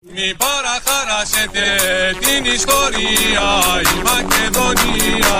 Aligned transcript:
Μη 0.00 0.34
παραχαράσετε 0.36 1.64
την 2.20 2.52
ιστορία, 2.52 3.48
η 3.82 3.98
Μακεδονία 4.10 5.38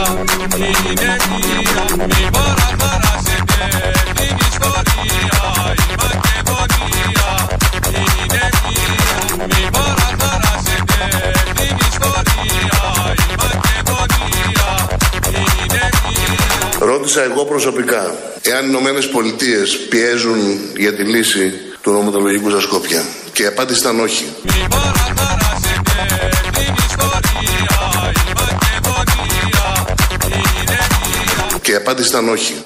είναι 0.57 1.17
μία. 1.31 2.07
Μη 2.07 2.31
παραχαράσετε 2.37 3.60
την 4.18 4.36
ιστορία, 4.50 5.41
η 5.75 5.94
Μακεδονία 6.02 7.31
είναι 7.99 8.48
μία. 8.64 9.46
Μη 9.46 9.71
παραχαράσετε 9.77 11.00
την 11.59 11.77
ιστορία, 11.90 12.82
η 13.14 13.34
Μακεδονία 13.43 14.72
είναι 15.59 15.88
μία. 16.04 16.86
Ρώτησα 16.86 17.22
εγώ 17.22 17.45
προσωπικά 17.45 18.14
εάν 18.43 18.64
οι 18.64 18.68
Ηνωμένες 18.68 19.09
Πολιτείες 19.09 19.79
πιέζουν 19.88 20.38
για 20.77 20.95
τη 20.95 21.02
λύση 21.02 21.52
του 21.80 21.90
νομοτολογικού 21.90 22.50
στα 22.50 22.61
Σκόπια. 22.61 23.02
Και 23.39 23.45
η 23.45 23.46
απάντηση 23.46 23.80
ήταν 23.80 24.00
όχι. 24.00 24.25
Μη 24.43 24.66
παραχαράσετε 24.71 25.95
την 26.50 26.75
ιστορία, 26.86 27.50
η 28.26 28.32
Μακεδονία 28.36 29.43
είναι 30.22 30.76
μία. 31.04 31.59
Και 31.62 31.71
η 31.72 31.75
απάντηση 31.75 32.09
ήταν 32.09 32.29
όχι. 32.29 32.65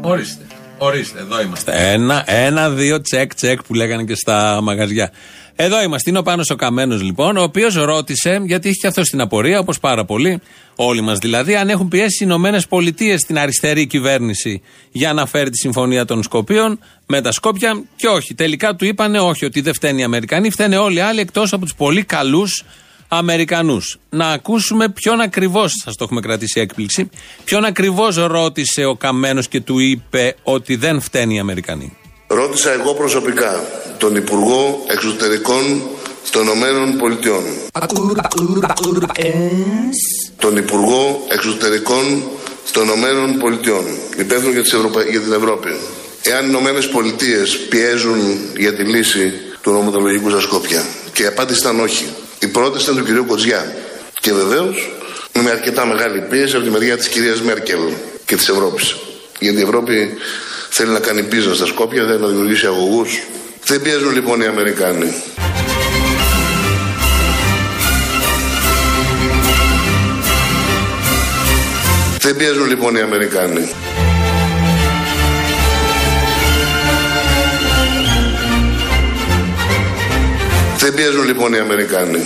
Ορίστε. 0.00 0.46
Ορίστε, 0.84 1.18
εδώ 1.18 1.42
είμαστε. 1.42 1.92
Ένα, 1.92 2.22
ένα, 2.26 2.70
δύο, 2.70 3.00
τσεκ, 3.00 3.34
τσεκ 3.34 3.62
που 3.62 3.74
λέγανε 3.74 4.04
και 4.04 4.14
στα 4.14 4.60
μαγαζιά. 4.62 5.12
Εδώ 5.56 5.82
είμαστε. 5.82 6.10
Είναι 6.10 6.18
ο 6.18 6.22
Πάνος 6.22 6.50
ο 6.50 6.54
Καμένος 6.54 7.02
λοιπόν, 7.02 7.36
ο 7.36 7.42
οποίος 7.42 7.74
ρώτησε, 7.74 8.42
γιατί 8.44 8.68
έχει 8.68 8.78
και 8.78 8.86
αυτό 8.86 9.02
την 9.02 9.20
απορία, 9.20 9.58
όπως 9.58 9.78
πάρα 9.78 10.04
πολλοί, 10.04 10.40
όλοι 10.74 11.00
μας 11.00 11.18
δηλαδή, 11.18 11.54
αν 11.54 11.68
έχουν 11.68 11.88
πιέσει 11.88 12.22
οι 12.22 12.26
Ηνωμένες 12.28 12.66
Πολιτείες 12.66 13.20
στην 13.20 13.38
αριστερή 13.38 13.86
κυβέρνηση 13.86 14.62
για 14.92 15.12
να 15.12 15.26
φέρει 15.26 15.50
τη 15.50 15.56
συμφωνία 15.56 16.04
των 16.04 16.22
Σκοπίων 16.22 16.78
με 17.06 17.20
τα 17.20 17.32
Σκόπια. 17.32 17.82
Και 17.96 18.06
όχι. 18.06 18.34
Τελικά 18.34 18.74
του 18.74 18.84
είπανε 18.84 19.20
όχι, 19.20 19.44
ότι 19.44 19.60
δεν 19.60 19.74
φταίνει 19.74 20.00
οι 20.00 20.04
Αμερικανοί, 20.04 20.50
φταίνε 20.50 20.76
όλοι 20.76 20.96
οι 20.96 21.00
άλλοι 21.00 21.20
εκτός 21.20 21.52
από 21.52 21.64
τους 21.64 21.74
πολύ 21.74 22.04
καλούς 22.04 22.64
Αμερικανούς. 23.16 23.98
Να 24.10 24.28
ακούσουμε 24.28 24.88
ποιον 24.88 25.20
ακριβώς, 25.20 25.72
σας 25.84 25.94
το 25.96 26.04
έχουμε 26.04 26.20
κρατήσει 26.20 26.60
έκπληξη, 26.60 27.08
ποιον 27.44 27.64
ακριβώς 27.64 28.16
ρώτησε 28.16 28.84
ο 28.84 28.96
Καμένος 28.96 29.48
και 29.48 29.60
του 29.60 29.78
είπε 29.78 30.36
ότι 30.42 30.76
δεν 30.76 31.00
φταίνει 31.00 31.34
οι 31.34 31.38
Αμερικανοί. 31.38 31.96
Ρώτησα 32.26 32.72
εγώ 32.72 32.94
προσωπικά 32.94 33.64
τον 33.98 34.16
Υπουργό 34.16 34.84
Εξωτερικών 34.86 35.82
των 36.30 36.42
Ηνωμένων 36.42 36.96
Πολιτειών. 36.98 37.42
Τον 40.38 40.56
Υπουργό 40.56 41.24
Εξωτερικών 41.28 42.22
των 42.72 42.82
Ηνωμένων 42.82 43.38
Πολιτειών. 43.38 43.84
Υπεύθυνο 44.18 44.52
για, 44.52 44.62
τις 44.62 44.72
Ευρωπα- 44.72 45.02
για 45.10 45.20
την 45.20 45.32
Ευρώπη. 45.32 45.68
Εάν 46.22 46.44
οι 46.44 46.46
Ηνωμένες 46.48 46.88
Πολιτείες 46.88 47.58
πιέζουν 47.68 48.18
για 48.56 48.74
τη 48.74 48.82
λύση 48.82 49.32
του 49.60 49.70
νομοτολογικού 49.70 50.30
στα 50.30 50.40
Σκόπια. 50.40 50.84
Και 51.12 51.22
η 51.22 51.26
απάντηση 51.26 51.60
ήταν 51.60 51.80
όχι. 51.80 52.04
Η 52.44 52.48
πρόταση 52.48 52.84
ήταν 52.84 52.96
του 52.96 53.04
κυρίου 53.04 53.24
Κοτζιά. 53.26 53.74
Και 54.20 54.32
βεβαίως 54.32 54.92
με 55.42 55.50
αρκετά 55.50 55.86
μεγάλη 55.86 56.20
πίεση 56.20 56.56
από 56.56 56.64
τη 56.64 56.70
μεριά 56.70 56.96
της 56.96 57.08
κυρίας 57.08 57.40
Μέρκελ 57.40 57.78
και 58.24 58.36
της 58.36 58.48
Ευρώπης. 58.48 58.96
Γιατί 59.38 59.58
η 59.58 59.62
Ευρώπη 59.62 60.14
θέλει 60.68 60.90
να 60.90 60.98
κάνει 60.98 61.22
πίζα 61.22 61.54
στα 61.54 61.66
Σκόπια, 61.66 62.04
θέλει 62.06 62.20
να 62.20 62.26
δημιουργήσει 62.26 62.66
αγωγούς. 62.66 63.22
Δεν 63.66 63.82
πιέζουν 63.82 64.12
λοιπόν 64.12 64.40
οι 64.40 64.46
Αμερικάνοι. 64.46 65.14
Δεν 72.18 72.36
πιέζουν 72.36 72.66
λοιπόν 72.66 72.96
οι 72.96 73.00
Αμερικάνοι. 73.00 73.68
Δεν 80.84 80.94
πιέζουν 80.94 81.24
λοιπόν 81.24 81.52
οι 81.52 81.58
Αμερικάνοι. 81.58 82.18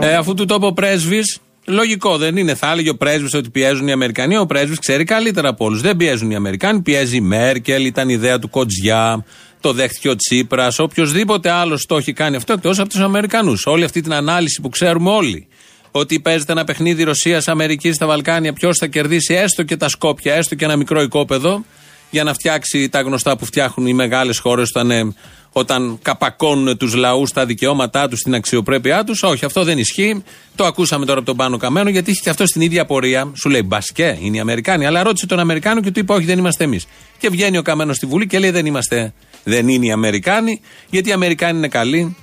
Ε, 0.00 0.14
αφού 0.14 0.34
του 0.34 0.44
το 0.44 0.54
είπε 0.54 0.66
ο 0.66 0.72
πρέσβης, 0.72 1.38
λογικό 1.64 2.16
δεν 2.16 2.36
είναι. 2.36 2.54
Θα 2.54 2.70
έλεγε 2.70 2.90
ο 2.90 2.96
πρέσβης 2.96 3.34
ότι 3.34 3.50
πιέζουν 3.50 3.88
οι 3.88 3.92
Αμερικανοί. 3.92 4.36
Ο 4.36 4.46
πρέσβης 4.46 4.78
ξέρει 4.78 5.04
καλύτερα 5.04 5.48
από 5.48 5.64
όλους. 5.64 5.80
Δεν 5.80 5.96
πιέζουν 5.96 6.30
οι 6.30 6.34
Αμερικάνοι. 6.34 6.80
Πιέζει 6.80 7.16
η 7.16 7.20
Μέρκελ, 7.20 7.84
ήταν 7.84 8.08
ιδέα 8.08 8.38
του 8.38 8.50
Κοτζιά, 8.50 9.24
το 9.60 9.72
δέχτηκε 9.72 10.08
ο 10.08 10.16
Τσίπρας. 10.16 10.78
Οποιοδήποτε 10.78 11.50
άλλο 11.50 11.80
το 11.86 11.96
έχει 11.96 12.12
κάνει 12.12 12.36
αυτό 12.36 12.52
εκτός 12.52 12.78
από 12.78 12.88
τους 12.88 13.00
Αμερικανούς. 13.00 13.66
Όλη 13.66 13.84
αυτή 13.84 14.00
την 14.00 14.12
ανάλυση 14.12 14.60
που 14.60 14.68
ξέρουμε 14.68 15.10
όλοι. 15.10 15.48
Ότι 15.90 16.20
παίζεται 16.20 16.52
ένα 16.52 16.64
παιχνίδι 16.64 17.02
Ρωσία-Αμερική 17.02 17.92
στα 17.92 18.06
Βαλκάνια, 18.06 18.52
ποιος 18.52 18.78
θα 18.78 18.86
κερδίσει 18.86 19.34
έστω 19.34 19.62
και 19.62 19.76
τα 19.76 19.88
Σκόπια, 19.88 20.34
έστω 20.34 20.54
και 20.54 20.64
ένα 20.64 20.76
μικρό 20.76 21.02
οικόπεδο, 21.02 21.64
για 22.10 22.24
να 22.24 22.32
φτιάξει 22.32 22.88
τα 22.88 23.00
γνωστά 23.00 23.36
που 23.36 23.44
φτιάχνουν 23.44 23.86
οι 23.86 23.92
μεγάλες 23.92 24.38
χώρες 24.38 24.68
όταν, 24.68 24.90
ε, 24.90 25.14
όταν 25.52 25.98
καπακώνουν 26.02 26.76
τους 26.76 26.94
λαούς 26.94 27.28
στα 27.28 27.46
δικαιώματά 27.46 28.08
τους, 28.08 28.18
στην 28.18 28.34
αξιοπρέπειά 28.34 29.04
τους. 29.04 29.22
Όχι, 29.22 29.44
αυτό 29.44 29.64
δεν 29.64 29.78
ισχύει. 29.78 30.24
Το 30.56 30.64
ακούσαμε 30.64 31.04
τώρα 31.04 31.18
από 31.18 31.26
τον 31.26 31.36
Πάνο 31.36 31.56
Καμένο, 31.56 31.90
γιατί 31.90 32.10
είχε 32.10 32.20
και 32.22 32.30
αυτό 32.30 32.44
την 32.44 32.60
ίδια 32.60 32.84
πορεία. 32.84 33.32
Σου 33.34 33.48
λέει 33.48 33.62
μπασκέ, 33.64 34.18
είναι 34.20 34.36
οι 34.36 34.40
Αμερικάνοι. 34.40 34.86
Αλλά 34.86 35.02
ρώτησε 35.02 35.26
τον 35.26 35.38
Αμερικάνο 35.38 35.80
και 35.80 35.90
του 35.90 36.00
είπε: 36.00 36.12
Όχι, 36.12 36.24
δεν 36.24 36.38
είμαστε 36.38 36.64
εμείς. 36.64 36.86
Και 37.18 37.28
βγαίνει 37.28 37.58
ο 37.58 37.62
Καμένος 37.62 37.96
στη 37.96 38.06
Βουλή 38.06 38.26
και 38.26 38.38
λέει: 38.38 38.50
Δεν 38.50 38.66
είμαστε, 38.66 39.12
δεν 39.44 39.68
είναι 39.68 39.86
οι 39.86 39.90
Αμερικάνοι, 39.90 40.60
γιατί 40.90 41.08
οι 41.08 41.12
Αμερικάνοι 41.12 41.58
είναι 41.58 41.68
καλοί, 41.68 42.16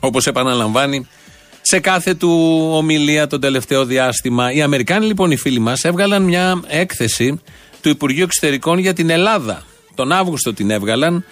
όπως 0.00 0.26
επαναλαμβάνει 0.26 1.06
σε 1.62 1.80
κάθε 1.80 2.14
του 2.14 2.30
ομιλία 2.72 3.26
το 3.26 3.38
τελευταίο 3.38 3.84
διάστημα. 3.84 4.52
Οι 4.52 4.62
Αμερικάνοι 4.62 5.06
λοιπόν 5.06 5.30
οι 5.30 5.36
φίλοι 5.36 5.58
μας 5.58 5.84
έβγαλαν 5.84 6.22
μια 6.22 6.62
έκθεση 6.66 7.40
του 7.80 7.88
Υπουργείου 7.88 8.22
Εξωτερικών 8.22 8.78
για 8.78 8.92
την 8.92 9.10
Ελλάδα. 9.10 9.64
Τον 9.94 10.12
Αύγουστο 10.12 10.54
την 10.54 10.70
έβγαλαν 10.70 11.24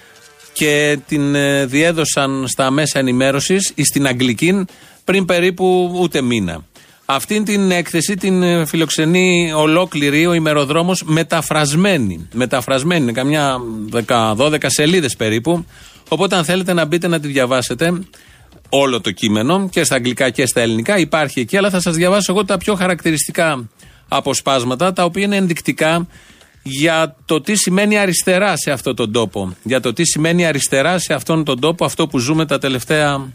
και 0.53 0.99
την 1.07 1.35
ε, 1.35 1.67
διέδωσαν 1.67 2.45
στα 2.49 2.71
μέσα 2.71 2.99
ενημέρωσης 2.99 3.73
ή 3.75 3.85
στην 3.85 4.07
Αγγλική 4.07 4.65
πριν 5.05 5.25
περίπου 5.25 5.97
ούτε 6.01 6.21
μήνα. 6.21 6.65
Αυτή 7.05 7.43
την 7.43 7.71
έκθεση 7.71 8.17
την 8.17 8.43
ε, 8.43 8.65
φιλοξενεί 8.65 9.53
ολόκληρη 9.53 10.27
ο 10.27 10.33
ημεροδρόμος 10.33 11.03
μεταφρασμένη. 11.05 12.29
Μεταφρασμένη, 12.33 13.03
είναι 13.03 13.13
καμιά 13.13 13.57
10-12 14.07 14.57
σελίδες 14.67 15.17
περίπου. 15.17 15.65
Οπότε 16.09 16.37
αν 16.37 16.45
θέλετε 16.45 16.73
να 16.73 16.85
μπείτε 16.85 17.09
να 17.09 17.21
τη 17.21 17.29
διαβάσετε, 17.29 18.01
όλο 18.69 19.01
το 19.01 19.11
κείμενο 19.11 19.69
και 19.69 19.85
στα 19.85 19.95
αγγλικά 19.95 20.31
και 20.31 20.47
στα 20.47 20.61
ελληνικά 20.61 20.99
υπάρχει 20.99 21.41
εκεί, 21.41 21.57
αλλά 21.57 21.71
θα 21.71 21.81
σας 21.81 21.97
διαβάσω 21.97 22.33
εγώ 22.33 22.45
τα 22.45 22.59
πιο 22.59 22.75
χαρακτηριστικά 22.75 23.69
αποσπάσματα, 24.09 24.93
τα 24.93 25.05
οποία 25.05 25.25
είναι 25.25 25.37
ενδεικτικά 25.37 26.07
για 26.63 27.17
το 27.25 27.41
τι 27.41 27.55
σημαίνει 27.55 27.99
αριστερά 27.99 28.57
σε 28.57 28.71
αυτόν 28.71 28.97
τον 28.97 29.13
τόπο. 29.13 29.57
Για 29.63 29.81
το 29.81 29.93
τι 29.93 30.05
σημαίνει 30.05 30.47
αριστερά 30.47 30.99
σε 30.99 31.15
αυτόν 31.15 31.45
τον 31.45 31.61
τόπο, 31.61 31.85
αυτό 31.85 32.07
που 32.07 32.19
ζούμε 32.19 32.47
τα 32.47 32.59
τελευταία 32.59 33.33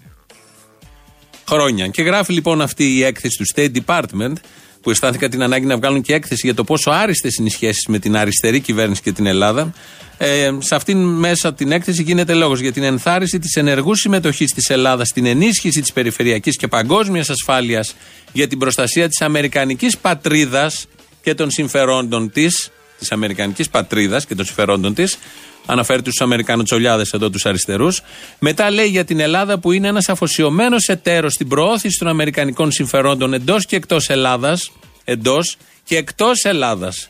χρόνια. 1.47 1.87
Και 1.87 2.01
γράφει 2.01 2.33
λοιπόν 2.33 2.61
αυτή 2.61 2.95
η 2.95 3.03
έκθεση 3.03 3.37
του 3.37 3.45
State 3.55 3.71
Department, 3.85 4.33
που 4.81 4.91
αισθάνθηκα 4.91 5.29
την 5.29 5.43
ανάγκη 5.43 5.65
να 5.65 5.77
βγάλουν 5.77 6.01
και 6.01 6.13
έκθεση 6.13 6.41
για 6.43 6.55
το 6.55 6.63
πόσο 6.63 6.91
άριστες 6.91 7.35
είναι 7.35 7.47
οι 7.47 7.51
σχέσεις 7.51 7.85
με 7.87 7.99
την 7.99 8.17
αριστερή 8.17 8.59
κυβέρνηση 8.59 9.01
και 9.01 9.11
την 9.11 9.25
Ελλάδα. 9.25 9.73
Ε, 10.17 10.51
σε 10.59 10.75
αυτήν 10.75 10.97
μέσα 10.97 11.53
την 11.53 11.71
έκθεση 11.71 12.03
γίνεται 12.03 12.33
λόγος 12.33 12.59
για 12.59 12.71
την 12.71 12.83
ενθάρρυνση 12.83 13.39
της 13.39 13.55
ενεργούς 13.55 13.99
συμμετοχής 13.99 14.53
της 14.53 14.69
Ελλάδας 14.69 15.07
στην 15.07 15.25
ενίσχυση 15.25 15.81
της 15.81 15.93
περιφερειακής 15.93 16.55
και 16.57 16.67
παγκόσμιας 16.67 17.29
ασφάλειας 17.29 17.95
για 18.33 18.47
την 18.47 18.57
προστασία 18.57 19.07
της 19.07 19.21
αμερικανικής 19.21 19.97
πατρίδας 19.97 20.85
και 21.21 21.33
των 21.33 21.51
συμφερόντων 21.51 22.31
της, 22.31 22.69
της 22.99 23.11
αμερικανικής 23.11 23.69
πατρίδας 23.69 24.25
και 24.25 24.35
των 24.35 24.45
συμφερόντων 24.45 24.93
της. 24.93 25.17
Αναφέρει 25.65 26.01
τους 26.01 26.21
Αμερικανοτσολιάδες 26.21 27.11
εδώ, 27.11 27.29
τους 27.29 27.45
αριστερούς. 27.45 28.01
Μετά 28.39 28.71
λέει 28.71 28.87
για 28.87 29.05
την 29.05 29.19
Ελλάδα 29.19 29.59
που 29.59 29.71
είναι 29.71 29.87
ένας 29.87 30.09
αφοσιωμένος 30.09 30.87
εταίρος 30.87 31.33
στην 31.33 31.47
προώθηση 31.47 31.97
των 31.99 32.07
αμερικανικών 32.07 32.71
συμφερόντων 32.71 33.33
εντός 33.33 33.65
και 33.65 33.75
εκτός 33.75 34.09
Ελλάδας. 34.09 34.71
Εντός 35.03 35.57
και 35.83 35.97
εκτός 35.97 36.43
Ελλάδας. 36.43 37.09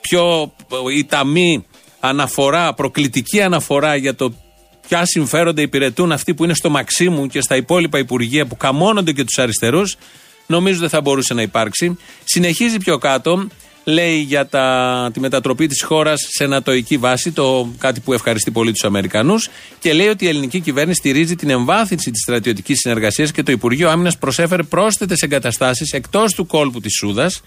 Πιο 0.00 0.52
η 0.96 1.04
ταμή 1.04 1.66
αναφορά, 2.00 2.74
προκλητική 2.74 3.42
αναφορά 3.42 3.96
για 3.96 4.14
το 4.14 4.34
ποια 4.88 5.06
συμφέροντα 5.06 5.62
υπηρετούν 5.62 6.12
αυτοί 6.12 6.34
που 6.34 6.44
είναι 6.44 6.54
στο 6.54 6.70
Μαξίμου 6.70 7.26
και 7.26 7.40
στα 7.40 7.56
υπόλοιπα 7.56 7.98
υπουργεία 7.98 8.46
που 8.46 8.56
καμώνονται 8.56 9.12
και 9.12 9.24
τους 9.24 9.38
αριστερούς, 9.38 9.96
νομίζω 10.46 10.80
δεν 10.80 10.88
θα 10.88 11.00
μπορούσε 11.00 11.34
να 11.34 11.42
υπάρξει. 11.42 11.98
Συνεχίζει 12.24 12.76
πιο 12.76 12.98
κάτω, 12.98 13.48
λέει 13.84 14.16
για 14.18 14.46
τα, 14.46 15.10
τη 15.12 15.20
μετατροπή 15.20 15.66
της 15.66 15.82
χώρας 15.82 16.26
σε 16.28 16.46
νατοϊκή 16.46 16.96
βάση, 16.96 17.32
το 17.32 17.68
κάτι 17.78 18.00
που 18.00 18.12
ευχαριστεί 18.12 18.50
πολύ 18.50 18.72
τους 18.72 18.84
Αμερικανούς, 18.84 19.48
και 19.78 19.92
λέει 19.92 20.08
ότι 20.08 20.24
η 20.24 20.28
ελληνική 20.28 20.60
κυβέρνηση 20.60 20.98
στηρίζει 20.98 21.36
την 21.36 21.50
εμβάθυνση 21.50 22.10
της 22.10 22.22
στρατιωτικής 22.22 22.78
συνεργασίας 22.78 23.32
και 23.32 23.42
το 23.42 23.52
Υπουργείο 23.52 23.90
Άμυνας 23.90 24.18
προσέφερε 24.18 24.62
πρόσθετες 24.62 25.20
εγκαταστάσεις 25.20 25.92
εκτός 25.92 26.34
του 26.34 26.46
κόλπου 26.46 26.80
της 26.80 26.92
Σούδας. 26.98 27.42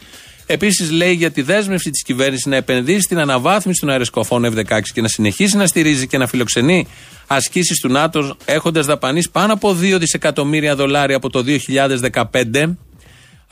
Επίσης, 0.46 0.92
λέει 0.92 1.14
για 1.14 1.32
τη 1.32 1.42
δέσμευση 1.42 1.90
της 1.90 2.04
κυβέρνησης 2.04 2.46
να 2.46 2.56
επενδύσει 2.56 3.02
στην 3.02 3.20
αναβάθμιση 3.20 3.80
των 3.80 3.90
αεροσκοφών 3.90 4.46
F-16 4.46 4.82
και 4.94 5.02
να 5.02 5.08
συνεχίσει 5.08 5.58
να 5.58 5.68
στηρίζει 5.68 6.08
και 6.08 6.18
να 6.18 6.28
φιλοξενεί 6.28 6.88
ασκήσεις 7.28 7.80
του 7.80 7.90
ΝΑΤΟ, 7.90 8.38
έχοντας 8.46 8.86
δαπανίσει 8.86 9.30
πάνω 9.32 9.54
από 9.54 9.78
2 9.82 9.98
δισεκατομμύρια 10.00 10.76
δολάρια 10.76 11.16
από 11.16 11.30
το 11.30 11.44
2015. 11.44 12.76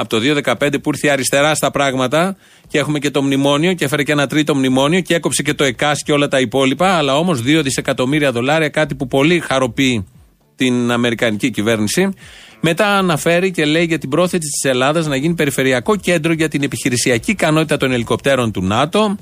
Από 0.01 0.10
το 0.10 0.19
2015 0.44 0.81
που 0.81 0.90
ήρθε 0.90 1.07
η 1.07 1.10
αριστερά 1.10 1.56
στα 1.56 1.72
πράγματα 1.72 2.38
και 2.68 2.78
έχουμε 2.78 3.00
και 3.00 3.12
το 3.12 3.22
μνημόνιο 3.22 3.74
και 3.74 3.86
έφερε 3.86 4.04
και 4.04 4.12
ένα 4.12 4.28
τρίτο 4.28 4.56
μνημόνιο 4.56 5.00
και 5.00 5.16
έκοψε 5.16 5.44
και 5.44 5.54
το 5.54 5.63
ΕΚΑΣ 5.63 6.04
και 6.04 6.12
όλα 6.12 6.28
τα 6.28 6.40
υπόλοιπα. 6.40 6.98
Αλλά 6.98 7.18
όμως 7.18 7.40
2 7.40 7.60
δισεκατομμύρια 7.63 8.31
δολάρια, 8.31 8.69
κάτι 8.69 8.96
που 8.96 9.07
πολύ 9.07 9.40
χαροποιεί 9.40 10.07
την 10.56 10.92
Αμερικανική 10.92 11.50
κυβέρνηση. 11.50 12.13
Μετά 12.62 12.98
αναφέρει 12.98 13.51
και 13.51 13.66
λέει 13.66 13.84
για 13.84 13.98
την 13.98 14.10
πρόθεση 14.10 14.38
της 14.38 14.63
Ελλάδας 14.72 15.07
να 15.07 15.16
γίνει 15.16 15.34
περιφερειακό 15.34 15.96
κέντρο 15.96 16.34
για 16.34 16.48
την 16.48 16.63
επιχειρησιακή 16.63 17.31
ικανότητα 17.31 17.78
των 17.78 17.92
ελικοπτέρων 17.92 18.52
του 18.52 18.63
ΝΑΤΟ. 18.63 19.16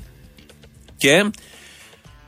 Και 0.96 1.30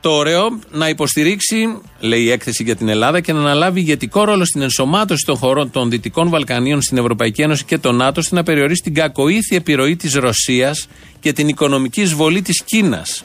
το 0.01 0.09
ωραίο 0.09 0.59
να 0.71 0.89
υποστηρίξει, 0.89 1.77
λέει 1.99 2.21
η 2.21 2.31
έκθεση 2.31 2.63
για 2.63 2.75
την 2.75 2.87
Ελλάδα, 2.87 3.19
και 3.19 3.33
να 3.33 3.39
αναλάβει 3.39 3.79
ηγετικό 3.79 4.23
ρόλο 4.23 4.45
στην 4.45 4.61
ενσωμάτωση 4.61 5.25
των 5.25 5.35
χωρών 5.35 5.71
των 5.71 5.89
Δυτικών 5.89 6.29
Βαλκανίων 6.29 6.81
στην 6.81 6.97
Ευρωπαϊκή 6.97 7.41
Ένωση 7.41 7.63
και 7.63 7.77
το 7.77 7.91
ΝΑΤΟ, 7.91 8.19
ώστε 8.19 8.35
να 8.35 8.43
περιορίσει 8.43 8.81
την 8.81 8.93
κακοήθεια 8.93 9.57
επιρροή 9.57 9.95
της 9.95 10.13
Ρωσίας 10.13 10.87
και 11.19 11.33
την 11.33 11.47
οικονομική 11.47 12.01
εισβολή 12.01 12.41
της 12.41 12.63
Κίνας. 12.63 13.23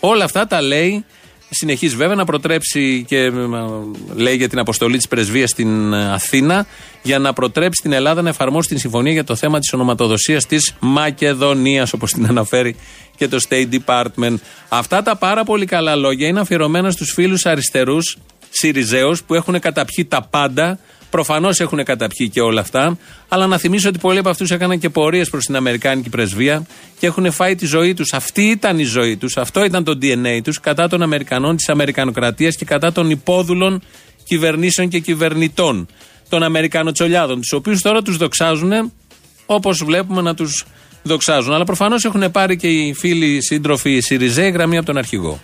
Όλα 0.00 0.24
αυτά 0.24 0.46
τα 0.46 0.62
λέει 0.62 1.04
Συνεχίζει 1.50 1.96
βέβαια 1.96 2.14
να 2.14 2.24
προτρέψει 2.24 3.04
και 3.08 3.18
ε, 3.18 3.32
λέει 4.14 4.36
για 4.36 4.48
την 4.48 4.58
αποστολή 4.58 4.96
της 4.96 5.08
πρεσβείας 5.08 5.50
στην 5.50 5.92
ε, 5.92 6.12
Αθήνα 6.12 6.66
για 7.02 7.18
να 7.18 7.32
προτρέψει 7.32 7.82
την 7.82 7.92
Ελλάδα 7.92 8.22
να 8.22 8.28
εφαρμόσει 8.28 8.68
την 8.68 8.78
συμφωνία 8.78 9.12
για 9.12 9.24
το 9.24 9.34
θέμα 9.34 9.58
της 9.58 9.72
ονοματοδοσίας 9.72 10.46
της 10.46 10.74
Μακεδονίας, 10.80 11.92
όπως 11.92 12.12
την 12.12 12.26
αναφέρει 12.26 12.76
και 13.16 13.28
το 13.28 13.38
State 13.48 13.80
Department. 13.84 14.34
Αυτά 14.68 15.02
τα 15.02 15.16
πάρα 15.16 15.44
πολύ 15.44 15.64
καλά 15.66 15.96
λόγια 15.96 16.28
είναι 16.28 16.40
αφιερωμένα 16.40 16.90
στους 16.90 17.12
φίλους 17.12 17.46
αριστερούς 17.46 18.18
Σιριζέους 18.50 19.22
που 19.22 19.34
έχουν 19.34 19.60
καταπιεί 19.60 20.04
τα 20.04 20.22
πάντα 20.22 20.78
Προφανώς 21.10 21.60
έχουν 21.60 21.84
καταπιεί 21.84 22.28
και 22.28 22.40
όλα 22.40 22.60
αυτά. 22.60 22.98
Αλλά 23.28 23.46
να 23.46 23.58
θυμίσω 23.58 23.88
ότι 23.88 23.98
πολλοί 23.98 24.18
από 24.18 24.28
αυτούς 24.28 24.50
έκαναν 24.50 24.78
και 24.78 24.88
πορείες 24.88 25.30
προς 25.30 25.44
την 25.44 25.56
Αμερικάνικη 25.56 26.08
πρεσβεία 26.08 26.66
και 26.98 27.06
έχουν 27.06 27.32
φάει 27.32 27.54
τη 27.54 27.66
ζωή 27.66 27.94
τους. 27.94 28.12
Αυτή 28.12 28.42
ήταν 28.42 28.78
η 28.78 28.84
ζωή 28.84 29.16
τους. 29.16 29.36
Αυτό 29.36 29.64
ήταν 29.64 29.84
το 29.84 29.98
DNA 30.02 30.40
τους 30.44 30.60
κατά 30.60 30.88
των 30.88 31.02
Αμερικανών, 31.02 31.56
της 31.56 31.68
Αμερικανοκρατίας 31.68 32.56
και 32.56 32.64
κατά 32.64 32.92
των 32.92 33.10
υπόδουλων 33.10 33.82
κυβερνήσεων 34.24 34.88
και 34.88 34.98
κυβερνητών. 34.98 35.88
Των 36.28 36.42
Αμερικανοτσολιάδων, 36.42 37.40
τους 37.40 37.52
οποίους 37.52 37.80
τώρα 37.80 38.02
τους 38.02 38.16
δοξάζουν 38.16 38.92
όπως 39.46 39.84
βλέπουμε 39.84 40.22
να 40.22 40.34
τους 40.34 40.64
δοξάζουν. 41.02 41.52
Αλλά 41.54 41.64
προφανώς 41.64 42.04
έχουν 42.04 42.30
πάρει 42.30 42.56
και 42.56 42.68
οι 42.68 42.94
φίλοι 42.94 43.42
σύντροφοι 43.42 44.00
Σιριζέ 44.00 44.42
γραμμή 44.42 44.76
από 44.76 44.86
τον 44.86 44.96
αρχηγό. 44.96 45.40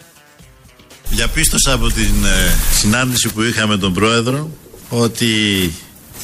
Διαπίστωσα 1.11 1.73
από 1.73 1.87
την 1.87 2.25
ε, 2.25 2.55
συνάντηση 2.73 3.33
που 3.33 3.43
είχαμε 3.43 3.77
τον 3.77 3.93
πρόεδρο 3.93 4.51
ότι 4.89 5.27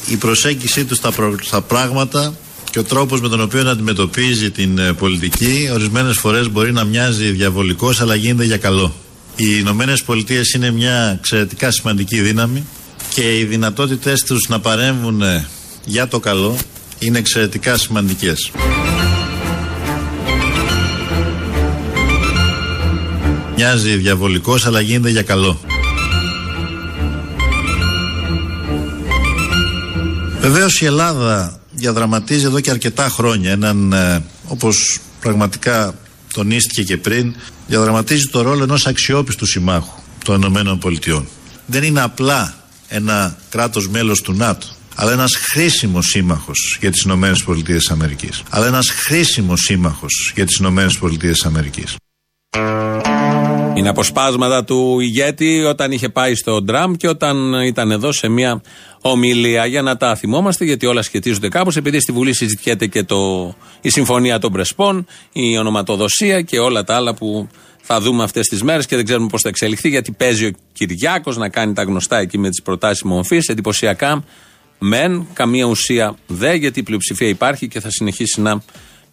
η 0.07 0.15
προσέγγιση 0.15 0.85
τους 0.85 0.97
στα, 0.97 1.13
στα 1.41 1.61
πράγματα 1.61 2.33
και 2.71 2.79
ο 2.79 2.83
τρόπος 2.83 3.21
με 3.21 3.29
τον 3.29 3.41
οποίο 3.41 3.69
αντιμετωπίζει 3.69 4.51
την 4.51 4.77
ε, 4.77 4.93
πολιτική 4.93 5.69
ορισμένες 5.73 6.17
φορές 6.17 6.49
μπορεί 6.49 6.71
να 6.71 6.83
μοιάζει 6.83 7.29
διαβολικός 7.29 8.01
αλλά 8.01 8.15
γίνεται 8.15 8.43
για 8.43 8.57
καλό. 8.57 8.93
Οι 9.35 9.45
Ηνωμένες 9.59 10.03
Πολιτείες 10.03 10.53
είναι 10.53 10.71
μια 10.71 11.17
εξαιρετικά 11.19 11.71
σημαντική 11.71 12.21
δύναμη 12.21 12.65
και 13.13 13.37
οι 13.37 13.43
δυνατότητες 13.43 14.23
τους 14.23 14.47
να 14.49 14.59
παρέμβουν 14.59 15.21
ε, 15.21 15.47
για 15.85 16.07
το 16.07 16.19
καλό 16.19 16.57
είναι 16.99 17.17
εξαιρετικά 17.17 17.77
σημαντικές. 17.77 18.51
Μοιάζει 23.55 23.95
διαβολικός 23.95 24.65
αλλά 24.65 24.81
γίνεται 24.81 25.09
για 25.09 25.21
καλό. 25.21 25.70
Βεβαίως 30.41 30.81
η 30.81 30.85
Ελλάδα 30.85 31.59
διαδραματίζει 31.71 32.45
εδώ 32.45 32.59
και 32.59 32.69
αρκετά 32.69 33.09
χρόνια 33.09 33.51
έναν, 33.51 33.93
ε, 33.93 34.23
όπως 34.47 34.99
πραγματικά 35.19 35.95
τονίστηκε 36.33 36.83
και 36.83 36.97
πριν, 36.97 37.35
διαδραματίζει 37.67 38.27
το 38.27 38.41
ρόλο 38.41 38.63
ενός 38.63 38.87
αξιόπιστου 38.87 39.45
συμμάχου 39.45 39.99
των 40.23 40.35
Ηνωμένων 40.35 40.79
Πολιτειών. 40.79 41.27
Δεν 41.65 41.83
είναι 41.83 42.01
απλά 42.01 42.55
ένα 42.87 43.37
κράτος 43.49 43.87
μέλος 43.87 44.21
του 44.21 44.33
ΝΑΤΟ, 44.33 44.67
αλλά 44.95 45.11
ένας 45.11 45.35
χρήσιμος 45.35 46.05
σύμμαχος 46.05 46.77
για 46.79 46.91
τις 46.91 47.01
Ηνωμένες 47.01 47.43
Πολιτείες 47.43 47.91
Αμερικής. 47.91 48.43
Αλλά 48.49 48.67
ένας 48.67 48.89
χρήσιμος 48.89 49.59
σύμμαχος 49.59 50.31
για 50.35 50.45
τις 50.45 50.57
Ηνωμένες 50.57 50.97
Πολιτείες 50.97 51.45
Αμερικής. 51.45 51.95
Είναι 53.73 53.89
αποσπάσματα 53.89 54.63
του 54.63 54.99
ηγέτη 54.99 55.63
όταν 55.63 55.91
είχε 55.91 56.09
πάει 56.09 56.35
στο 56.35 56.61
Ντραμ 56.61 56.93
και 56.93 57.07
όταν 57.07 57.53
ήταν 57.53 57.91
εδώ 57.91 58.11
σε 58.11 58.27
μια 58.27 58.61
ομιλία. 59.01 59.65
Για 59.65 59.81
να 59.81 59.97
τα 59.97 60.15
θυμόμαστε 60.15 60.65
γιατί 60.65 60.85
όλα 60.85 61.01
σχετίζονται 61.01 61.47
κάπως 61.47 61.77
επειδή 61.77 61.99
στη 61.99 62.11
Βουλή 62.11 62.33
συζητιέται 62.33 62.87
και 62.87 63.03
το, 63.03 63.53
η 63.81 63.89
Συμφωνία 63.89 64.39
των 64.39 64.51
Πρεσπών, 64.51 65.05
η 65.31 65.57
ονοματοδοσία 65.57 66.41
και 66.41 66.59
όλα 66.59 66.83
τα 66.83 66.95
άλλα 66.95 67.13
που 67.13 67.47
θα 67.81 68.01
δούμε 68.01 68.23
αυτές 68.23 68.47
τις 68.47 68.63
μέρες 68.63 68.85
και 68.85 68.95
δεν 68.95 69.05
ξέρουμε 69.05 69.27
πώς 69.27 69.41
θα 69.41 69.49
εξελιχθεί 69.49 69.89
γιατί 69.89 70.11
παίζει 70.11 70.45
ο 70.45 70.51
Κυριάκος 70.73 71.37
να 71.37 71.49
κάνει 71.49 71.73
τα 71.73 71.83
γνωστά 71.83 72.17
εκεί 72.17 72.37
με 72.37 72.49
τις 72.49 72.61
προτάσεις 72.61 73.03
μορφής. 73.03 73.47
Εντυπωσιακά 73.47 74.23
μεν, 74.79 75.27
καμία 75.33 75.65
ουσία 75.65 76.15
δε 76.27 76.53
γιατί 76.53 76.79
η 76.79 76.83
πλειοψηφία 76.83 77.27
υπάρχει 77.27 77.67
και 77.67 77.79
θα 77.79 77.89
συνεχίσει 77.89 78.41
να 78.41 78.61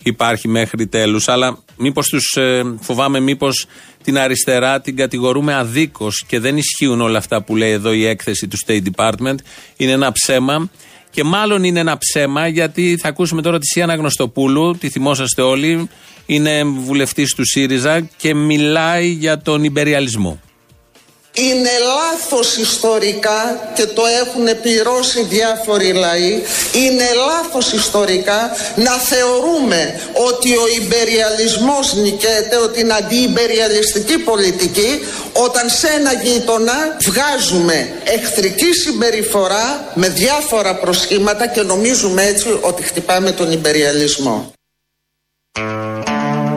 υπάρχει 0.03 0.49
μέχρι 0.49 0.87
τέλους. 0.87 1.29
Αλλά 1.29 1.59
μήπως 1.77 2.09
τους 2.09 2.37
ε, 2.37 2.62
φοβάμαι, 2.81 3.21
μήπως 3.21 3.67
την 4.03 4.19
αριστερά 4.19 4.81
την 4.81 4.97
κατηγορούμε 4.97 5.55
αδίκως 5.55 6.25
και 6.27 6.39
δεν 6.41 6.56
ισχύουν 6.56 7.00
όλα 7.00 7.19
αυτά 7.19 7.43
που 7.43 7.56
λέει 7.56 7.71
εδώ 7.71 7.93
η 7.93 8.06
έκθεση 8.06 8.49
του 8.49 8.56
State 8.67 8.83
Department. 8.95 9.37
Είναι 9.77 9.93
ένα 9.93 10.12
ψέμα. 10.12 10.71
Και 11.11 11.25
μάλλον 11.25 11.65
είναι 11.65 11.81
ένα 11.81 11.99
ψέμα 11.99 12.47
γιατί 12.47 12.99
θα 13.00 13.09
ακούσουμε 13.09 13.43
τώρα 13.43 13.59
τη 13.59 13.67
Σιάννα 13.67 13.95
Γνωστοπούλου, 13.95 14.77
τη 14.79 14.89
θυμόσαστε 14.89 15.43
όλοι, 15.43 15.89
είναι 16.27 16.65
βουλευτής 16.65 17.35
του 17.35 17.47
ΣΥΡΙΖΑ 17.47 18.00
και 18.00 18.35
μιλάει 18.35 19.09
για 19.09 19.39
τον 19.39 19.65
υπεριαλισμό 19.65 20.41
είναι 21.46 21.70
λάθος 21.96 22.56
ιστορικά 22.56 23.70
και 23.75 23.87
το 23.87 24.02
έχουν 24.23 24.61
πληρώσει 24.62 25.23
διάφοροι 25.23 25.93
λαοί. 25.93 26.43
Είναι 26.73 27.08
λάθος 27.26 27.73
ιστορικά 27.73 28.40
να 28.76 28.90
θεωρούμε 28.90 30.00
ότι 30.29 30.50
ο 30.56 30.67
υπεριαλισμός 30.82 31.94
νικέται 31.94 32.56
ότι 32.64 32.81
είναι 32.81 32.94
αντιυμπεριαλιστική 32.94 34.19
πολιτική 34.19 34.90
όταν 35.32 35.69
σε 35.69 35.88
ένα 35.99 36.12
γείτονα 36.12 36.96
βγάζουμε 37.00 37.93
εχθρική 38.05 38.73
συμπεριφορά 38.73 39.93
με 39.94 40.08
διάφορα 40.08 40.75
προσχήματα 40.75 41.46
και 41.46 41.62
νομίζουμε 41.62 42.23
έτσι 42.25 42.58
ότι 42.61 42.82
χτυπάμε 42.82 43.31
τον 43.32 43.52
υπεριαλισμό. 43.52 44.52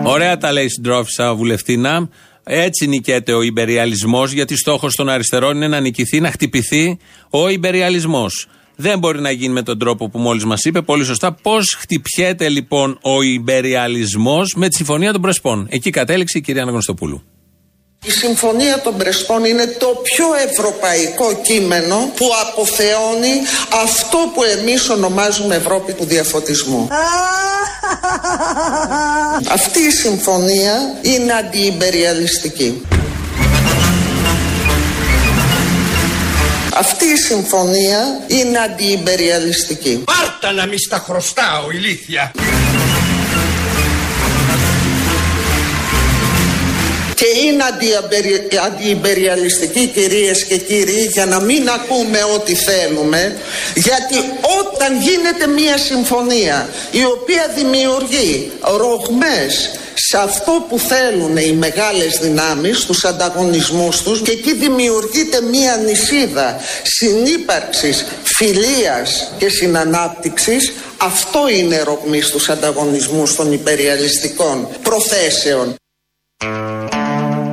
Ωραία 0.03 0.37
τα 0.37 0.51
λέει 0.51 0.69
συντρόφισσα 0.69 1.33
βουλευτήνα 1.35 2.09
έτσι 2.53 2.87
νικέται 2.87 3.33
ο 3.33 3.41
υπεριαλισμός, 3.41 4.31
γιατί 4.31 4.57
στόχος 4.57 4.95
των 4.95 5.09
αριστερών 5.09 5.55
είναι 5.55 5.67
να 5.67 5.79
νικηθεί, 5.79 6.19
να 6.19 6.31
χτυπηθεί 6.31 6.97
ο 7.29 7.49
υπεριαλισμός. 7.49 8.47
Δεν 8.75 8.99
μπορεί 8.99 9.19
να 9.21 9.31
γίνει 9.31 9.53
με 9.53 9.61
τον 9.61 9.79
τρόπο 9.79 10.09
που 10.09 10.19
μόλις 10.19 10.45
μας 10.45 10.65
είπε, 10.65 10.81
πολύ 10.81 11.03
σωστά. 11.03 11.33
Πώς 11.33 11.75
χτυπιέται 11.79 12.49
λοιπόν 12.49 12.97
ο 13.01 13.21
υπεριαλισμός 13.21 14.53
με 14.55 14.67
τη 14.67 14.75
Συμφωνία 14.75 15.11
των 15.11 15.21
Πρεσπών. 15.21 15.67
Εκεί 15.69 15.89
κατέληξε 15.89 16.37
η 16.37 16.41
κυρία 16.41 16.61
Αναγνωστοπούλου. 16.61 17.23
Η 18.05 18.11
Συμφωνία 18.11 18.81
των 18.81 18.97
Πρεσπών 18.97 19.45
είναι 19.45 19.65
το 19.65 19.87
πιο 20.03 20.25
ευρωπαϊκό 20.49 21.41
κείμενο 21.41 22.11
που 22.15 22.25
αποθεώνει 22.41 23.41
αυτό 23.83 24.17
που 24.33 24.43
εμείς 24.43 24.89
ονομάζουμε 24.89 25.55
Ευρώπη 25.55 25.93
του 25.93 26.05
διαφωτισμού. 26.05 26.87
Αυτή 29.57 29.79
η 29.79 29.91
συμφωνία 29.91 30.73
είναι 31.01 31.33
αντιυμπεριαλιστική. 31.33 32.85
Αυτή 36.73 37.05
η 37.05 37.17
συμφωνία 37.17 37.99
είναι 38.27 38.57
αντιυμπεριαλιστική. 38.59 40.03
Πάρτα 40.05 40.51
να 40.51 40.65
μη 40.65 40.77
στα 40.77 40.97
χρωστάω, 40.97 41.71
ηλίθεια. 41.71 42.31
Και 47.21 47.39
είναι 47.45 47.63
αντιυμπεριαλιστική 48.65 49.87
κυρίες 49.87 50.45
και 50.45 50.57
κύριοι 50.57 51.09
για 51.11 51.25
να 51.25 51.39
μην 51.39 51.69
ακούμε 51.69 52.19
ό,τι 52.35 52.55
θέλουμε 52.55 53.37
γιατί 53.75 54.15
όταν 54.59 55.01
γίνεται 55.01 55.47
μια 55.47 55.77
συμφωνία 55.77 56.69
η 56.91 57.05
οποία 57.05 57.51
δημιουργεί 57.55 58.51
ρογμές 58.77 59.69
σε 59.93 60.17
αυτό 60.17 60.65
που 60.69 60.79
θέλουν 60.79 61.37
οι 61.37 61.51
μεγάλες 61.51 62.17
δυνάμεις, 62.21 62.85
τους 62.85 63.05
ανταγωνισμούς 63.05 64.01
τους 64.01 64.21
και 64.21 64.31
εκεί 64.31 64.53
δημιουργείται 64.53 65.41
μία 65.41 65.75
νησίδα 65.75 66.59
συνύπαρξης, 66.83 68.05
φιλίας 68.23 69.31
και 69.37 69.49
συνανάπτυξης 69.49 70.73
αυτό 70.97 71.39
είναι 71.49 71.81
ρογμής 71.81 72.27
στους 72.27 72.49
ανταγωνισμούς 72.49 73.35
των 73.35 73.51
υπεριαλιστικών 73.51 74.67
προθέσεων. 74.83 75.75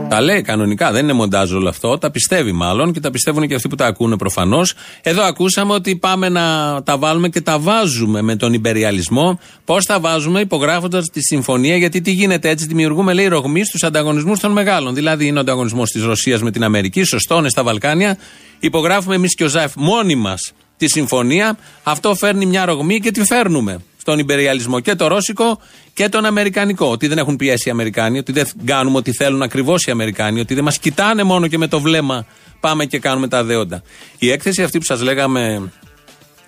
Τα 0.09 0.21
λέει 0.21 0.43
κανονικά, 0.43 0.93
δεν 0.93 1.03
είναι 1.03 1.13
μοντάζ 1.13 1.53
όλο 1.53 1.69
αυτό. 1.69 1.99
Τα 1.99 2.11
πιστεύει 2.11 2.53
μάλλον 2.53 2.93
και 2.93 3.01
τα 3.01 3.11
πιστεύουν 3.11 3.49
και 3.49 3.55
αυτοί 3.55 3.69
που 3.69 3.75
τα 3.75 3.87
ακούνε 3.87 4.17
προφανώς. 4.17 4.75
Εδώ 5.03 5.23
ακούσαμε 5.23 5.73
ότι 5.73 5.97
πάμε 5.97 6.29
να 6.29 6.43
τα 6.85 6.99
βάλουμε 6.99 7.29
και 7.29 7.41
τα 7.41 7.59
βάζουμε 7.59 8.23
με 8.23 8.37
τον 8.37 8.53
υπεριαλισμό. 8.53 9.41
Πώς 9.65 9.85
τα 9.85 10.01
βάζουμε, 10.01 10.41
υπογράφοντας 10.41 11.05
τη 11.07 11.21
συμφωνία, 11.21 11.77
γιατί 11.77 12.01
τι 12.01 12.11
γίνεται 12.11 12.49
έτσι, 12.49 12.67
δημιουργούμε 12.67 13.13
λέει 13.13 13.27
ρογμή 13.27 13.65
στους 13.65 13.83
ανταγωνισμούς 13.83 14.41
των 14.41 14.53
μεγάλων. 14.53 14.95
Δηλαδή 14.95 15.27
είναι 15.27 15.39
ο 15.39 15.41
ανταγωνισμός 15.41 15.91
της 15.91 16.03
Ρωσίας 16.03 16.43
με 16.43 16.51
την 16.51 16.65
Αμερική, 16.65 17.03
σωστό 17.03 17.39
είναι 17.39 17.49
στα 17.49 17.63
Βαλκάνια. 17.63 18.19
Υπογράφουμε 18.59 19.15
εμείς 19.15 19.35
και 19.35 19.45
ο 19.45 19.49
ΖΑΕΦ 19.49 19.73
μόνοι 19.77 20.15
μας 20.15 20.53
τη 20.77 20.89
συμφωνία. 20.89 21.59
Αυτό 21.83 22.15
φέρνει 22.15 22.47
μια 22.47 22.65
ρογμή 22.65 23.01
και 23.01 23.11
τη 23.11 23.25
φέρνουμε 23.25 23.79
στον 24.09 24.21
υπεριαλισμό 24.21 24.81
και 24.81 24.95
το 24.95 25.07
ρώσικο 25.07 25.61
και 25.95 26.09
τον 26.09 26.25
αμερικανικό. 26.25 26.87
Ότι 26.87 27.07
δεν 27.07 27.19
έχουν 27.19 27.37
πιέσει 27.37 27.69
οι 27.69 27.71
Αμερικάνοι, 27.71 28.19
ότι 28.19 28.33
δεν 28.33 28.47
κάνουμε 28.65 28.99
ό,τι 28.99 29.13
θέλουν 29.13 29.43
ακριβώς 29.43 29.85
οι 29.87 29.91
Αμερικάνοι, 29.91 30.41
ότι 30.41 30.55
δεν 30.55 30.65
μας 30.65 30.79
κοιτάνε 30.79 31.23
μόνο 31.23 31.47
και 31.47 31.59
με 31.59 31.69
το 31.69 31.81
βλέμμα 31.81 32.27
πάμε 32.61 32.85
και 32.85 32.99
κάνουμε 32.99 33.29
τα 33.29 33.45
δέοντα. 33.45 33.83
Η 34.19 34.31
έκθεση 34.31 34.63
αυτή 34.63 34.79
που 34.79 34.85
σας 34.85 35.03
λέγαμε 35.03 35.73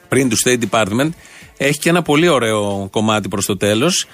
πριν 0.09 0.29
του 0.29 0.37
State 0.45 0.59
Department 0.71 1.11
έχει 1.57 1.79
και 1.79 1.89
ένα 1.89 2.03
πολύ 2.03 2.29
ωραίο 2.29 2.89
κομμάτι 2.91 3.29
προς 3.29 3.47
το 3.47 3.57
τέλος 3.57 4.07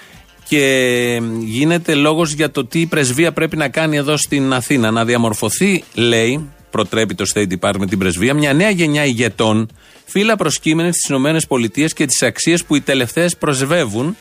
και 0.47 1.21
γίνεται 1.39 1.93
λόγος 1.95 2.33
για 2.33 2.51
το 2.51 2.65
τι 2.65 2.79
η 2.79 2.85
πρεσβεία 2.85 3.31
πρέπει 3.31 3.57
να 3.57 3.69
κάνει 3.69 3.97
εδώ 3.97 4.17
στην 4.17 4.53
Αθήνα. 4.53 4.91
Να 4.91 5.05
διαμορφωθεί, 5.05 5.83
λέει, 5.93 6.49
προτρέπει 6.71 7.15
το 7.15 7.23
State 7.33 7.47
Department 7.59 7.89
την 7.89 7.99
πρεσβεία, 7.99 8.33
μια 8.33 8.53
νέα 8.53 8.69
γενιά 8.69 9.05
ηγετών, 9.05 9.69
φύλλα 10.07 10.35
προσκύμενη 10.35 10.91
στις 10.93 11.09
ΗΠΑ 11.09 11.87
και 11.95 12.05
τις 12.05 12.21
αξίες 12.21 12.63
που 12.63 12.75
οι 12.75 12.81
τελευταίες 12.81 13.37
προσβεύουν. 13.37 14.17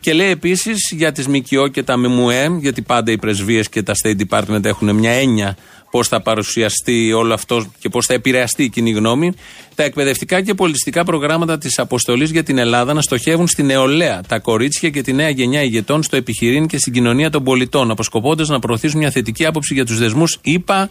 Και 0.00 0.12
λέει 0.12 0.30
επίσης 0.30 0.92
για 0.96 1.12
τις 1.12 1.26
ΜΚΟ 1.26 1.68
και 1.68 1.82
τα 1.82 1.96
ΜΜΕ, 1.96 2.58
γιατί 2.60 2.82
πάντα 2.82 3.12
οι 3.12 3.18
πρεσβείες 3.18 3.68
και 3.68 3.82
τα 3.82 3.92
State 4.02 4.20
Department 4.28 4.64
έχουν 4.64 4.94
μια 4.94 5.10
έννοια 5.10 5.56
πώς 5.92 6.08
θα 6.08 6.22
παρουσιαστεί 6.22 7.12
όλο 7.12 7.34
αυτό 7.34 7.66
και 7.78 7.88
πώς 7.88 8.06
θα 8.06 8.14
επηρεαστεί 8.14 8.64
η 8.64 8.68
κοινή 8.68 8.90
γνώμη. 8.90 9.32
Τα 9.74 9.82
εκπαιδευτικά 9.82 10.42
και 10.42 10.54
πολιτιστικά 10.54 11.04
προγράμματα 11.04 11.58
της 11.58 11.78
αποστολής 11.78 12.30
για 12.30 12.42
την 12.42 12.58
Ελλάδα 12.58 12.92
να 12.92 13.00
στοχεύουν 13.00 13.48
στη 13.48 13.62
νεολαία, 13.62 14.20
τα 14.28 14.38
κορίτσια 14.38 14.90
και 14.90 15.02
τη 15.02 15.12
νέα 15.12 15.28
γενιά 15.28 15.62
ηγετών 15.62 16.02
στο 16.02 16.16
επιχειρήν 16.16 16.66
και 16.66 16.78
στην 16.78 16.92
κοινωνία 16.92 17.30
των 17.30 17.44
πολιτών, 17.44 17.90
αποσκοπώντας 17.90 18.48
να 18.48 18.58
προωθήσουν 18.58 18.98
μια 18.98 19.10
θετική 19.10 19.46
άποψη 19.46 19.74
για 19.74 19.84
τους 19.84 19.98
δεσμούς 19.98 20.38
ΗΠΑ 20.42 20.90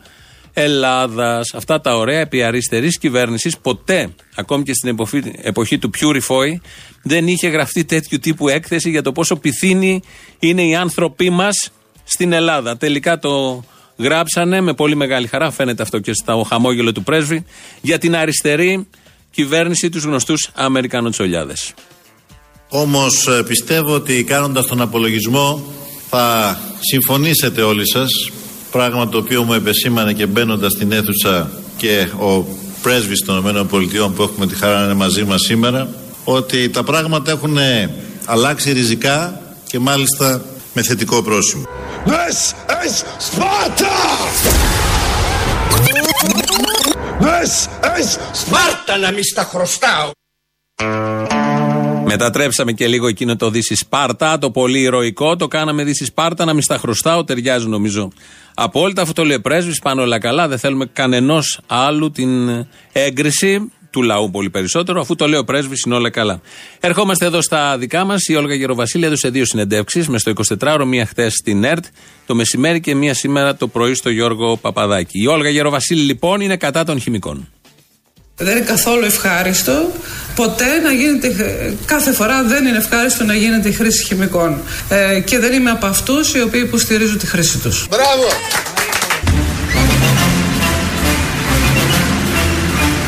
Ελλάδας. 0.53 1.53
Αυτά 1.53 1.81
τα 1.81 1.97
ωραία 1.97 2.19
επί 2.19 2.43
αριστερής 2.43 2.97
κυβέρνησης 2.97 3.57
ποτέ, 3.57 4.13
ακόμη 4.35 4.63
και 4.63 4.73
στην 4.73 4.89
εποχή, 4.89 5.21
εποχή 5.41 5.77
του 5.77 5.89
Purify, 5.99 6.59
δεν 7.03 7.27
είχε 7.27 7.47
γραφτεί 7.47 7.85
τέτοιου 7.85 8.19
τύπου 8.19 8.49
έκθεση 8.49 8.89
για 8.89 9.01
το 9.01 9.11
πόσο 9.11 9.35
πυθύνοι 9.35 10.01
είναι 10.39 10.63
οι 10.63 10.75
άνθρωποι 10.75 11.29
μας 11.29 11.71
στην 12.03 12.31
Ελλάδα. 12.31 12.77
Τελικά 12.77 13.19
το 13.19 13.63
γράψανε 13.97 14.61
με 14.61 14.73
πολύ 14.73 14.95
μεγάλη 14.95 15.27
χαρά, 15.27 15.51
φαίνεται 15.51 15.83
αυτό 15.83 15.99
και 15.99 16.13
στο 16.13 16.45
χαμόγελο 16.49 16.91
του 16.91 17.03
πρέσβη, 17.03 17.45
για 17.81 17.97
την 17.97 18.15
αριστερή 18.15 18.87
κυβέρνηση 19.31 19.89
τους 19.89 20.03
γνωστούς 20.03 20.49
Αμερικανοτσολιάδες. 20.53 21.73
Όμως 22.69 23.27
πιστεύω 23.47 23.93
ότι 23.93 24.23
κάνοντας 24.23 24.65
τον 24.65 24.81
απολογισμό 24.81 25.63
θα 26.09 26.57
συμφωνήσετε 26.79 27.61
όλοι 27.61 27.89
σας 27.89 28.31
πράγμα 28.71 29.09
το 29.09 29.17
οποίο 29.17 29.43
μου 29.43 29.53
επεσήμανε 29.53 30.13
και 30.13 30.25
μπαίνοντας 30.25 30.71
στην 30.71 30.91
αίθουσα 30.91 31.51
και 31.77 32.07
ο 32.19 32.45
πρέσβης 32.81 33.25
των 33.25 33.47
ΗΠΑ 33.47 33.65
που 34.15 34.21
έχουμε 34.23 34.47
τη 34.47 34.55
χαρά 34.55 34.77
να 34.77 34.83
είναι 34.83 34.93
μαζί 34.93 35.23
μας 35.23 35.41
σήμερα 35.41 35.89
ότι 36.23 36.69
τα 36.69 36.83
πράγματα 36.83 37.31
έχουν 37.31 37.57
αλλάξει 38.25 38.71
ριζικά 38.71 39.41
και 39.67 39.79
μάλιστα 39.79 40.41
με 40.73 40.81
θετικό 40.81 41.23
πρόσημο. 41.23 41.63
This 42.05 42.53
is 42.85 43.03
Sparta! 43.29 43.95
This 47.19 47.67
is 47.99 48.09
Sparta 48.41 48.99
να 49.01 49.11
μη 49.11 49.23
στα 49.23 49.43
χρωστάω! 49.43 50.11
Μετατρέψαμε 52.11 52.71
και 52.71 52.87
λίγο 52.87 53.07
εκείνο 53.07 53.35
το 53.35 53.49
Δύση 53.49 53.75
Σπάρτα, 53.75 54.37
το 54.37 54.51
πολύ 54.51 54.79
ηρωικό. 54.79 55.35
Το 55.35 55.47
κάναμε 55.47 55.83
Δύση 55.83 56.05
Σπάρτα, 56.05 56.45
να 56.45 56.53
μην 56.53 56.61
στα 56.61 56.77
χρωστάω. 56.77 57.23
Ταιριάζει 57.23 57.67
νομίζω 57.67 58.11
απόλυτα. 58.53 59.01
Αυτό 59.01 59.13
το 59.13 59.23
λέει 59.23 59.35
ο 59.35 59.41
πρέσβης. 59.41 59.79
Πάνε 59.79 60.01
όλα 60.01 60.19
καλά. 60.19 60.47
Δεν 60.47 60.57
θέλουμε 60.57 60.85
κανενός 60.93 61.59
άλλου 61.67 62.11
την 62.11 62.49
έγκριση 62.91 63.71
του 63.89 64.01
λαού 64.01 64.29
πολύ 64.31 64.49
περισσότερο. 64.49 65.01
Αφού 65.01 65.15
το 65.15 65.27
λέει 65.27 65.39
ο 65.39 65.43
πρέσβης, 65.43 65.83
είναι 65.85 65.95
όλα 65.95 66.09
καλά. 66.09 66.41
Ερχόμαστε 66.79 67.25
εδώ 67.25 67.41
στα 67.41 67.77
δικά 67.77 68.05
μας. 68.05 68.27
Η 68.27 68.35
Όλγα 68.35 68.55
Γεροβασίλη 68.55 69.05
έδωσε 69.05 69.29
δύο 69.29 69.45
συνεντεύξεις 69.45 70.07
μες 70.07 70.21
στο 70.21 70.33
24ωρο, 70.59 70.85
μία 70.85 71.05
χθες 71.05 71.33
στην 71.33 71.63
ΕΡΤ 71.63 71.85
το 72.25 72.35
μεσημέρι 72.35 72.79
και 72.79 72.95
μία 72.95 73.13
σήμερα 73.13 73.55
το 73.55 73.67
πρωί 73.67 73.93
στο 73.93 74.09
Γιώργο 74.09 74.57
Παπαδάκη. 74.57 75.21
Η 75.21 75.27
Όλγα 75.27 75.49
Γεροβασίλη 75.49 76.01
λοιπόν 76.01 76.41
είναι 76.41 76.57
κατά 76.57 76.83
των 76.83 76.99
χημικών. 76.99 77.47
Δεν 78.41 78.57
είναι 78.57 78.65
καθόλου 78.65 79.05
ευχάριστο 79.05 79.91
ποτέ 80.35 80.79
να 80.83 80.91
γίνεται, 80.91 81.35
κάθε 81.85 82.11
φορά 82.11 82.43
δεν 82.43 82.65
είναι 82.65 82.77
ευχάριστο 82.77 83.23
να 83.23 83.33
γίνεται 83.33 83.69
η 83.69 83.71
χρήση 83.71 84.03
χημικών. 84.03 84.61
Ε, 84.89 85.19
και 85.19 85.39
δεν 85.39 85.53
είμαι 85.53 85.69
από 85.69 85.85
αυτούς 85.85 86.33
οι 86.33 86.41
οποίοι 86.41 86.61
υποστηρίζουν 86.65 87.17
τη 87.17 87.25
χρήση 87.25 87.57
τους. 87.57 87.87
Μπράβο! 87.89 88.27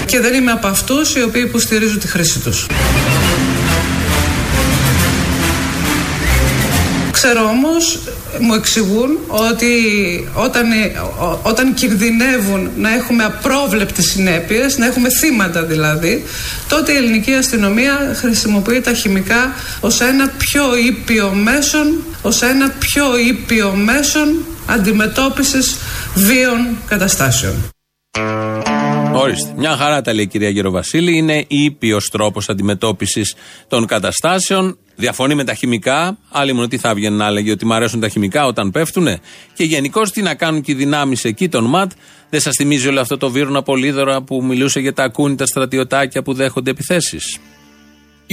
Και 0.05 0.19
δεν 0.19 0.33
είμαι 0.33 0.51
από 0.51 0.67
αυτούς 0.67 1.15
οι 1.15 1.21
οποίοι 1.21 1.43
υποστηρίζουν 1.45 1.99
τη 1.99 2.07
χρήση 2.07 2.39
τους. 2.39 2.65
Ξέρω 7.11 7.43
όμως, 7.43 7.99
μου 8.39 8.53
εξηγούν 8.53 9.17
ότι 9.27 9.73
όταν, 10.33 10.65
όταν 11.41 11.73
κινδυνεύουν 11.73 12.69
να 12.77 12.93
έχουμε 12.93 13.23
απρόβλεπτες 13.23 14.05
συνέπειες, 14.05 14.77
να 14.77 14.85
έχουμε 14.85 15.09
θύματα 15.09 15.63
δηλαδή, 15.63 16.23
τότε 16.67 16.91
η 16.91 16.95
ελληνική 16.95 17.33
αστυνομία 17.33 18.13
χρησιμοποιεί 18.15 18.81
τα 18.81 18.93
χημικά 18.93 19.53
ως 19.79 20.01
ένα 20.01 20.31
πιο 20.37 20.77
ήπιο 20.77 21.29
μέσον, 21.29 22.03
ως 22.21 22.41
ένα 22.41 22.73
πιο 22.79 23.17
ήπιο 23.17 23.71
μέσον 23.71 24.45
αντιμετώπισης 24.65 25.77
βίων 26.13 26.77
καταστάσεων. 26.87 27.73
Ορίστε. 29.13 29.53
Μια 29.57 29.75
χαρά 29.75 30.01
τα 30.01 30.13
λέει 30.13 30.23
η 30.23 30.27
κυρία 30.27 30.49
Γεροβασίλη. 30.49 31.17
Είναι 31.17 31.45
ήπιος 31.47 32.09
τρόπος 32.09 32.49
αντιμετώπισης 32.49 33.35
των 33.67 33.85
καταστάσεων. 33.85 34.77
Διαφωνεί 34.95 35.35
με 35.35 35.43
τα 35.43 35.53
χημικά. 35.53 36.17
Άλλοι 36.29 36.53
μόνο 36.53 36.67
τι 36.67 36.77
θα 36.77 36.89
έβγαινε 36.89 37.15
να 37.15 37.25
έλεγε 37.25 37.51
ότι 37.51 37.65
μου 37.65 37.73
αρέσουν 37.73 37.99
τα 37.99 38.09
χημικά 38.09 38.45
όταν 38.45 38.71
πέφτουνε. 38.71 39.19
Και 39.53 39.63
γενικώ 39.63 40.01
τι 40.01 40.21
να 40.21 40.35
κάνουν 40.35 40.61
και 40.61 40.71
οι 40.71 40.75
δυνάμεις 40.75 41.25
εκεί 41.25 41.49
των 41.49 41.65
ΜΑΤ. 41.65 41.91
Δεν 42.29 42.39
σας 42.39 42.55
θυμίζει 42.55 42.87
όλο 42.87 42.99
αυτό 42.99 43.17
το 43.17 43.29
βίρνα 43.29 43.63
πολύδωρα 43.63 44.21
που 44.21 44.43
μιλούσε 44.43 44.79
για 44.79 44.93
τα 44.93 45.03
ακούνητα 45.03 45.45
στρατιωτάκια 45.45 46.23
που 46.23 46.33
δέχονται 46.33 46.71
επιθέσεις. 46.71 47.39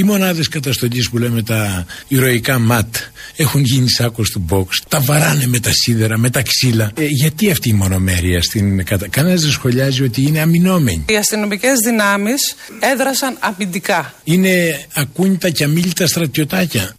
Οι 0.00 0.02
μονάδες 0.02 0.49
καταστολής 0.49 1.11
που 1.11 1.19
λέμε 1.19 1.42
τα 1.42 1.87
ηρωικά 2.09 2.59
ματ 2.59 2.97
έχουν 3.37 3.62
γίνει 3.64 3.90
σάκος 3.90 4.30
του 4.30 4.47
box. 4.50 4.66
Τα 4.88 5.00
βαράνε 5.00 5.47
με 5.47 5.59
τα 5.59 5.71
σίδερα, 5.73 6.19
με 6.19 6.30
τα 6.30 6.42
ξύλα. 6.42 6.90
Ε, 6.95 7.04
γιατί 7.04 7.50
αυτή 7.50 7.69
η 7.69 7.73
μονομέρεια 7.73 8.42
στην 8.42 8.85
κατα... 8.85 9.09
Κανένας 9.09 9.40
δεν 9.40 9.50
σχολιάζει 9.50 10.02
ότι 10.02 10.23
είναι 10.23 10.40
αμυνόμενοι. 10.40 11.04
Οι 11.09 11.16
αστυνομικές 11.16 11.78
δυνάμεις 11.85 12.54
έδρασαν 12.92 13.37
αμυντικά. 13.40 14.14
Είναι 14.25 14.85
ακούνητα 14.95 15.50
και 15.50 15.64
αμήλυτα 15.64 16.07
στρατιωτάκια. 16.07 16.95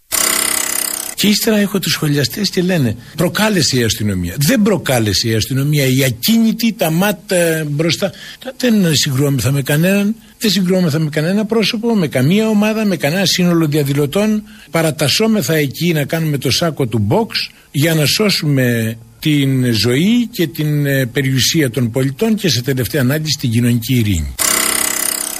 Και 1.14 1.28
ύστερα 1.28 1.56
έχω 1.56 1.78
τους 1.78 1.92
σχολιαστές 1.92 2.50
και 2.50 2.62
λένε 2.62 2.96
προκάλεσε 3.16 3.78
η 3.78 3.82
αστυνομία. 3.82 4.34
Δεν 4.38 4.62
προκάλεσε 4.62 5.28
η 5.28 5.34
αστυνομία. 5.34 5.84
Η 5.84 6.04
ακίνητη, 6.04 6.72
τα 6.72 6.90
μάτια 6.90 7.64
μπροστά. 7.68 8.12
Δεν 8.56 8.94
συγκρουόμεθα 8.94 9.52
με 9.52 9.62
κανέναν. 9.62 10.14
Δεν 10.42 10.50
συγκρουόμεθα 10.50 10.98
με 10.98 11.10
κανένα 11.10 11.44
πρόσωπο, 11.44 11.94
με 11.94 12.08
καμία 12.08 12.48
ομάδα, 12.48 12.84
με 12.84 12.96
κανένα 12.96 13.24
σύνολο 13.24 13.66
διαδηλωτών. 13.66 14.42
Παρατασσόμεθα 14.70 15.54
εκεί 15.54 15.92
να 15.92 16.04
κάνουμε 16.04 16.38
το 16.38 16.50
σάκο 16.50 16.86
του 16.86 17.06
box 17.10 17.52
για 17.70 17.94
να 17.94 18.06
σώσουμε 18.06 18.96
την 19.18 19.72
ζωή 19.72 20.28
και 20.32 20.46
την 20.46 20.86
ε, 20.86 21.06
περιουσία 21.06 21.70
των 21.70 21.90
πολιτών 21.90 22.34
και 22.34 22.48
σε 22.48 22.62
τελευταία 22.62 23.00
ανάγκη 23.00 23.30
την 23.40 23.50
κοινωνική 23.50 23.94
ειρήνη. 23.94 24.34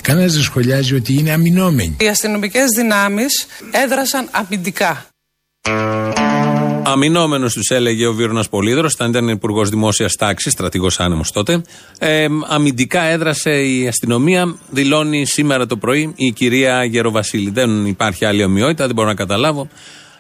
Κανένας 0.02 0.32
δεν 0.32 0.42
σχολιάζει 0.42 0.94
ότι 0.94 1.12
είναι 1.12 1.30
αμυνόμενοι. 1.30 1.97
Οι 2.00 2.09
αστυνομικές 2.09 2.64
δυνάμεις 2.76 3.47
έδρασαν 3.85 4.28
αμυντικά. 4.30 5.06
Αμυνόμενος 6.85 7.55
τους 7.55 7.71
έλεγε 7.71 8.07
ο 8.07 8.12
Βίρονας 8.12 8.49
Πολύδρο, 8.49 8.89
όταν 8.95 9.11
ήταν 9.11 9.29
υπουργός 9.29 9.69
δημόσιας 9.69 10.15
τάξης, 10.15 10.53
στρατηγός 10.53 11.01
άνεμος 11.01 11.31
τότε. 11.31 11.62
Ε, 11.99 12.27
αμυντικά 12.49 13.03
έδρασε 13.03 13.51
η 13.51 13.89
αστυνομία, 13.89 14.57
δηλώνει 14.71 15.27
σήμερα 15.27 15.67
το 15.67 15.77
πρωί 15.77 16.12
η 16.17 16.33
κυρία 16.33 16.85
Γεροβασίλη. 16.85 17.51
Δεν 17.51 17.87
υπάρχει 17.87 18.25
άλλη 18.25 18.45
ομοιότητα, 18.45 18.87
δεν 18.87 18.95
μπορώ 18.95 19.09
να 19.09 19.15
καταλάβω. 19.15 19.69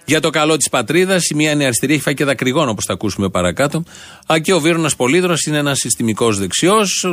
Για 0.04 0.20
το 0.20 0.30
καλό 0.30 0.56
της 0.56 0.68
πατρίδας, 0.68 1.24
η 1.30 1.34
μία 1.34 1.50
είναι 1.50 1.64
αριστερή, 1.64 1.92
έχει 1.92 2.02
φάει 2.02 2.14
και 2.14 2.24
δακρυγόνο, 2.24 2.70
όπως 2.70 2.84
θα 2.86 2.92
ακούσουμε 2.92 3.28
παρακάτω. 3.28 3.84
Α, 4.32 4.38
και 4.38 4.52
ο 4.52 4.60
Βίρονας 4.60 4.96
Πολύδρο 4.96 5.34
είναι 5.46 5.58
ένας 5.58 5.78
συστημικός 5.78 6.38
δεξιός, 6.38 7.06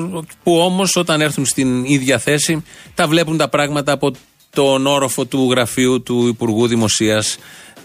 που 0.43 0.57
όμως 0.57 0.95
όταν 0.95 1.21
έρθουν 1.21 1.45
στην 1.45 1.83
ίδια 1.83 2.17
θέση, 2.17 2.63
τα 2.95 3.07
βλέπουν 3.07 3.37
τα 3.37 3.49
πράγματα 3.49 3.91
από 3.91 4.11
τον 4.49 4.87
όροφο 4.87 5.25
του 5.25 5.47
γραφείου 5.51 6.03
του 6.03 6.27
Υπουργού 6.27 6.67
Δημοσίας 6.67 7.37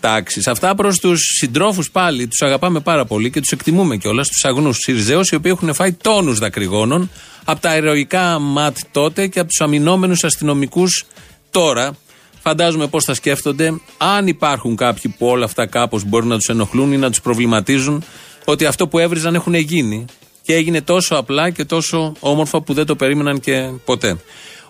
τάξη. 0.05 0.41
Αυτά 0.47 0.75
προς 0.75 0.99
τους 0.99 1.21
συντρόφους 1.39 1.91
πάλι. 1.91 2.27
Τους 2.27 2.43
αγαπάμε 2.43 2.81
πάρα 2.81 3.05
πολύ 3.05 3.31
και 3.31 3.41
τους 3.41 3.51
εκτιμούμε 3.51 3.97
κιόλας. 3.97 4.29
Τους 4.29 4.45
αγνούς 4.45 4.77
Σιριζέους, 4.77 5.29
οι 5.29 5.35
οποίοι 5.35 5.53
έχουν 5.55 5.75
φάει 5.75 5.93
τόνους 5.93 6.39
δακρυγόνων 6.39 7.11
από 7.45 7.61
τα 7.61 7.77
ηρωικά 7.77 8.39
ματ 8.39 8.77
τότε 8.93 9.27
και 9.27 9.39
από 9.39 9.49
τους 9.49 9.61
αμυνόμενους 9.61 10.25
αστυνομικούς 10.25 11.05
τώρα. 11.51 11.97
Φαντάζομαι 12.43 12.87
πώς 12.87 13.05
θα 13.05 13.15
σκέφτονται, 13.15 13.81
αν 13.97 14.27
υπάρχουν 14.27 14.77
κάποιοι 14.77 15.15
που 15.19 15.27
όλα 15.27 15.45
αυτά 15.45 15.67
κάπως 15.67 16.05
μπορούν 16.05 16.29
να 16.29 16.37
τους 16.37 16.49
ενοχλούν 16.49 16.93
ή 16.93 16.97
να 16.97 17.11
τους 17.11 17.21
προβληματίζουν, 17.21 18.05
ότι 18.45 18.67
αυτό 18.67 18.89
που 18.89 18.99
έβριζαν 18.99 19.35
έχουν 19.35 19.55
γίνει. 19.55 20.05
Και 20.43 20.55
έγινε 20.55 20.81
τόσο 20.81 21.15
απλά 21.15 21.51
και 21.51 21.65
τόσο 21.65 22.13
όμορφα 22.21 22.63
που 22.63 22.73
δεν 22.75 22.87
το 22.87 22.97
περίμεναν 22.97 23.41
και 23.41 23.71
ποτέ. 23.85 24.17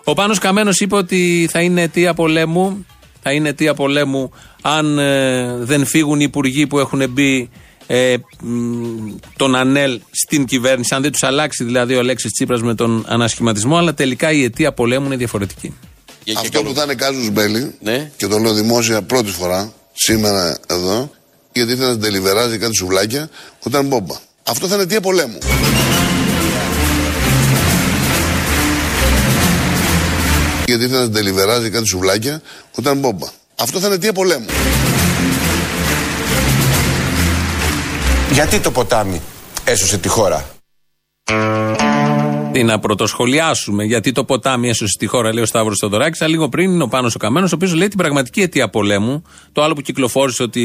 Ο 0.03 0.13
Πάνος 0.13 0.39
Καμένος 0.39 0.79
είπε 0.79 0.95
ότι 0.95 1.47
θα 1.51 1.61
είναι 1.61 1.81
αιτία 1.81 2.13
πολέμου, 2.13 2.85
θα 3.27 3.33
είναι 3.33 3.49
αιτία 3.49 3.73
πολέμου 3.73 4.31
αν 4.61 4.99
ε, 4.99 5.57
δεν 5.59 5.85
φύγουν 5.85 6.19
οι 6.19 6.23
υπουργοί 6.27 6.67
που 6.67 6.79
έχουν 6.79 7.09
μπει 7.09 7.49
ε, 7.87 8.15
μ, 8.41 9.15
τον 9.37 9.55
ΑΝΕΛ 9.55 9.99
στην 10.11 10.45
κυβέρνηση, 10.45 10.95
αν 10.95 11.01
δεν 11.01 11.11
τους 11.11 11.23
αλλάξει 11.23 11.63
δηλαδή 11.63 11.95
ο 11.95 11.99
Αλέξης 11.99 12.31
Τσίπρας 12.31 12.61
με 12.61 12.75
τον 12.75 13.05
ανασχηματισμό, 13.07 13.77
αλλά 13.77 13.93
τελικά 13.93 14.31
η 14.31 14.43
αιτία 14.43 14.73
πολέμου 14.73 15.05
είναι 15.05 15.15
διαφορετική. 15.15 15.73
Αυτό 16.37 16.63
που 16.63 16.73
θα 16.73 16.83
είναι 16.83 16.95
κάζους 16.95 17.29
μπέλη 17.29 17.75
Ναι. 17.81 18.11
και 18.17 18.27
το 18.27 18.37
λέω 18.37 18.53
δημόσια 18.53 19.01
πρώτη 19.01 19.31
φορά 19.31 19.73
σήμερα 19.93 20.57
εδώ 20.67 21.11
γιατί 21.53 21.71
ήθελα 21.71 21.89
να 21.89 21.99
τελειβεράζει 21.99 22.57
κάτι 22.57 22.75
σουβλάκια 22.75 23.29
όταν 23.59 23.87
μπόμπα. 23.87 24.15
Αυτό 24.43 24.67
θα 24.67 24.73
είναι 24.73 24.83
αιτία 24.83 25.01
πολέμου. 25.01 25.37
Γιατί 30.65 30.83
ήθελα 30.83 31.01
να 31.01 31.09
τελειβεράζει 31.09 31.69
κάτι 31.69 31.87
σουβλάκια 31.87 32.41
όταν 32.77 32.97
μπόμπα. 32.97 33.27
Αυτό 33.55 33.79
θα 33.79 33.85
είναι 33.85 33.95
αιτία 33.95 34.13
πολέμου. 34.13 34.45
Γιατί 38.31 38.59
το 38.59 38.71
ποτάμι 38.71 39.21
έσωσε 39.63 39.97
τη 39.97 40.07
χώρα; 40.07 40.45
Τι 42.55 42.63
να 42.63 42.79
πρωτοσχολιάσουμε, 42.79 43.83
γιατί 43.83 44.11
το 44.11 44.23
ποτάμι 44.23 44.69
έσωσε 44.69 44.97
τη 44.99 45.05
χώρα, 45.05 45.33
λέει 45.33 45.43
ο 45.43 45.45
Σταύρος 45.45 45.77
Θοδωράκη. 45.79 46.23
Αλλά 46.23 46.31
λίγο 46.31 46.49
πριν 46.49 46.71
είναι 46.71 46.83
ο 46.83 46.87
Πάνος 46.87 47.15
ο 47.15 47.17
Καμένος, 47.17 47.51
ο 47.51 47.55
οποίος 47.55 47.73
λέει 47.73 47.87
την 47.87 47.97
πραγματική 47.97 48.41
αιτία 48.41 48.69
πολέμου. 48.69 49.23
Το 49.51 49.63
άλλο 49.63 49.73
που 49.73 49.81
κυκλοφόρησε 49.81 50.43
ότι 50.43 50.61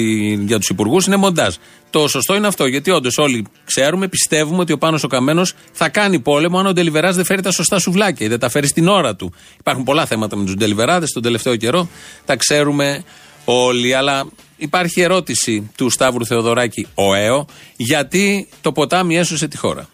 για 0.46 0.58
τους 0.58 0.68
υπουργούς 0.68 1.06
είναι 1.06 1.16
μοντάζ. 1.16 1.54
Το 1.90 2.08
σωστό 2.08 2.34
είναι 2.34 2.46
αυτό, 2.46 2.66
γιατί 2.66 2.90
όντως 2.90 3.18
όλοι 3.18 3.46
ξέρουμε, 3.64 4.08
πιστεύουμε 4.08 4.60
ότι 4.60 4.72
ο 4.72 4.78
Πάνος 4.78 5.04
ο 5.04 5.06
Καμένος 5.06 5.54
θα 5.72 5.88
κάνει 5.88 6.20
πόλεμο 6.20 6.58
αν 6.58 6.66
ο 6.66 6.72
Ντελιβεράς 6.72 7.16
δεν 7.16 7.24
φέρει 7.24 7.42
τα 7.42 7.50
σωστά 7.50 7.78
σουβλάκια 7.78 8.26
ή 8.26 8.28
δεν 8.28 8.38
τα 8.38 8.48
φέρει 8.48 8.66
στην 8.66 8.88
ώρα 8.88 9.16
του. 9.16 9.32
Υπάρχουν 9.58 9.84
πολλά 9.84 10.06
θέματα 10.06 10.36
με 10.36 10.44
τους 10.44 10.54
Ντελιβεράδες 10.54 11.10
τον 11.10 11.22
τελευταίο 11.22 11.56
καιρό, 11.56 11.88
τα 12.24 12.36
ξέρουμε 12.36 13.04
όλοι. 13.44 13.94
Αλλά 13.94 14.24
υπάρχει 14.56 15.00
ερώτηση 15.00 15.70
του 15.76 15.90
Σταύρου 15.90 16.26
Θεοδωράκη, 16.26 16.86
ο 16.94 17.14
ΕΟ, 17.14 17.46
γιατί 17.76 18.48
το 18.60 18.72
ποτάμι 18.72 19.18
έσωσε 19.18 19.48
τη 19.48 19.56
χώρα. 19.56 19.88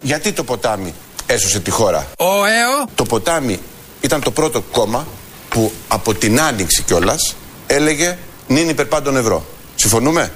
Γιατί 0.00 0.32
το 0.32 0.44
ποτάμι; 0.44 0.94
Έσωσε 1.28 1.60
τη 1.60 1.70
χώρα. 1.70 2.06
Ο 2.18 2.44
ΕΟ 2.44 2.88
Το 2.94 3.04
ποτάμι 3.04 3.60
ήταν 4.00 4.20
το 4.20 4.30
πρώτο 4.30 4.60
κόμμα 4.60 5.06
που 5.48 5.72
από 5.88 6.14
την 6.14 6.40
άνοιξη 6.40 6.82
κιόλας 6.82 7.36
έλεγε 7.66 8.18
νυν 8.46 8.68
υπερπάντων 8.68 9.16
ευρώ. 9.16 9.44
Συμφωνούμε; 9.74 10.32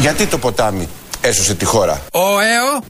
Γιατί 0.00 0.26
το 0.26 0.38
ποτάμι 0.38 0.88
έσωσε 1.20 1.54
τη 1.54 1.64
χώρα; 1.64 2.02
Ο 2.12 2.40
ΕΟ. 2.40 2.84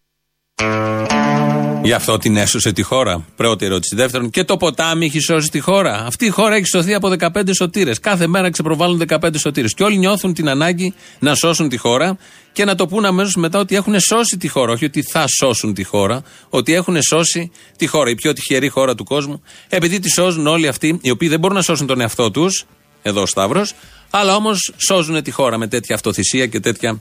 Γι' 1.87 1.93
αυτό 1.93 2.19
την 2.19 2.37
έσωσε 2.37 2.73
τη 2.73 2.83
χώρα. 2.83 3.25
Πρώτη 3.37 3.65
ερώτηση. 3.65 3.97
Δεύτερον, 3.97 4.31
και 4.31 4.45
το 4.45 4.57
ποτάμι 4.57 5.05
έχει 5.05 5.21
σώσει 5.21 5.49
τη 5.49 5.61
χώρα. 5.61 6.05
Αυτή 6.07 6.27
η 6.27 6.29
χώρα 6.29 6.55
έχει 6.55 6.67
σωθεί 6.67 6.95
από 6.95 7.09
15 7.19 7.55
σωτήρες. 7.55 8.01
Κάθε 8.01 8.27
μέρα 8.27 8.51
ξεπροβάλλουν 8.51 9.03
15 9.09 9.39
σωτήρες. 9.39 9.75
Και 9.75 9.83
όλοι 9.83 9.97
νιώθουν 9.97 10.35
την 10.35 10.49
ανάγκη 10.49 10.95
να 11.19 11.35
σώσουν 11.35 11.69
τη 11.69 11.77
χώρα 11.77 12.19
και 12.53 12.65
να 12.65 12.75
το 12.75 12.87
πούν 12.87 13.05
αμέσως 13.05 13.35
μετά 13.35 13.59
ότι 13.59 13.77
έχουν 13.77 14.01
σώσει 14.01 14.37
τη 14.37 14.49
χώρα. 14.49 14.73
Όχι 14.73 14.85
ότι 14.85 15.03
θα 15.03 15.25
σώσουν 15.39 15.75
τη 15.75 15.85
χώρα, 15.85 16.23
ότι 16.49 16.75
έχουν 16.75 17.03
σώσει 17.03 17.51
τη 17.77 17.87
χώρα. 17.87 18.11
Η 18.11 18.15
πιο 18.15 18.33
τυχερή 18.33 18.69
χώρα 18.69 18.95
του 18.95 19.05
κόσμου. 19.05 19.43
Επειδή 19.69 19.99
τη 19.99 20.11
σώζουν 20.11 20.47
όλοι 20.47 20.69
αυτοί, 20.69 20.99
οι 21.03 21.11
οποίοι 21.11 21.29
δεν 21.29 21.41
μπορούν 21.41 21.57
να 21.57 21.63
σώσουν 21.63 21.87
τον 21.87 22.01
εαυτό 22.01 22.31
τους, 22.31 22.65
εδώ 23.03 23.23
ο 23.23 23.27
Σταύρος, 23.27 23.75
αλλά 24.11 24.35
όμως 24.35 24.73
σώζουν 24.77 25.23
τη 25.23 25.31
χώρα 25.31 25.59
με 25.59 25.67
τέτοια 25.67 25.95
αυτοθυσία 25.95 26.47
και 26.47 26.61
τέτοια 26.61 27.01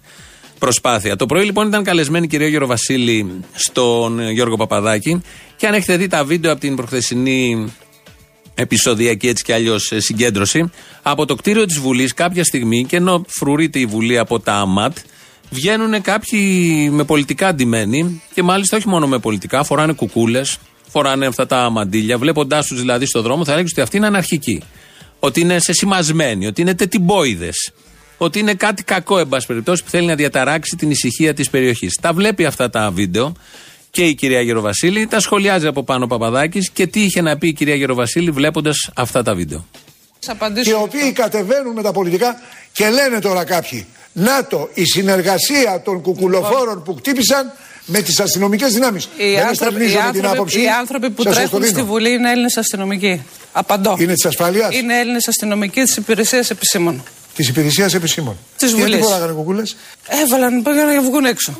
προσπάθεια. 0.59 1.15
Το 1.15 1.25
πρωί 1.25 1.45
λοιπόν 1.45 1.67
ήταν 1.67 1.83
καλεσμένη 1.83 2.25
η 2.25 2.27
κυρία 2.27 2.47
Γεροβασίλη 2.47 3.39
στον 3.53 4.19
ε, 4.19 4.31
Γιώργο 4.31 4.55
Παπαδάκη 4.55 5.21
και 5.57 5.67
αν 5.67 5.73
έχετε 5.73 5.97
δει 5.97 6.07
τα 6.07 6.23
βίντεο 6.23 6.51
από 6.51 6.61
την 6.61 6.75
προχθεσινή 6.75 7.73
επεισοδιακή 8.55 9.27
έτσι 9.27 9.43
κι 9.43 9.51
αλλιώς 9.51 9.91
συγκέντρωση, 9.95 10.71
από 11.01 11.25
το 11.25 11.35
κτίριο 11.35 11.65
της 11.65 11.79
Βουλής 11.79 12.13
κάποια 12.13 12.43
στιγμή 12.43 12.85
και 12.85 12.95
ενώ 12.95 13.25
φρουρείται 13.27 13.79
η 13.79 13.85
Βουλή 13.85 14.17
από 14.17 14.39
τα 14.39 14.53
ΑΜΑΤ, 14.53 14.97
βγαίνουν 15.49 16.01
κάποιοι 16.01 16.89
με 16.91 17.03
πολιτικά 17.03 17.47
αντιμένοι 17.47 18.21
και 18.33 18.43
μάλιστα 18.43 18.77
όχι 18.77 18.87
μόνο 18.87 19.07
με 19.07 19.19
πολιτικά, 19.19 19.63
φοράνε 19.63 19.93
κουκούλες, 19.93 20.57
φοράνε 20.89 21.25
αυτά 21.25 21.45
τα 21.45 21.69
μαντίλια. 21.69 22.17
Βλέποντάς 22.17 22.67
τους 22.67 22.79
δηλαδή 22.79 23.05
στο 23.05 23.21
δρόμο, 23.21 23.45
θα 23.45 23.51
έλεγε 23.51 23.67
ότι 23.71 23.81
αυτοί 23.81 23.97
είναι 23.97 24.07
αναρχικοί. 24.07 24.63
Ότι 25.19 25.39
είναι 25.39 25.59
σεσημασμένοι, 25.59 26.47
ότι 26.47 26.61
είναι 26.61 26.73
τετιμπόιδε. 26.73 27.49
Ότι 28.17 28.39
είναι 28.39 28.53
κάτι 28.53 28.83
κακό, 28.83 29.17
εν 29.19 29.27
πάση 29.27 29.47
περιπτώσει, 29.47 29.83
που 29.83 29.89
θέλει 29.89 30.07
να 30.07 30.15
διαταράξει 30.15 30.75
την 30.75 30.91
ησυχία 30.91 31.33
της 31.33 31.49
περιοχής. 31.49 31.97
Τα 32.01 32.13
βλέπει 32.13 32.45
αυτά 32.45 32.69
τα 32.69 32.91
βίντεο 32.91 33.33
και 33.91 34.03
η 34.03 34.13
κυρία 34.15 34.41
Γεροβασίλη, 34.41 35.07
τα 35.07 35.19
σχολιάζει 35.19 35.67
από 35.67 35.83
πάνω 35.83 36.03
ο 36.03 36.07
Παπαδάκης 36.07 36.69
και 36.69 36.87
τι 36.87 37.01
είχε 37.03 37.21
να 37.21 37.37
πει 37.37 37.47
η 37.47 37.53
κυρία 37.53 37.75
Γεροβασίλη 37.75 38.31
βλέποντας 38.31 38.89
αυτά 38.95 39.23
τα 39.23 39.35
βίντεο. 39.35 39.65
οι 40.65 40.73
οποίοι 40.73 41.11
κατεβαίνουν 41.11 41.73
με 41.73 41.81
τα 41.81 41.91
πολιτικά 41.91 42.39
και 42.71 42.89
λένε 42.89 43.19
τώρα 43.19 43.43
κάποιοι 43.43 43.85
ΝΑΤΟ, 44.13 44.69
η 44.73 44.85
συνεργασία 44.85 45.81
των 45.85 46.01
κουκουλοφόρων 46.01 46.83
που 46.83 46.95
χτύπησαν 46.95 47.51
με 47.85 48.01
τις 48.01 48.19
αστυνομικές 48.19 48.73
δυνάμεις. 48.73 49.03
Οι 49.17 49.33
Δεν 49.33 49.47
άνθρωποι, 49.47 49.81
οι, 49.81 49.85
εστραπνίζω 49.85 49.95
με 49.95 49.99
την 49.99 50.05
άνθρωποι, 50.25 50.27
άποψη. 50.37 50.61
οι 50.61 50.67
άνθρωποι 50.69 51.09
που 51.09 51.21
Σας 51.23 51.33
το 51.33 51.39
τρέχουν 51.39 51.59
δίνω. 51.61 51.71
στη 51.71 51.81
Βουλή 51.83 52.11
είναι 52.11 52.31
Έλληνες 52.31 52.57
αστυνομικοί. 52.57 53.21
Απαντώ. 53.51 53.95
Είναι 53.99 54.13
της 54.13 54.25
ασφαλείας, 54.25 54.75
Είναι 54.75 54.99
Έλληνες 54.99 55.27
αστυνομικοί 55.27 55.81
της 55.81 55.97
υπηρεσίας 55.97 56.49
επισήμων. 56.49 57.03
Της 57.35 57.47
υπηρεσίας 57.47 57.93
επισήμων. 57.93 58.37
Της 58.57 58.71
Γιατί 58.73 58.91
Βουλής. 58.91 59.05
φοράγανε 59.05 59.33
κουκούλες; 59.33 59.75
Έβαλαν 60.07 60.61
για 60.61 60.85
να 60.85 61.01
βγουν 61.01 61.25
έξω. 61.25 61.53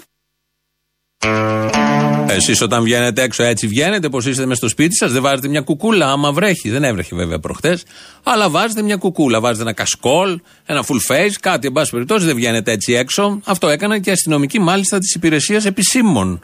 Εσείς 2.28 2.62
όταν 2.62 2.84
βγαίνετε 2.84 3.22
έξω 3.22 3.44
έτσι 3.44 3.68
βγαίνετε, 3.68 4.10
πώ 4.10 4.18
είστε 4.18 4.46
μες 4.46 4.58
στο 4.58 4.68
σπίτι 4.70 4.96
σας, 4.96 5.12
δεν 5.12 5.22
βάζετε 5.22 5.48
μια 5.48 5.62
κουκούλα 5.62 6.12
άμα 6.12 6.32
βρέχει. 6.32 6.70
Δεν 6.70 6.84
έβρεχε 6.84 7.16
βέβαια 7.16 7.40
προχτές. 7.40 7.84
Αλλά 8.24 8.50
βάζετε 8.50 8.82
μια 8.82 8.96
κουκούλα, 8.96 9.40
βάζετε 9.40 9.62
ένα 9.62 9.74
κασκόλ, 9.74 10.40
ένα 10.66 10.84
full 10.88 11.14
face, 11.14 11.34
κάτι 11.40 11.68
εν 11.68 11.74
πάση 11.74 11.92
περιπτώσει, 11.92 12.26
δεν 12.26 12.36
βγαίνετε 12.36 12.72
έτσι 12.72 12.94
έξω. 12.94 13.40
Αυτό 13.44 13.70
έκαναν 13.70 14.02
και 14.02 14.12
αστυνομικοί 14.12 14.60
μάλιστα 14.60 15.00
της 15.00 15.14
υπηρεσίας 15.14 15.66
επισήμων. 15.66 16.42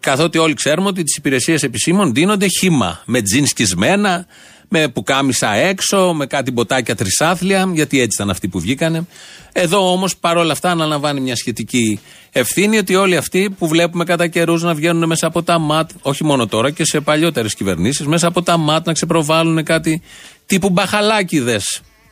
Καθότι 0.00 0.38
όλοι 0.38 0.54
ξέρουμε 0.54 0.88
ότι 0.88 1.02
τις 1.02 1.16
υπηρεσίες 1.16 1.62
επισήμων 1.62 2.14
δίνονται 2.14 2.46
χύμα. 2.46 3.02
Με 3.04 3.22
τζιν 3.22 3.46
σκισμένα, 3.46 4.26
με 4.72 4.88
πουκάμισα 4.88 5.54
έξω, 5.54 6.12
με 6.12 6.26
κάτι 6.26 6.50
μποτάκια 6.50 6.94
τρισάθλια, 6.94 7.70
γιατί 7.74 8.00
έτσι 8.00 8.10
ήταν 8.14 8.30
αυτοί 8.30 8.48
που 8.48 8.60
βγήκανε. 8.60 9.06
Εδώ 9.52 9.92
όμως 9.92 10.16
παρόλα 10.16 10.52
αυτά 10.52 10.70
αναλαμβάνει 10.70 11.20
μια 11.20 11.36
σχετική 11.36 12.00
ευθύνη 12.32 12.78
ότι 12.78 12.94
όλοι 12.94 13.16
αυτοί 13.16 13.50
που 13.58 13.68
βλέπουμε 13.68 14.04
κατά 14.04 14.26
καιρούς 14.26 14.62
να 14.62 14.74
βγαίνουν 14.74 15.06
μέσα 15.06 15.26
από 15.26 15.42
τα 15.42 15.58
ΜΑΤ, 15.58 15.90
όχι 16.02 16.24
μόνο 16.24 16.46
τώρα 16.46 16.70
και 16.70 16.84
σε 16.84 17.00
παλιότερες 17.00 17.54
κυβερνήσεις, 17.54 18.06
μέσα 18.06 18.26
από 18.26 18.42
τα 18.42 18.56
ΜΑΤ 18.56 18.86
να 18.86 18.92
ξεπροβάλλουν 18.92 19.64
κάτι 19.64 20.02
τύπου 20.46 20.70
μπαχαλάκιδε. 20.70 21.60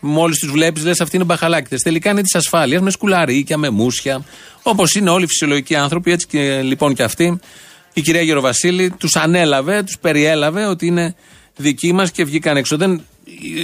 Μόλις 0.00 0.38
τους 0.38 0.50
βλέπεις, 0.50 0.84
λες 0.84 1.00
αυτοί 1.00 1.16
είναι 1.16 1.24
μπαχαλάκιδε. 1.24 1.76
Τελικά 1.82 2.10
είναι 2.10 2.22
της 2.22 2.34
ασφάλειας, 2.34 2.80
με 2.80 2.90
σκουλαρίκια, 2.90 3.58
με 3.58 3.70
μουσια. 3.70 4.24
Όπως 4.62 4.94
είναι 4.94 5.10
όλοι 5.10 5.24
οι 5.24 5.26
φυσιολογικοί 5.26 5.74
άνθρωποι, 5.74 6.12
έτσι 6.12 6.26
και 6.26 6.60
λοιπόν 6.62 6.94
και 6.94 7.02
αυτοί. 7.02 7.40
Η 7.92 8.00
κυρία 8.00 8.22
Γεροβασίλη 8.22 8.90
τους 8.90 9.16
ανέλαβε, 9.16 9.82
τους 9.82 9.98
περιέλαβε 9.98 10.66
ότι 10.66 10.86
είναι 10.86 11.14
δικοί 11.58 11.92
μας 11.92 12.10
και 12.10 12.24
βγήκαν 12.24 12.56
έξω. 12.56 12.76
Δεν 12.76 13.02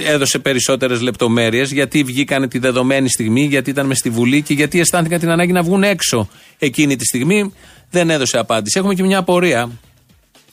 έδωσε 0.05 0.39
περισσότερες 0.39 1.01
λεπτομέρειες 1.01 1.71
γιατί 1.71 2.03
βγήκαν 2.03 2.49
τη 2.49 2.59
δεδομένη 2.59 3.09
στιγμή, 3.09 3.45
γιατί 3.45 3.69
ήταν 3.69 3.85
μες 3.85 3.97
στη 3.97 4.09
Βουλή 4.09 4.41
και 4.41 4.53
γιατί 4.53 4.79
αισθάνθηκαν 4.79 5.19
την 5.19 5.29
ανάγκη 5.29 5.51
να 5.51 5.63
βγουν 5.63 5.83
έξω 5.83 6.29
εκείνη 6.59 6.95
τη 6.95 7.05
στιγμή. 7.05 7.53
Δεν 7.89 8.09
έδωσε 8.09 8.37
απάντηση. 8.37 8.79
Έχουμε 8.79 8.93
και 8.93 9.03
μια 9.03 9.17
απορία. 9.17 9.71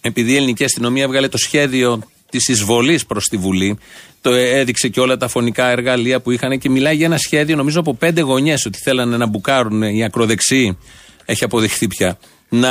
Επειδή 0.00 0.32
η 0.32 0.36
ελληνική 0.36 0.64
αστυνομία 0.64 1.08
βγάλε 1.08 1.28
το 1.28 1.38
σχέδιο 1.38 2.02
της 2.30 2.48
εισβολής 2.48 3.06
προς 3.06 3.24
τη 3.24 3.36
Βουλή, 3.36 3.78
το 4.20 4.30
έδειξε 4.30 4.88
και 4.88 5.00
όλα 5.00 5.16
τα 5.16 5.28
φωνικά 5.28 5.68
εργαλεία 5.68 6.20
που 6.20 6.30
είχαν 6.30 6.58
και 6.58 6.70
μιλάει 6.70 6.96
για 6.96 7.06
ένα 7.06 7.16
σχέδιο, 7.16 7.56
νομίζω 7.56 7.80
από 7.80 7.94
πέντε 7.94 8.20
γωνιές, 8.20 8.66
ότι 8.66 8.78
θέλανε 8.78 9.16
να 9.16 9.26
μπουκάρουν 9.26 9.82
οι 9.82 10.04
ακροδεξιοί, 10.04 10.78
έχει 11.24 11.44
αποδειχθεί 11.44 11.86
πια, 11.86 12.18
να 12.48 12.70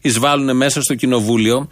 εισβάλλουν 0.00 0.56
μέσα 0.56 0.82
στο 0.82 0.94
κοινοβούλιο. 0.94 1.68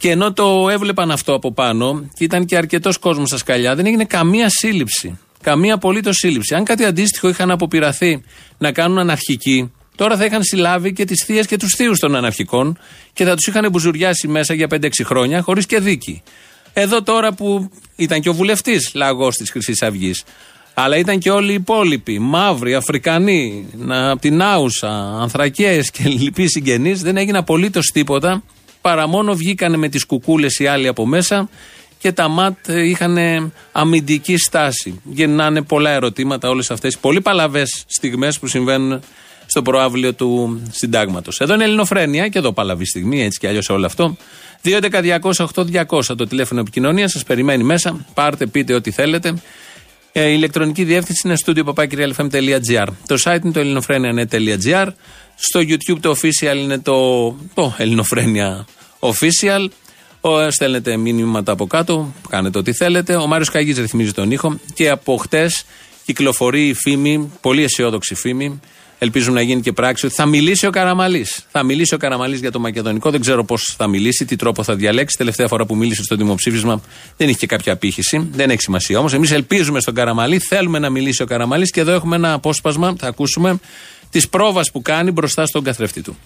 Και 0.00 0.10
ενώ 0.10 0.32
το 0.32 0.68
έβλεπαν 0.70 1.10
αυτό 1.10 1.34
από 1.34 1.52
πάνω, 1.52 2.08
και 2.14 2.24
ήταν 2.24 2.44
και 2.44 2.56
αρκετός 2.56 2.98
κόσμος 2.98 3.28
στα 3.28 3.36
σκαλιά, 3.36 3.74
δεν 3.74 3.86
έγινε 3.86 4.04
καμία 4.04 4.48
σύλληψη. 4.48 5.18
Καμία 5.42 5.74
απολύτως 5.74 6.16
σύλληψη. 6.16 6.54
Αν 6.54 6.64
κάτι 6.64 6.84
αντίστοιχο 6.84 7.28
είχαν 7.28 7.50
αποπειραθεί 7.50 8.22
να 8.58 8.72
κάνουν 8.72 8.98
αναρχικοί, 8.98 9.72
Τώρα 9.96 10.16
θα 10.16 10.24
είχαν 10.24 10.42
συλλάβει 10.42 10.92
και 10.92 11.04
τις 11.04 11.24
θείες 11.26 11.46
και 11.46 11.56
τους 11.56 11.74
θείους 11.76 11.98
των 11.98 12.14
αναρχικών 12.14 12.78
και 13.12 13.24
θα 13.24 13.34
τους 13.34 13.46
είχαν 13.46 13.70
μπουζουριάσει 13.70 14.28
μέσα 14.28 14.54
για 14.54 14.66
5-6 14.70 14.88
χρόνια 15.04 15.42
χωρίς 15.42 15.66
και 15.66 15.80
δίκη. 15.80 16.22
Εδώ 16.72 17.02
τώρα 17.02 17.32
που 17.32 17.70
ήταν 17.96 18.20
και 18.20 18.28
ο 18.28 18.34
βουλευτής 18.34 18.90
λαγός 18.94 19.36
της 19.36 19.50
Χρυσής 19.50 19.82
Αυγής, 19.82 20.24
αλλά 20.74 20.96
ήταν 20.96 21.18
και 21.18 21.30
όλοι 21.30 21.50
οι 21.50 21.54
υπόλοιποι, 21.54 22.18
μαύροι, 22.18 22.74
Αφρικανοί, 22.74 23.66
να, 23.76 24.10
από 24.10 24.20
την 24.20 24.42
Άουσα, 24.42 24.88
Ανθρακίε 25.20 25.82
και 25.82 26.08
λοιποί 26.18 26.48
συγγενείς, 26.48 27.02
δεν 27.02 27.16
έγινε 27.16 27.38
απολύτως 27.38 27.86
τίποτα 27.86 28.42
παρά 28.80 29.06
μόνο 29.06 29.34
βγήκανε 29.34 29.76
με 29.76 29.88
τις 29.88 30.04
κουκούλες 30.04 30.58
οι 30.58 30.66
άλλοι 30.66 30.88
από 30.88 31.06
μέσα 31.06 31.48
και 31.98 32.12
τα 32.12 32.28
ΜΑΤ 32.28 32.68
είχαν 32.68 33.18
αμυντική 33.72 34.36
στάση. 34.36 35.00
Γεννάνε 35.04 35.62
πολλά 35.62 35.90
ερωτήματα 35.90 36.48
όλες 36.48 36.70
αυτές 36.70 36.94
οι 36.94 36.98
πολύ 37.00 37.20
παλαβές 37.20 37.84
στιγμές 37.86 38.38
που 38.38 38.46
συμβαίνουν 38.46 39.00
στο 39.46 39.62
προάβλιο 39.62 40.14
του 40.14 40.60
συντάγματος. 40.70 41.40
Εδώ 41.40 41.54
είναι 41.54 41.64
Ελληνοφρένεια 41.64 42.28
και 42.28 42.38
εδώ 42.38 42.52
παλαβή 42.52 42.84
στιγμή, 42.84 43.22
έτσι 43.22 43.38
κι 43.38 43.46
αλλιώς 43.46 43.68
όλο 43.68 43.86
αυτό. 43.86 44.16
2.11.200.8.200 44.64 46.16
το 46.16 46.26
τηλέφωνο 46.26 46.60
επικοινωνίας 46.60 47.10
σας 47.10 47.24
περιμένει 47.24 47.62
μέσα. 47.62 48.06
Πάρτε, 48.14 48.46
πείτε 48.46 48.74
ό,τι 48.74 48.90
θέλετε. 48.90 49.34
Ε, 50.12 50.28
η 50.28 50.32
ηλεκτρονική 50.36 50.84
διεύθυνση 50.84 51.20
είναι 51.24 51.36
studio.papakirialfm.gr. 51.46 52.86
Το 53.06 53.16
site 53.24 53.38
είναι 53.42 53.52
το 53.52 53.60
ελληνοφρένια.gr. 53.60 54.86
Στο 55.36 55.60
YouTube 55.60 55.98
το 56.00 56.10
official 56.10 56.56
είναι 56.56 56.78
το, 56.78 57.30
το 57.54 57.74
Ελληνοφρένια 57.76 58.66
Official. 59.00 59.66
Ο, 60.20 60.50
στέλνετε 60.50 60.96
μήνυματα 60.96 61.52
από 61.52 61.66
κάτω, 61.66 62.14
κάνετε 62.28 62.58
ό,τι 62.58 62.72
θέλετε. 62.72 63.14
Ο 63.14 63.26
Μάριος 63.26 63.50
Καγής 63.50 63.78
ρυθμίζει 63.78 64.12
τον 64.12 64.30
ήχο 64.30 64.58
και 64.74 64.88
από 64.88 65.16
χτες 65.16 65.64
κυκλοφορεί 66.04 66.68
η 66.68 66.74
φήμη, 66.74 67.32
πολύ 67.40 67.62
αισιόδοξη 67.62 68.14
φήμη, 68.14 68.60
ελπίζουμε 69.02 69.34
να 69.34 69.42
γίνει 69.42 69.60
και 69.60 69.72
πράξη, 69.72 70.06
ότι 70.06 70.14
θα 70.14 70.26
μιλήσει 70.26 70.66
ο 70.66 70.70
Καραμαλής. 70.70 71.44
Θα 71.50 71.62
μιλήσει 71.62 71.94
ο 71.94 71.96
Καραμαλής 71.96 72.40
για 72.40 72.50
το 72.50 72.60
Μακεδονικό. 72.60 73.10
Δεν 73.10 73.20
ξέρω 73.20 73.44
πώς 73.44 73.74
θα 73.76 73.86
μιλήσει, 73.86 74.24
τι 74.24 74.36
τρόπο 74.36 74.62
θα 74.62 74.74
διαλέξει. 74.74 75.16
Τελευταία 75.16 75.48
φορά 75.48 75.66
που 75.66 75.76
μίλησε 75.76 76.02
στο 76.02 76.16
δημοψήφισμα 76.16 76.82
δεν 77.16 77.28
είχε 77.28 77.38
και 77.38 77.46
κάποια 77.46 77.72
απήχηση. 77.72 78.28
Δεν 78.32 78.50
έχει 78.50 78.60
σημασία 78.60 78.98
όμως. 78.98 79.12
Εμείς 79.12 79.30
ελπίζουμε 79.30 79.80
στον 79.80 79.94
Καραμαλή, 79.94 80.38
θέλουμε 80.38 80.78
να 80.78 80.90
μιλήσει 80.90 81.22
ο 81.22 81.26
Καραμαλής 81.26 81.70
και 81.70 81.80
εδώ 81.80 81.92
έχουμε 81.92 82.16
ένα 82.16 82.32
απόσπασμα, 82.32 82.94
θα 82.98 83.06
ακούσουμε, 83.06 83.58
τη 84.10 84.20
πρόβας 84.30 84.70
που 84.70 84.82
κάνει 84.82 85.10
μπροστά 85.10 85.46
στον 85.46 85.62
καθρέφτη 85.62 86.02
του. 86.02 86.16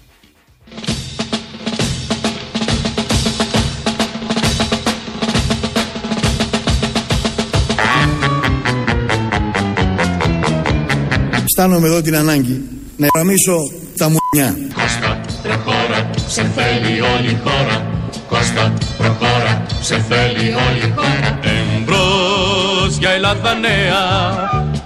Αισθάνομαι 11.56 11.86
εδώ 11.86 12.02
την 12.02 12.16
ανάγκη 12.16 12.62
να 12.96 13.06
γραμμίσω 13.14 13.56
τα 13.98 14.06
μουνιά. 14.12 14.56
Κώστα, 14.74 15.20
προχώρα, 15.42 16.10
σε 16.26 16.42
θέλει 16.56 17.00
όλη 17.00 17.30
η 17.30 17.38
χώρα. 17.44 17.86
Κώστα, 18.28 18.72
προχώρα, 18.98 19.66
σε 19.80 20.04
θέλει 20.08 20.46
όλη 20.66 20.78
η 20.88 20.92
χώρα. 20.96 21.38
Εμπρός 21.78 22.96
για 22.98 23.10
Ελλάδα 23.10 23.54
νέα, 23.54 24.02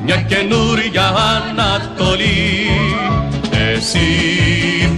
μια 0.04 0.16
καινούρια 0.16 1.06
Ανατολή. 1.48 2.66
Εσύ 3.74 4.08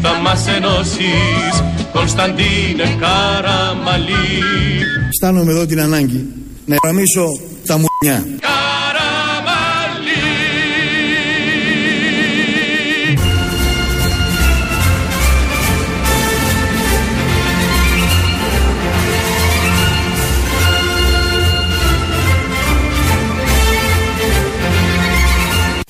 θα 0.03 0.13
μας 0.23 0.47
ενώσεις, 0.57 1.55
Κωνσταντίνε 1.93 2.87
Καραμαλή. 3.01 4.29
Αισθάνομαι 5.09 5.53
εδώ 5.53 5.67
την 5.67 5.81
ανάγκη 5.81 6.27
να 6.67 6.77
γραμμίσω 6.83 7.25
τα 7.67 7.75
μουνιά. 7.75 8.25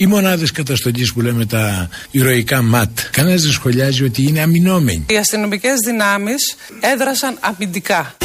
Οι 0.01 0.07
μονάδες 0.07 0.51
καταστολής 0.51 1.13
που 1.13 1.21
λέμε 1.21 1.47
τα 1.47 1.89
ηρωικά 2.11 2.63
ΜΑΤ, 2.63 2.99
κανένας 3.11 3.43
δεν 3.43 3.51
σχολιάζει 3.51 4.05
ότι 4.05 4.23
είναι 4.23 4.41
αμυνόμενοι. 4.41 5.05
Οι 5.09 5.17
αστυνομικές 5.17 5.75
δυνάμεις 5.87 6.57
έδρασαν 6.81 7.39
αμυντικά. 7.41 8.17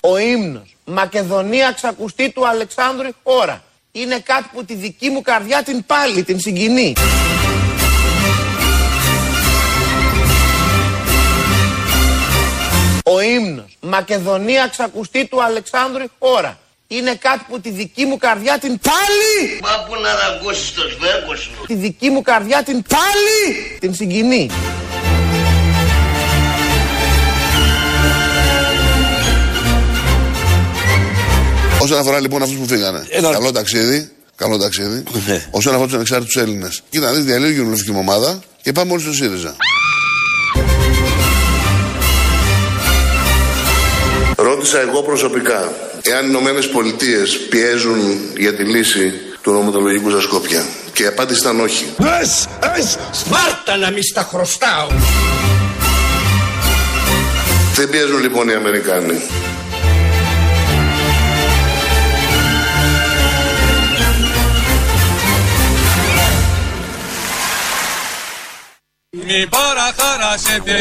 Ο 0.00 0.18
ύμνος 0.18 0.76
Μακεδονία 0.84 1.72
ξακουστή 1.72 2.30
του 2.30 2.48
Αλεξάνδρου 2.48 3.08
χώρα. 3.22 3.62
Είναι 3.92 4.18
κάτι 4.18 4.48
που 4.52 4.64
τη 4.64 4.74
δική 4.74 5.10
μου 5.10 5.20
καρδιά 5.20 5.62
την 5.62 5.84
πάλι, 5.86 6.22
την 6.22 6.40
συγκινεί. 6.40 6.92
Ο 13.04 13.20
ύμνος. 13.20 13.76
Μακεδονία 13.80 14.68
ξακουστή 14.68 15.26
του 15.26 15.42
Αλεξάνδρου 15.42 16.04
χώρα. 16.18 16.58
Είναι 16.86 17.14
κάτι 17.14 17.44
που 17.48 17.60
τη 17.60 17.70
δική 17.70 18.04
μου 18.04 18.16
καρδιά 18.16 18.58
την 18.58 18.78
πάλι! 18.78 19.60
Μα 19.62 19.84
που 19.84 19.94
να 20.02 20.14
δαγκώσεις 20.14 20.72
το 20.72 20.82
σβέρκο 20.88 21.34
σου. 21.34 21.50
Τη 21.66 21.74
δική 21.74 22.10
μου 22.10 22.22
καρδιά 22.22 22.62
την 22.62 22.82
πάλι! 22.82 23.78
Την 23.80 23.94
συγκινεί 23.94 24.50
Όσον 31.80 31.98
αφορά 31.98 32.20
λοιπόν 32.20 32.42
αυτούς 32.42 32.56
που 32.56 32.66
φύγανε. 32.66 33.06
Καλό 33.32 33.52
ταξίδι. 33.52 34.10
Καλό 34.36 34.58
ταξίδι. 34.58 35.02
Όσον 35.50 35.72
αφορά 35.72 35.86
τους 35.86 35.94
ανεξάρτητους 35.94 36.36
Έλληνες. 36.36 36.82
Κοίτα, 36.90 37.06
να 37.06 37.12
δεις 37.12 37.24
διαλύει 37.24 37.48
η 37.50 37.52
κοινοβουλευτική 37.52 37.92
μου 37.92 37.98
ομάδα 38.00 38.40
και 38.62 38.72
πάμε 38.72 38.92
όλοι 38.92 39.02
στο 39.02 39.12
ΣΥΡΙΖΑ. 39.12 39.56
Ρώτησα 44.36 44.80
εγώ 44.80 45.02
προσωπικά 45.02 45.72
εάν 46.02 46.24
οι 46.24 46.28
Ηνωμένες 46.28 46.68
Πολιτείες 46.68 47.38
πιέζουν 47.50 47.98
για 48.36 48.54
τη 48.54 48.62
λύση 48.62 49.12
του 49.42 49.52
νομοτολογικού 49.52 50.10
στα 50.10 50.20
Σκόπια. 50.20 50.66
Και 50.92 51.02
η 51.02 51.06
απάντηση 51.06 51.40
ήταν 51.40 51.60
όχι. 51.60 51.84
Εσ, 52.22 52.46
εσ, 52.76 52.96
Σπάρτα 53.10 53.76
να 53.76 53.90
μη 53.90 54.02
στα 54.02 54.28
χρωστάω. 54.30 54.88
Δεν 57.74 57.90
πιέζουν 57.90 58.20
λοιπόν 58.20 58.48
οι 58.48 58.54
Αμερικάνοι. 58.54 59.20
Μη 69.30 69.46
παραχαράσετε 69.46 70.78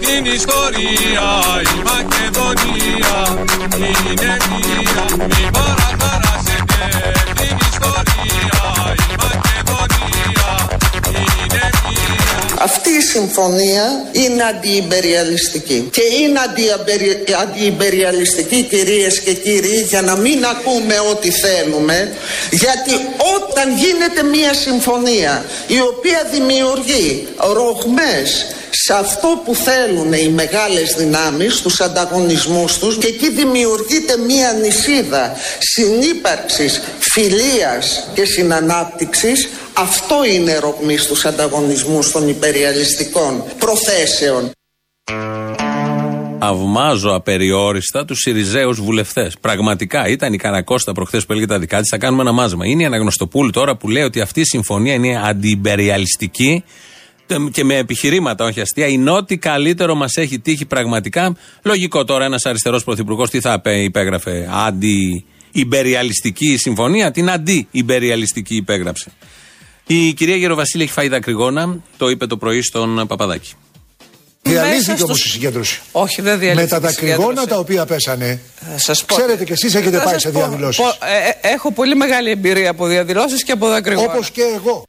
την 0.00 0.24
ιστορία, 0.24 1.28
η 1.74 1.78
Μακεδονία 1.90 3.16
είναι 3.76 4.36
μία. 4.48 5.26
Μη 5.26 5.50
παραχαράσετε 5.56 6.80
την 7.34 7.56
ιστορία, 7.70 8.55
Αυτή 12.58 12.90
η 12.90 13.00
συμφωνία 13.00 14.06
είναι 14.12 14.42
αντιυμπεριαλιστική. 14.42 15.88
Και 15.92 16.02
είναι 16.20 16.38
αντιυμπερι- 16.40 17.34
αντιυμπεριαλιστική 17.42 18.62
κυρίες 18.62 19.20
και 19.20 19.32
κύριοι 19.32 19.84
για 19.88 20.02
να 20.02 20.16
μην 20.16 20.44
ακούμε 20.44 20.94
ό,τι 21.10 21.30
θέλουμε 21.30 22.12
γιατί 22.50 22.92
όταν 23.36 23.76
γίνεται 23.76 24.22
μια 24.22 24.54
συμφωνία 24.54 25.44
η 25.66 25.80
οποία 25.80 26.28
δημιουργεί 26.32 27.28
ρογμές 27.52 28.46
σε 28.70 28.92
αυτό 28.94 29.42
που 29.44 29.54
θέλουν 29.54 30.12
οι 30.12 30.28
μεγάλες 30.28 30.94
δυνάμεις, 30.98 31.60
τους 31.60 31.80
ανταγωνισμούς 31.80 32.78
τους 32.78 32.98
και 32.98 33.06
εκεί 33.06 33.30
δημιουργείται 33.30 34.16
μία 34.16 34.52
νησίδα 34.52 35.36
συνύπαρξης, 35.58 36.80
φιλίας 36.98 38.08
και 38.14 38.24
συνανάπτυξης 38.24 39.48
αυτό 39.76 40.16
είναι 40.34 40.58
ρογμή 40.58 40.96
στους 40.96 41.24
ανταγωνισμούς 41.24 42.10
των 42.10 42.28
υπεριαλιστικών 42.28 43.42
προθέσεων. 43.58 44.50
Αυμάζω 46.38 47.14
απεριόριστα 47.14 48.04
τους 48.04 48.18
Σιριζέους 48.18 48.80
βουλευτές. 48.80 49.36
Πραγματικά 49.40 50.08
ήταν 50.08 50.32
η 50.32 50.36
Καρακώστα 50.36 50.92
προχθές 50.92 51.26
που 51.26 51.32
έλεγε 51.32 51.46
τα 51.46 51.58
δικά 51.58 51.80
της. 51.80 51.88
Θα 51.90 51.98
κάνουμε 51.98 52.22
ένα 52.22 52.32
μάζεμα. 52.32 52.66
Είναι 52.66 52.82
η 52.82 52.84
Αναγνωστοπούλου 52.84 53.50
τώρα 53.50 53.76
που 53.76 53.88
λέει 53.88 54.02
ότι 54.02 54.20
αυτή 54.20 54.40
η 54.40 54.44
συμφωνία 54.44 54.94
είναι 54.94 55.20
αντιυμπεριαλιστική 55.24 56.64
και 57.52 57.64
με 57.64 57.76
επιχειρήματα, 57.76 58.44
όχι 58.44 58.60
αστεία. 58.60 58.86
Είναι 58.86 59.10
ό,τι 59.10 59.38
καλύτερο 59.38 59.94
μας 59.94 60.16
έχει 60.16 60.38
τύχει 60.38 60.66
πραγματικά. 60.66 61.36
Λογικό 61.62 62.04
τώρα 62.04 62.24
ένας 62.24 62.44
αριστερός 62.44 62.84
πρωθυπουργός 62.84 63.30
τι 63.30 63.40
θα 63.40 63.60
πέ- 63.60 63.84
υπέγραφε. 63.84 64.48
Αντι-υπεριαλιστική 64.52 66.56
συμφωνία. 66.56 67.10
Την 67.10 67.30
αντι-υπεριαλιστική 67.30 68.56
υπέγραψε. 68.56 69.10
Η 69.86 70.12
κυρία 70.12 70.36
Γεροβασίλη 70.36 70.82
έχει 70.82 70.92
φάει 70.92 71.08
δακρυγόνα. 71.08 71.78
Το 71.96 72.08
είπε 72.08 72.26
το 72.26 72.36
πρωί 72.36 72.62
στον 72.62 73.06
Παπαδάκη. 73.06 73.52
Διαλύθηκε 74.42 74.90
Μέσα 74.90 75.04
όμως 75.04 75.18
στο- 75.18 75.28
η 75.28 75.30
συγκέντρωση. 75.30 75.80
Όχι, 75.92 76.22
δεν 76.22 76.32
Με 76.32 76.38
διαλύθηκε. 76.38 76.70
τα 76.70 76.76
η 76.76 76.80
δακρυγόνα 76.80 77.18
συγκέντρωση. 77.22 77.48
τα 77.48 77.58
οποία 77.58 77.86
πέσανε. 77.86 78.40
Θα 78.60 78.78
σας 78.78 79.04
πω. 79.04 79.14
Ξέρετε 79.16 79.44
κι 79.44 79.52
εσείς 79.52 79.74
έχετε 79.74 79.96
Θα 79.96 80.02
πάει 80.04 80.12
σας 80.12 80.22
σε 80.22 80.30
πω, 80.30 80.38
διαδηλώσεις. 80.38 80.76
πω, 80.84 80.88
ε, 81.06 81.48
ε, 81.48 81.52
έχω 81.52 81.72
πολύ 81.72 81.94
μεγάλη 81.94 82.30
εμπειρία 82.30 82.70
από 82.70 82.86
διαδηλώσεις 82.86 83.44
και 83.44 83.52
από 83.52 83.68
δακρυγόνα. 83.68 84.12
Όπως 84.12 84.30
και 84.30 84.42
εγώ. 84.54 84.82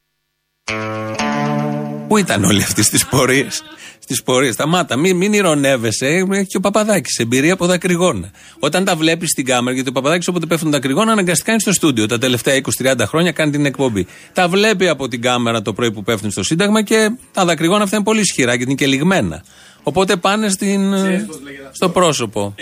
Πού 2.07 2.17
ήταν 2.17 2.43
όλοι 2.43 2.61
αυτοί 2.61 2.83
στις 2.83 3.05
πορείες; 3.05 3.63
Στις 3.99 4.23
πορείες. 4.23 4.53
Σταμάτα, 4.53 4.95
μην, 4.95 5.17
μην 5.17 5.33
ηρωνεύεσαι. 5.33 6.05
Έχει 6.05 6.45
και 6.45 6.57
ο 6.57 6.59
Παπαδάκης 6.59 7.17
εμπειρία 7.17 7.53
από 7.53 7.65
δακρυγόνα. 7.65 8.31
Όταν 8.59 8.85
τα 8.85 8.95
βλέπεις 8.95 9.29
στην 9.29 9.45
κάμερα, 9.45 9.75
γιατί 9.75 9.89
ο 9.89 9.91
Παπαδάκης 9.91 10.27
όποτε 10.27 10.45
πέφτουν 10.45 10.71
δακρυγόνα, 10.71 11.11
αναγκαστικά 11.11 11.51
είναι 11.51 11.59
στο 11.59 11.73
στούντιο. 11.73 12.05
Τα 12.05 12.17
τελευταία 12.17 12.55
20-30 12.83 12.95
χρόνια 13.05 13.31
κάνει 13.31 13.51
την 13.51 13.65
εκπομπή. 13.65 14.07
Τα 14.33 14.47
βλέπει 14.47 14.87
από 14.87 15.07
την 15.07 15.21
κάμερα 15.21 15.61
το 15.61 15.73
πρωί 15.73 15.91
που 15.91 16.03
πέφτουν 16.03 16.31
στο 16.31 16.43
Σύνταγμα 16.43 16.83
και 16.83 17.11
τα 17.33 17.45
δακρυγόνα 17.45 17.83
αυτά 17.83 17.95
είναι 17.95 18.05
πολύ 18.05 18.19
ισχυρά 18.19 18.53
γιατί 18.53 18.71
είναι 18.71 18.79
και 18.79 18.87
λιγμένα. 18.87 19.43
Οπότε 19.87 20.15
πάνε 20.15 20.49
στην, 20.49 20.93
στο 21.71 21.89
πρόσωπο. 21.89 22.55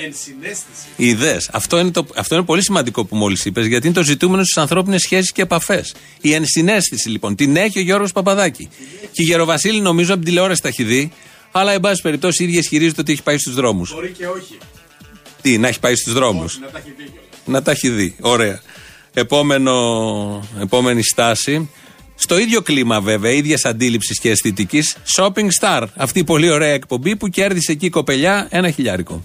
Ιδέες. 0.96 1.50
Αυτό, 1.54 1.80
είναι 1.80 1.92
το- 1.92 2.06
αυτό 2.16 2.36
είναι 2.36 2.44
πολύ 2.44 2.64
σημαντικό 2.64 3.06
που 3.06 3.16
μόλις 3.16 3.46
είπες, 3.46 3.66
γιατί 3.66 3.86
είναι 3.88 3.96
το 3.96 4.04
ζητούμενο 4.04 4.44
στις 4.44 4.58
ανθρώπινες 4.58 5.02
σχέσεις 5.02 5.32
και 5.32 5.42
επαφές. 5.42 5.94
Η 6.22 6.34
ενσυναίσθηση 6.34 7.10
λοιπόν 7.10 7.36
την 7.36 7.56
έχει 7.56 7.80
ο 7.80 7.82
Γιώργος 7.82 8.12
Παπαδάκη. 8.12 8.70
Και 9.12 9.22
η 9.22 9.24
Γεροβασίλη 9.24 9.80
νομίζω 9.82 10.14
από 10.14 10.22
την 10.22 10.30
τηλεόραση 10.30 10.62
τα 10.62 10.68
έχει 10.68 10.84
δει, 10.84 11.12
αλλά 11.52 11.72
εν 11.72 11.80
πάση 11.80 12.02
περιπτώσει 12.02 12.44
η 12.44 12.46
ίδια 12.46 12.60
ισχυρίζεται 12.60 13.02
ότι 13.02 13.12
έχει 13.12 13.24
πάει 13.24 13.38
στους 13.38 13.54
δρόμους. 13.54 13.94
Μπορεί 13.94 14.12
και 14.18 14.28
όχι. 14.28 14.58
Τι, 15.42 15.58
να 15.58 15.68
έχει 15.68 15.80
πάει 15.80 15.96
στους 15.96 16.14
δρόμου. 16.14 16.46
Να 16.62 16.68
τα 16.70 16.78
έχει 16.78 16.94
δει 16.98 17.04
κιόλας. 17.04 17.30
Να 17.46 17.62
τα 17.62 17.72
έχει 17.72 17.90
δει. 17.90 18.16
Ωραία. 18.22 18.62
Επόμενο, 19.14 19.74
επόμενη 20.62 21.04
στάση. 21.04 21.70
Στο 22.16 22.38
ίδιο 22.40 22.62
κλίμα 22.62 23.02
βέβαια, 23.02 23.32
ίδιας 23.32 23.66
αντίληψης 23.66 24.20
και 24.20 24.30
αισθητικής, 24.30 24.96
Shopping 25.18 25.48
Star. 25.62 25.84
Αυτή 25.96 26.20
η 26.20 26.24
πολύ 26.24 26.50
ωραία 26.50 26.74
εκπομπή 26.74 27.16
που 27.16 27.28
κέρδισε 27.28 27.72
εκεί 27.72 27.86
η 27.86 27.90
κοπελιά 27.90 28.48
ένα 28.50 28.70
χιλιάρικο. 28.72 29.24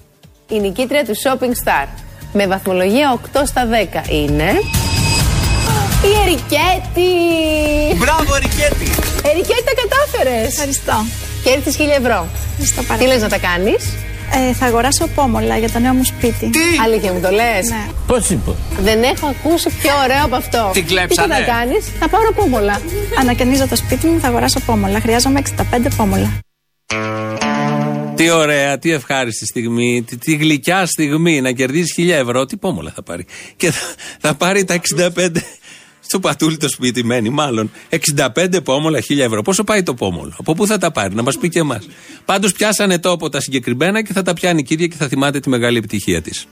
Η 0.48 0.59
νικήτρια 0.61 1.05
του 1.05 1.14
Shopping 1.24 1.68
Star 1.68 1.87
με 2.33 2.46
βαθμολογία 2.46 3.20
8 3.35 3.42
στα 3.46 3.68
10 4.07 4.11
είναι. 4.11 4.50
Η 6.05 6.12
Ερικέτη! 6.24 7.11
Μπράβο, 7.96 8.35
Ερικέτη! 8.35 8.90
Ερικέτη 9.24 9.62
τα 9.64 9.72
κατάφερες! 9.83 10.48
Ευχαριστώ. 10.53 11.05
Κέρδισες 11.44 11.76
1000 11.76 11.90
ευρώ. 11.98 12.29
Ευχαριστώ 12.50 12.83
πάρα 12.83 12.98
Τι 12.98 13.05
πολύ. 13.05 13.12
λες 13.12 13.22
να 13.22 13.29
τα 13.29 13.38
κάνεις; 13.38 13.83
Ε, 14.33 14.53
θα 14.53 14.66
αγοράσω 14.66 15.07
πόμολα 15.14 15.57
για 15.57 15.71
το 15.71 15.79
νέο 15.79 15.93
μου 15.93 16.05
σπίτι. 16.05 16.51
Τι! 16.51 16.59
Αλήθεια 16.85 17.12
μου 17.12 17.21
το 17.21 17.31
λες; 17.31 17.69
Ναι. 17.69 17.87
Πώς 18.07 18.31
είπε; 18.31 18.51
Δεν 18.81 19.03
έχω 19.03 19.27
ακούσει 19.27 19.69
πιο 19.83 19.90
ωραίο 20.05 20.25
από 20.25 20.37
αυτό. 20.37 20.71
Την 20.73 20.83
Τι 20.83 20.88
κλέψανε; 20.88 21.35
θα 21.35 21.40
κάνεις; 21.40 21.85
Θα 21.99 22.09
πάρω 22.09 22.33
πόμολα. 22.33 22.81
Ανακαινίζω 23.21 23.69
το 23.69 23.77
σπίτι 23.77 24.07
μου, 24.07 24.21
θα 24.21 24.29
αγοράσω 24.29 24.61
πόμολα. 24.61 25.01
Χρειάζομαι 25.01 25.43
65 25.59 25.88
πόμολα. 25.97 26.38
Τι 28.14 28.31
ωραία, 28.31 28.79
τι 28.79 28.90
ευχάριστη 28.90 29.47
στιγμή, 29.47 30.03
τι, 30.07 30.16
τι 30.16 30.35
γλυκιά 30.35 30.87
στιγμή 30.87 31.40
να 31.40 31.53
κερδίσει 31.53 31.93
χιλιά 31.95 32.16
ευρώ. 32.16 32.45
Τι 32.45 32.57
πόμολα 32.57 32.93
θα 32.95 33.03
πάρει. 33.03 33.27
Και 33.57 33.71
θα, 33.71 33.95
θα 34.21 34.35
πάρει 34.35 34.64
τα 34.64 34.81
65. 35.14 35.29
Στο 36.11 36.20
πατούλι 36.20 36.57
το 36.57 36.68
σπίτι 36.68 37.05
μένει, 37.05 37.29
μάλλον. 37.29 37.70
65 37.88 38.61
πόμολα, 38.64 39.01
χίλια 39.01 39.25
ευρώ. 39.25 39.42
Πόσο 39.42 39.64
πάει 39.64 39.83
το 39.83 39.94
πόμολο, 39.94 40.35
από 40.38 40.55
πού 40.55 40.66
θα 40.66 40.79
τα 40.79 40.90
πάρει, 40.90 41.14
να 41.14 41.23
μας 41.23 41.38
πει 41.38 41.49
και 41.49 41.59
εμάς. 41.59 41.88
Πάντως 42.25 42.53
πιάσανε 42.53 42.99
τόπο 42.99 43.29
τα 43.29 43.40
συγκεκριμένα 43.40 44.03
και 44.03 44.12
θα 44.12 44.23
τα 44.23 44.35
πιάνει 44.35 44.61
η 44.61 44.75
ίδια 44.75 44.87
και 44.87 44.96
θα 44.96 45.09
θυμάται 45.09 45.40
τη 45.40 45.49
μεγάλη 45.49 45.79
επιτυχία 45.79 46.23
της. 46.23 46.46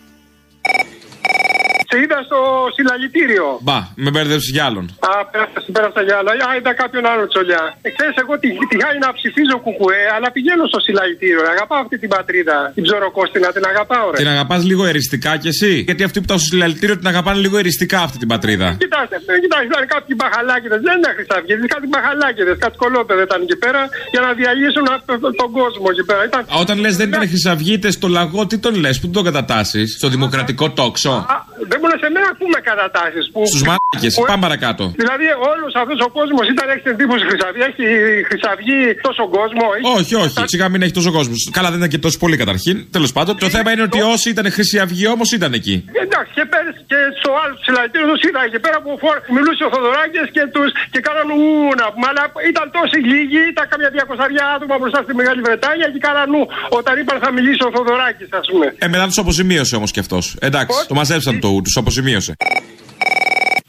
Σε 1.91 1.97
είδα 2.03 2.19
στο 2.29 2.39
συλλαλητήριο. 2.77 3.47
Μπα, 3.67 3.79
με 4.05 4.11
μπέρδεψε 4.15 4.51
κι 4.57 4.63
άλλον. 4.69 4.85
Α, 5.09 5.11
πέρασα, 5.33 5.59
πέρασα 5.77 6.01
για 6.09 6.17
άλλα. 6.21 6.31
Α, 6.47 6.51
είδα 6.59 6.73
κάποιον 6.83 7.05
άλλο 7.13 7.25
τσολιά. 7.33 7.63
Ε, 7.87 7.89
ξέρεις, 7.97 8.15
εγώ 8.23 8.35
τη, 8.43 8.49
τη 8.71 8.75
χάρη 8.83 8.99
να 9.07 9.11
ψηφίζω 9.19 9.57
κουκουέ, 9.67 10.03
αλλά 10.17 10.29
πηγαίνω 10.37 10.65
στο 10.73 10.79
συλλαλητήριο. 10.87 11.41
Αγαπάω 11.57 11.81
αυτή 11.87 11.97
την 12.03 12.11
πατρίδα. 12.15 12.57
Την 12.77 12.83
ψωροκόστινα, 12.87 13.49
την 13.57 13.65
αγαπάω, 13.73 14.07
ρε. 14.13 14.17
Την 14.23 14.31
αγαπάς 14.35 14.61
λίγο 14.71 14.83
εριστικά 14.93 15.33
κι 15.43 15.49
εσύ; 15.55 15.73
Γιατί 15.89 16.03
αυτοί 16.09 16.17
που 16.21 16.27
ήταν 16.29 16.39
στο 16.43 16.49
συλλαλητήριο 16.53 16.97
την 17.01 17.09
αγαπάνε 17.13 17.39
λίγο 17.45 17.57
εριστικά 17.63 17.99
αυτή 18.07 18.17
την 18.23 18.29
πατρίδα. 18.33 18.69
Κοιτάξτε, 18.85 19.17
ε, 19.33 19.39
κοιτάξτε, 19.45 19.67
ήταν 19.73 19.83
κάποιοι 19.95 20.13
μπαχαλάκιδες. 20.19 20.81
Δεν 20.87 20.95
ήταν 21.01 21.13
χρυσαυγίδε, 21.19 21.67
κάτι 21.75 21.87
μπαχαλάκιδες, 21.93 22.57
κάτι 22.65 22.77
κολόπεδες 22.83 23.25
ήταν 23.29 23.41
εκεί 23.47 23.57
πέρα 23.65 23.81
για 24.15 24.21
να 24.27 24.31
διαλύσουν 24.39 24.85
α, 24.93 24.95
το- 25.23 25.35
τον 25.43 25.51
κόσμο 25.59 25.87
εκεί 25.95 26.05
πέρα. 26.09 26.23
Ήταν... 26.31 26.41
Όταν 26.63 26.77
λες 26.85 26.95
δεν 27.01 27.09
ήταν 27.13 27.25
χρυσαυγίτε 27.33 27.89
στο 27.99 28.07
λαγό, 28.17 28.41
τι 28.51 28.57
τον 28.65 28.75
λες, 28.83 28.95
πού 29.01 29.07
τον 29.17 29.25
κατατάσσεις, 29.29 29.87
στο 30.01 30.09
δημοκρατικό 30.15 30.67
τόξο; 30.81 31.11
Α, 31.35 31.37
δεν 31.79 31.87
μπορεί 31.87 31.97
σε 32.05 32.11
μένα 32.17 32.31
πούμε 32.41 32.59
κατατάσει. 32.71 33.21
Που... 33.35 33.41
Στους 33.53 33.63
μάρκε, 33.69 34.09
που- 34.17 34.29
πάμε 34.31 34.43
παρακάτω. 34.47 34.85
Δηλαδή, 35.03 35.27
όλος 35.53 35.73
αυτός 35.83 35.99
ο 36.07 36.09
κόσμος 36.19 36.45
ήταν 36.55 36.67
έχει 36.73 36.83
την 36.87 36.93
εντύπωση 36.97 37.23
Χρυσαυγή. 37.31 37.61
Έχει 37.71 37.85
η 38.21 38.23
Χρυσαυγή 38.29 38.79
τόσο 39.07 39.25
κόσμο. 39.37 39.65
Έχει... 39.77 39.87
Όχι, 39.99 40.15
όχι, 40.25 40.39
σιγά 40.53 40.67
μην 40.73 40.81
έχει 40.85 40.95
τόσο 41.01 41.11
κόσμος. 41.19 41.39
Καλά, 41.57 41.69
δεν 41.73 41.79
ήταν 41.81 41.91
και 41.95 42.01
τόσο 42.07 42.17
πολύ 42.23 42.37
καταρχήν. 42.43 42.77
Τέλος 42.97 43.11
πάντων, 43.17 43.33
το 43.45 43.49
θέμα 43.55 43.69
είναι 43.73 43.85
ότι 43.89 44.01
όσοι 44.15 44.27
ήταν 44.35 44.47
Χρυσή 44.57 44.77
Αυγή 44.85 45.07
όμως 45.17 45.29
ήταν 45.39 45.51
εκεί. 45.61 45.77
Εντάξει, 46.05 46.31
και 46.37 46.45
πέρυσι 46.53 46.81
και 46.91 46.99
στο 47.21 47.31
άλλο 47.43 47.55
συλλαλητήριο 47.65 48.07
του 48.13 48.19
είδα 48.29 48.41
εκεί 48.49 48.59
πέρα 48.65 48.79
που 48.85 48.91
φορ... 49.03 49.15
μιλούσε 49.37 49.63
ο 49.69 49.71
Θοδωράκης 49.75 50.27
και 50.37 50.43
του 50.55 50.63
και 50.93 51.01
κάναν 51.07 51.27
ου 51.39 51.43
να 51.81 51.87
πούμε. 51.93 52.07
Αλλά 52.11 52.23
ήταν 52.51 52.65
τόσοι 52.77 52.99
λίγοι, 53.13 53.41
ήταν 53.53 53.65
καμιά 53.73 53.91
διακοσαριά 53.97 54.45
άτομα 54.57 54.75
μπροστά 54.81 54.99
στη 55.07 55.13
Μεγάλη 55.21 55.41
Βρετάνια 55.47 55.87
και 55.93 56.01
κάναν 56.07 56.29
ου 56.35 56.43
όταν 56.79 56.93
είπαν 57.01 57.17
θα 57.25 57.31
μιλήσει 57.37 57.63
ο 57.69 57.71
Θοδωράκης, 57.75 58.29
ας 58.41 58.47
πούμε. 58.51 58.67
Ε, 58.85 58.87
μετά 58.95 59.05
τους 59.11 59.19
αποζημίωσε 59.25 59.75
όμως 59.81 59.91
κι 59.95 60.01
αυτός. 60.05 60.25
Εντάξει, 60.49 60.77
το 60.91 60.95
μαζέψαν 60.99 61.35
το 61.45 61.49
ου, 61.55 61.61
τους 61.69 61.77
αποζημίωσε. 61.77 62.37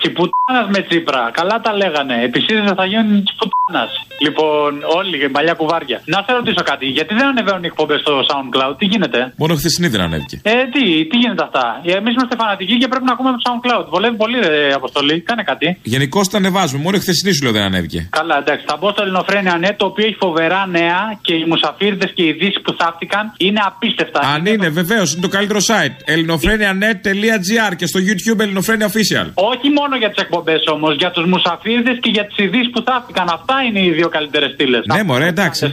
Τη 0.01 0.09
πουτάνα 0.09 0.61
με 0.73 0.81
Τσίπρα. 0.87 1.29
Καλά 1.39 1.59
τα 1.65 1.71
λέγανε. 1.81 2.15
Επισήμω 2.23 2.73
θα 2.75 2.85
γίνουν 2.85 3.23
τη 3.25 3.31
πουτάνα. 3.39 3.83
Λοιπόν, 4.25 4.71
όλοι 4.99 5.23
οι 5.23 5.29
παλιά 5.29 5.53
κουβάρια. 5.53 6.01
Να 6.05 6.17
σε 6.25 6.31
ρωτήσω 6.33 6.63
κάτι. 6.71 6.85
Γιατί 6.85 7.13
δεν 7.13 7.25
ανεβαίνουν 7.27 7.63
οι 7.63 7.65
εκπομπές 7.65 7.99
στο 7.99 8.13
SoundCloud, 8.29 8.75
τι 8.77 8.85
γίνεται; 8.85 9.33
Μόνο 9.37 9.55
χθεσινή 9.55 9.87
δεν 9.87 10.01
ανέβηκε. 10.01 10.39
Ε, 10.43 10.51
τι, 10.73 10.81
τι 11.09 11.17
γίνεται 11.17 11.43
αυτά; 11.43 11.81
Εμείς 11.83 12.13
είμαστε 12.13 12.35
φανατικοί 12.35 12.77
και 12.77 12.87
πρέπει 12.87 13.05
να 13.05 13.11
ακούμε 13.11 13.29
το 13.31 13.39
SoundCloud. 13.45 13.85
Βολεύει 13.89 14.15
πολύ, 14.15 14.39
ρε 14.39 14.73
Αποστολή. 14.73 15.19
Κάνε 15.19 15.43
κάτι. 15.43 15.77
Γενικώς 15.83 16.27
τα 16.29 16.37
ανεβάζουμε. 16.37 16.83
Μόνο 16.83 16.97
χθεσινή 16.97 17.33
σου 17.33 17.43
λέω 17.43 17.51
δεν 17.51 17.61
ανέβηκε. 17.61 18.07
Καλά, 18.11 18.37
εντάξει. 18.37 18.65
Θα 18.67 18.77
μπω 18.79 18.91
στο 18.91 19.01
Ελληνοφρένια 19.01 19.59
Net, 19.63 19.73
το 19.77 19.85
οποίο 19.85 20.05
έχει 20.05 20.15
φοβερά 20.19 20.67
νέα 20.67 21.17
και 21.21 21.33
οι 21.33 21.45
μουσαφίρδες 21.47 22.11
και 22.15 22.23
οι 22.23 22.27
ειδήσεις 22.27 22.61
που 22.61 22.75
θαύτηκαν 22.79 23.33
είναι 23.37 23.59
απίστευτα. 23.65 24.19
Αν 24.19 24.45
είναι, 24.45 24.69
βεβαίως, 24.69 25.13
είναι 25.13 25.21
το 25.21 25.27
καλύτερο 25.27 25.59
site. 25.59 25.95
ελληνοφρένια.net.gr 26.05 27.75
και 27.75 27.85
στο 27.85 27.99
YouTube 28.07 28.39
Ελληνοφρένια 28.39 28.87
Official. 28.87 29.27
Όχι 29.33 29.69
μόνο 29.69 29.88
για 29.97 30.09
τις 30.09 30.23
εκπομπές 30.23 30.63
όμως, 30.67 30.95
για 30.95 31.11
τους 31.11 31.25
μουσαφίρδε 31.25 31.91
και 31.93 32.09
για 32.09 32.25
τις 32.25 32.37
ειδήσεις 32.37 32.69
που 32.69 32.81
θαύτηκαν. 32.81 33.27
Αυτά 33.29 33.55
είναι 33.67 33.79
οι 33.85 33.91
δύο 33.91 34.09
καλύτερες 34.09 34.51
στήλες. 34.51 34.83
Ναι, 34.93 35.03
μωρέ, 35.03 35.27
εντάξει. 35.27 35.71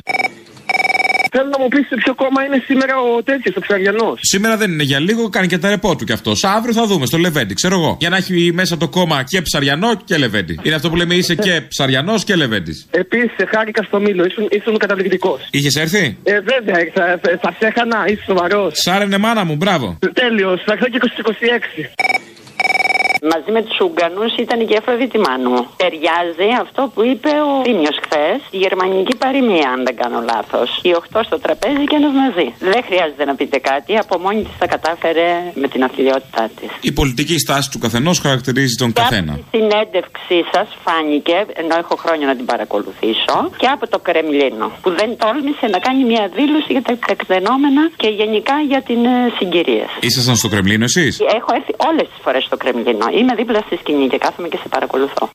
Θέλω 1.30 1.48
να 1.48 1.58
μου 1.62 1.68
πεις 1.68 1.86
σε 1.86 1.94
ποιο 1.94 2.14
κόμμα 2.14 2.44
είναι 2.44 2.62
σήμερα 2.66 2.94
ο 3.00 3.22
τέτοιος, 3.22 3.56
ο 3.56 3.60
Ψαριανός. 3.60 4.18
Σήμερα 4.22 4.56
δεν 4.56 4.70
είναι 4.70 4.82
για 4.82 5.00
λίγο, 5.00 5.28
κάνει 5.28 5.46
και 5.46 5.58
τα 5.58 5.68
ρεπό 5.68 5.96
του 5.96 6.04
κι 6.04 6.12
αυτός. 6.12 6.44
Αύριο 6.44 6.74
θα 6.74 6.86
δούμε 6.86 7.06
στο 7.06 7.18
Λεβέντι, 7.18 7.54
ξέρω 7.54 7.74
εγώ. 7.74 7.96
Για 8.00 8.08
να 8.08 8.16
έχει 8.16 8.50
μέσα 8.54 8.76
το 8.76 8.88
κόμμα 8.88 9.22
και 9.22 9.42
ψαριανό 9.42 9.94
και 10.04 10.16
Λεβέντι. 10.16 10.60
Είναι 10.62 10.74
αυτό 10.74 10.88
που 10.90 10.96
λέμε 10.96 11.14
είσαι 11.14 11.34
και 11.34 11.60
ψαριανός 11.68 12.24
και 12.24 12.36
Λεβέντι. 12.36 12.72
Επίσης, 12.90 13.30
σε 13.36 13.46
χάρηκα 13.54 13.82
στο 13.82 14.00
Μήλο, 14.00 14.24
ήσουν, 14.24 14.48
ήσουν 14.50 14.78
καταπληκτικό. 14.78 15.38
Είχες 15.50 15.74
έρθει; 15.76 16.16
Ε, 16.22 16.40
βέβαια, 16.40 16.76
θα, 16.94 17.18
θα, 17.22 17.38
θα 17.42 17.56
σε 17.58 17.66
έχανα, 17.66 18.04
είσαι 18.08 18.22
σοβαρός. 18.26 18.72
Σάρενε 18.76 19.18
μάνα 19.18 19.44
μου, 19.44 19.56
μπράβο. 19.56 19.98
Τέλειος, 20.12 20.62
θα 20.66 20.72
έρθω 20.72 20.86
και 20.88 20.98
26. 21.00 22.95
Μαζί 23.32 23.50
με 23.56 23.60
τους 23.66 23.78
Ουγγανούς 23.86 24.32
ήταν 24.44 24.58
και 24.66 24.74
η 24.76 24.78
Αφροδίτη 24.82 25.18
Μάνου. 25.26 25.56
Ταιριάζει 25.82 26.48
αυτό 26.64 26.82
που 26.92 27.00
είπε 27.10 27.30
ο 27.48 27.50
Θήμιος 27.66 27.96
χθες, 28.04 28.38
η 28.56 28.58
γερμανική 28.64 29.14
παροιμία, 29.24 29.68
αν 29.74 29.80
δεν 29.86 29.96
κάνω 30.02 30.20
λάθος. 30.32 30.68
Οι 30.86 30.92
οχτώ 31.00 31.20
στο 31.28 31.36
τραπέζι 31.44 31.84
και 31.90 31.96
ένας 32.00 32.14
μαζί. 32.22 32.46
Δεν 32.72 32.80
χρειάζεται 32.88 33.24
να 33.30 33.34
πείτε 33.38 33.58
κάτι, 33.70 33.92
από 34.02 34.14
μόνη 34.24 34.42
της 34.46 34.54
τα 34.62 34.66
κατάφερε 34.74 35.28
με 35.62 35.66
την 35.72 35.80
αθλειότητά 35.86 36.44
της. 36.58 36.70
Η 36.90 36.92
πολιτική 36.92 37.36
στάση 37.44 37.70
του 37.72 37.78
καθενός 37.84 38.16
χαρακτηρίζει 38.26 38.74
τον 38.82 38.90
καθένα. 38.92 39.32
Η 39.38 39.44
συνέντευξή 39.56 40.38
σας 40.52 40.68
φάνηκε, 40.84 41.38
ενώ 41.62 41.74
έχω 41.82 41.94
χρόνια 42.02 42.26
να 42.26 42.36
την 42.36 42.46
παρακολουθήσω, 42.52 43.36
και 43.56 43.66
από 43.66 43.84
το 43.92 43.98
Κρεμλίνο, 44.06 44.66
που 44.82 44.90
δεν 44.98 45.10
τόλμησε 45.22 45.66
να 45.74 45.78
κάνει 45.86 46.02
μια 46.12 46.24
δήλωση 46.38 46.70
για 46.76 46.82
τα 46.82 46.92
εκτενόμενα 47.10 47.82
και 47.96 48.08
γενικά 48.20 48.54
για 48.70 48.80
την 48.88 49.00
ε, 49.04 49.32
συγκυρία. 49.38 49.86
Ήσασταν 50.00 50.36
στο 50.36 50.48
Κρεμλίνο 50.48 50.84
εσείς; 50.84 51.12
Έχω 51.38 51.50
έρθει 51.58 51.72
όλες 51.88 52.06
τις 52.12 52.20
φορές 52.24 52.44
στο 52.44 52.56
Κρεμλίνο. 52.56 53.06
Είμαι 53.16 53.34
δίπλα 53.34 53.60
στη 53.60 53.76
σκηνή 53.76 54.06
και 54.06 54.18
κάθομαι 54.18 54.48
και 54.48 54.56
σε 54.56 54.68
παρακολουθώ. 54.68 55.30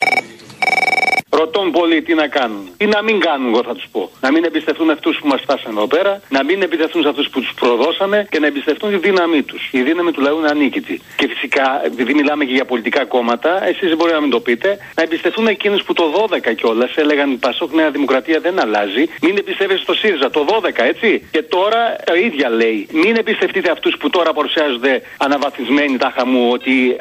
Ρωτών 1.42 1.72
πολύ 1.72 2.02
τι 2.02 2.14
να 2.14 2.28
κάνουν. 2.28 2.70
Τι 2.78 2.86
να 2.86 3.02
μην 3.02 3.20
κάνουν, 3.20 3.54
εγώ 3.54 3.64
θα 3.64 3.74
τους 3.74 3.88
πω. 3.92 4.10
Να 4.22 4.32
μην 4.32 4.44
εμπιστευτούν 4.44 4.90
αυτούς 4.90 5.18
που 5.22 5.28
μας 5.28 5.42
φτάσαν 5.42 5.72
εδώ 5.78 5.88
πέρα, 5.88 6.22
να 6.30 6.44
μην 6.44 6.62
εμπιστευτούν 6.62 7.02
σε 7.02 7.10
αυτούς 7.10 7.30
που 7.30 7.40
τους 7.40 7.54
προδώσαμε 7.60 8.28
και 8.32 8.40
να 8.40 8.48
εμπιστευτούν 8.48 8.90
τη 8.90 8.98
δύναμή 8.98 9.42
τους. 9.44 9.70
Η 9.72 9.82
δύναμη 9.82 10.12
του 10.12 10.22
λαού 10.22 10.38
είναι 10.38 10.48
ανίκητη. 10.48 11.02
Και 11.16 11.28
φυσικά, 11.28 11.82
επειδή 11.86 12.14
μιλάμε 12.14 12.46
και 12.46 12.54
για 12.54 12.66
πολιτικά 12.66 13.06
κόμματα, 13.06 13.66
εσείς 13.68 13.88
δεν 13.88 13.98
μπορεί 13.98 14.12
να 14.12 14.22
μην 14.22 14.30
το 14.30 14.40
πείτε, 14.40 14.78
να 14.96 15.04
εμπιστευτούν 15.04 15.48
εκείνους 15.48 15.84
που 15.84 15.94
το 15.94 16.06
12 16.12 16.54
κιόλας 16.54 16.96
έλεγαν 16.96 17.40
Πασόκ 17.40 17.74
Νέα 17.74 17.90
Δημοκρατία 17.92 18.40
δεν 18.40 18.60
αλλάζει. 18.60 19.04
Μην 19.22 19.38
εμπιστεύεστε 19.38 19.84
στο 19.84 19.94
ΣΥΡΙΖΑ 19.94 20.30
το 20.30 20.46
12, 20.50 20.84
έτσι. 20.84 21.28
Και 21.32 21.44
τώρα 21.44 21.96
τα 22.06 22.16
ίδια 22.16 22.50
λέει. 22.50 22.88
Μην 22.92 23.16
εμπιστευτείτε 23.16 23.72
αυτούς 23.72 23.98
που 23.98 24.10
τώρα 24.10 24.34
παρουσιάζονται 24.34 25.02
αναβαθμισμένοι 25.18 25.98
τάχα 25.98 26.26
μου 26.26 26.50
ότι 26.52 26.96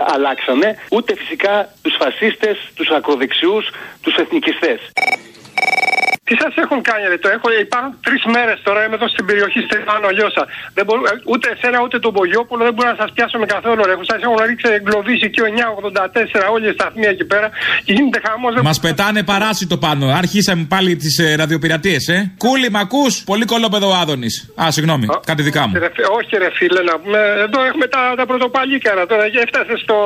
αλλάξανε, 0.60 0.76
ούτε 0.90 1.14
φυσικά 1.16 1.68
τους 1.82 1.96
φασίστες, 1.98 2.70
τους 2.74 2.88
ακροδεξιούς, 2.88 3.70
τους 4.00 4.14
εθνικιστές. 4.14 4.80
Τι 6.30 6.36
σας 6.44 6.54
έχουν 6.64 6.78
κάνει, 6.88 7.04
ρε, 7.12 7.18
το 7.24 7.28
έχω, 7.36 7.46
υπάρχουν 7.66 7.90
τρεις 8.06 8.22
μέρες 8.34 8.58
τώρα, 8.66 8.80
είμαι 8.84 8.96
εδώ 9.00 9.08
στην 9.14 9.24
περιοχή 9.28 9.60
Στεφάνο 9.68 10.08
Λιώσα. 10.16 10.42
Δεν 10.76 10.84
μπορώ, 10.86 11.00
ε, 11.10 11.12
ούτε 11.32 11.46
εσένα 11.54 11.78
ούτε 11.84 11.96
τον 12.04 12.12
Πογιόπουλο 12.18 12.62
δεν 12.68 12.74
μπορώ 12.76 12.88
να 12.94 12.98
σας 13.02 13.10
πιάσω 13.16 13.36
με 13.42 13.46
καθόλου. 13.54 13.80
Ρε. 13.88 13.94
Σας 14.12 14.20
έχουν 14.26 14.36
ρίξει 14.48 14.66
εγκλωβίσει 14.78 15.26
και 15.34 15.40
ο 15.44 15.46
984 15.46 16.46
όλοι 16.54 16.66
οι 16.68 16.72
σταθμοί 16.78 17.06
εκεί 17.14 17.24
πέρα 17.32 17.48
και 17.84 17.92
γίνεται 17.96 18.20
χαμός. 18.26 18.52
Μας 18.70 18.80
πετάνε 18.86 19.20
παράσιτο 19.32 19.76
πάνω. 19.86 20.04
Αρχίσαμε 20.22 20.62
πάλι 20.74 20.90
τις 21.02 21.14
ε, 21.18 21.34
ραδιοπειρατείες, 21.40 22.08
ε. 22.08 22.18
Κούλι, 22.44 22.68
μ' 22.74 22.76
ακού. 22.86 23.04
Πολύ 23.30 23.44
κολόπεδο 23.52 23.86
ο 23.92 23.94
Άδωνης. 24.02 24.34
Α, 24.62 24.64
συγγνώμη, 24.76 25.06
κάτι 25.30 25.42
δικά 25.48 25.62
μου. 25.66 25.72
Ρε, 25.84 25.90
φι- 25.94 26.08
όχι, 26.18 26.32
ρε 26.44 26.50
φίλε, 26.58 26.82
να 26.90 26.94
πούμε. 27.00 27.18
Εδώ 27.46 27.58
έχουμε 27.70 27.86
τα, 27.94 28.00
τα 28.16 28.24
πρωτοπαλίκαρα 28.26 29.06
τώρα. 29.06 29.24
Και 29.32 29.38
έφτασε 29.46 29.74
στο, 29.82 29.96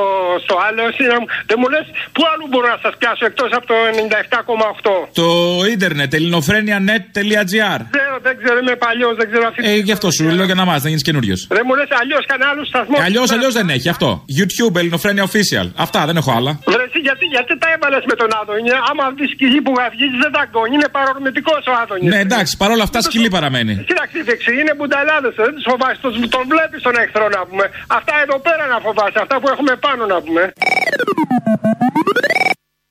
στο 0.43 0.55
άλλο. 0.67 0.81
Εσύ 0.91 1.03
να 1.11 1.19
μου- 1.19 1.29
δεν 1.49 1.57
μου 1.61 1.67
λες, 1.73 1.85
πού 2.15 2.21
αλλού 2.33 2.45
μπορώ 2.51 2.67
να 2.75 2.79
σας 2.85 2.93
πιάσω 2.99 3.25
εκτός 3.25 3.49
από 3.57 3.65
το 3.71 3.75
97,8. 3.93 5.07
Το 5.21 5.25
ίντερνετ, 5.73 6.13
ελληνοφρένια.net.gr. 6.19 7.79
Ξέρω, 7.95 8.15
δεν 8.27 8.33
ξέρω, 8.41 8.57
είμαι 8.63 8.75
παλιός, 8.85 9.13
δεν 9.19 9.27
ξέρω 9.29 9.45
αυτή. 9.49 9.59
Ε, 9.69 9.73
γι' 9.87 9.95
αυτό 9.97 10.07
σου 10.15 10.23
λέω 10.37 10.45
για 10.51 10.57
να 10.61 10.65
μάθεις, 10.67 10.83
να 10.83 10.89
γίνεις 10.91 11.05
καινούριος. 11.07 11.39
Δεν 11.57 11.63
μου 11.67 11.73
λες 11.79 11.89
αλλιώς 12.01 12.23
κανένα 12.31 12.49
άλλο 12.51 12.63
σταθμό. 12.71 12.95
Αλλιώς, 13.07 13.27
αλλιώς 13.35 13.53
δεν 13.59 13.67
έχει 13.75 13.89
αυτό. 13.95 14.09
YouTube, 14.39 14.75
ελληνοφρένια 14.81 15.23
official. 15.29 15.67
Αυτά 15.85 15.99
δεν 16.09 16.15
έχω 16.21 16.31
άλλα. 16.37 16.51
Βρε, 16.73 16.83
εσύ, 16.89 16.99
γιατί, 17.07 17.25
γιατί 17.35 17.51
τα 17.63 17.67
έβαλες 17.75 18.03
με 18.11 18.15
τον 18.21 18.29
Άδωνη. 18.39 18.71
Άμα 18.89 19.03
δεις 19.17 19.29
σκυλή 19.35 19.59
που 19.65 19.71
βγάζεις, 19.75 20.15
δεν 20.23 20.31
τα 20.37 20.43
γκώνει. 20.49 20.73
Είναι 20.77 20.89
παρορμητικός 20.97 21.61
ο 21.71 21.73
Άδωνης. 21.81 22.09
Ναι, 22.13 22.19
εντάξει, 22.27 22.53
παρόλα 22.63 22.83
αυτά 22.87 22.99
σκυλή 23.07 23.29
παραμένει. 23.37 23.73
Κοίταξε, 23.89 24.17
δεξί 24.29 24.53
είναι 24.61 24.73
μπουνταλάδε. 24.77 25.29
Δεν 25.47 25.53
τους 25.55 25.65
φοβάσαι. 25.71 25.99
Τον, 26.05 26.11
τον 26.35 26.43
βλέπεις 26.51 26.79
τον 26.87 26.95
εχθρό 27.03 27.25
να 27.37 27.41
πούμε. 27.49 27.65
Αυτά 27.97 28.13
εδώ 28.23 28.37
πέρα 28.47 28.63
να 28.73 28.77
φοβάσαι. 28.85 29.19
Αυτά 29.23 29.35
που 29.41 29.47
έχουμε 29.53 29.73
πάνω 29.85 30.03
να 30.13 30.17
πούμε. 30.25 30.43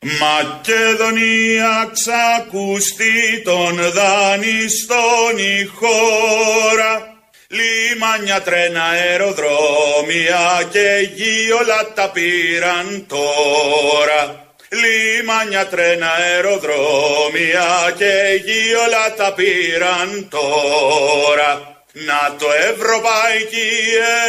Μακεδονία 0.04 1.90
ξακουστεί 1.92 3.42
των 3.44 3.76
δανειστών 3.76 5.38
η 5.38 5.70
χώρα. 5.74 7.16
Λιμάνια, 7.48 8.42
τρένα, 8.42 8.82
αεροδρόμια 8.84 10.68
και 10.70 11.10
γη 11.14 11.52
όλα 11.52 11.92
τα 11.94 12.10
πήραν 12.10 13.06
τώρα. 13.08 14.48
Λιμάνια, 14.68 15.66
τρένα, 15.66 16.10
αεροδρόμια 16.10 17.94
και 17.96 18.42
γη 18.44 18.74
όλα 18.74 19.14
τα 19.16 19.32
πήραν 19.32 20.28
τώρα. 20.30 21.78
Να 21.92 22.36
το 22.38 22.46
Ευρωπαϊκή 22.72 23.70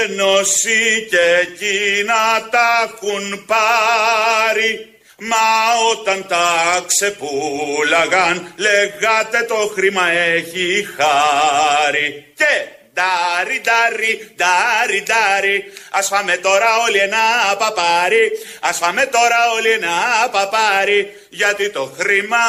Ένωση 0.04 1.08
και 1.10 1.24
εκείνα 1.42 2.50
τα 2.50 2.68
έχουν 2.86 3.46
πάρει 3.46 4.95
Μα 5.20 5.48
όταν 5.92 6.26
τα 6.28 6.48
ξεπούλαγαν 6.88 8.54
λέγατε 8.56 9.46
το 9.48 9.72
χρήμα 9.74 10.10
έχει 10.12 10.88
χάρη 10.96 12.34
Και 12.36 12.54
ντάρι 12.94 13.62
ντάρι 13.64 14.34
ντάρι 14.36 15.04
ντάρι 15.04 15.64
Ας 15.92 16.08
φάμε 16.08 16.38
τώρα 16.38 16.78
όλοι 16.88 16.98
ένα 16.98 17.56
παπάρι 17.60 18.32
Ας 18.60 18.78
φάμε 18.78 19.06
τώρα 19.06 19.40
όλοι 19.58 19.70
ένα 19.70 20.30
παπάρι 20.32 21.08
Γιατί 21.30 21.70
το 21.70 21.92
χρήμα 21.98 22.46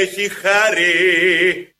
έχει 0.00 0.30
χάρη 0.42 1.72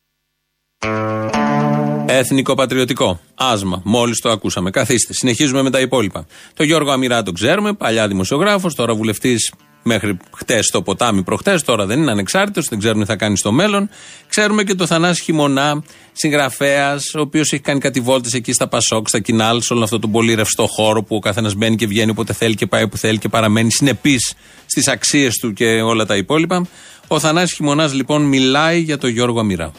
Εθνικό-πατριωτικό. 2.06 3.20
Άσμα. 3.34 3.80
Μόλις 3.84 4.20
το 4.20 4.30
ακούσαμε. 4.30 4.70
Καθίστε. 4.70 5.12
Συνεχίζουμε 5.12 5.62
με 5.62 5.70
τα 5.70 5.80
υπόλοιπα. 5.80 6.26
Το 6.54 6.62
Γιώργο 6.62 6.90
Αμυρά 6.90 7.22
τον 7.22 7.34
ξέρουμε. 7.34 7.72
Παλιά 7.72 8.08
δημοσιογράφος. 8.08 8.74
Τώρα 8.74 8.94
βουλευτής 8.94 9.52
μέχρι 9.82 10.16
χτες 10.36 10.66
στο 10.66 10.82
ποτάμι 10.82 11.22
προχτές. 11.22 11.62
Τώρα 11.62 11.86
δεν 11.86 12.00
είναι 12.00 12.10
ανεξάρτητος. 12.10 12.66
Δεν 12.68 12.78
ξέρουμε 12.78 13.04
τι 13.04 13.10
θα 13.10 13.16
κάνει 13.16 13.36
στο 13.36 13.52
μέλλον. 13.52 13.88
Ξέρουμε 14.28 14.62
και 14.62 14.74
το 14.74 14.86
Θανάση 14.86 15.22
Χειμωνά, 15.22 15.82
συγγραφέας, 16.12 17.14
ο 17.14 17.20
οποίος 17.20 17.52
έχει 17.52 17.62
κάνει 17.62 17.80
κάτι 17.80 18.00
βόλτες 18.00 18.32
εκεί 18.32 18.52
στα 18.52 18.68
Πασόκ, 18.68 19.08
στα 19.08 19.20
Κινάλ, 19.20 19.62
σε 19.62 19.72
όλο 19.72 19.84
αυτό 19.84 19.98
τον 19.98 20.10
πολύ 20.10 20.34
ρευστό 20.34 20.66
χώρο 20.66 21.02
που 21.02 21.16
ο 21.16 21.18
καθένας 21.18 21.54
μπαίνει 21.54 21.76
και 21.76 21.86
βγαίνει 21.86 22.10
όποτε 22.10 22.32
θέλει 22.32 22.54
και 22.54 22.66
πάει 22.66 22.82
όπου 22.82 22.96
θέλει 22.96 23.18
και 23.18 23.28
παραμένει 23.28 23.72
συνεπής 23.72 24.34
στις 24.66 24.88
αξίες 24.88 25.36
του 25.36 25.52
και 25.52 25.64
όλα 25.64 26.06
τα 26.06 26.16
υπόλοιπα. 26.16 26.66
Ο 27.08 27.18
Θανάσης 27.18 27.54
Χειμωνάς 27.56 27.94
λοιπόν 27.94 28.22
μιλάει 28.22 28.80
για 28.80 28.98
τον 28.98 29.10
Γιώργο 29.10 29.40
Αμυρά. 29.40 29.72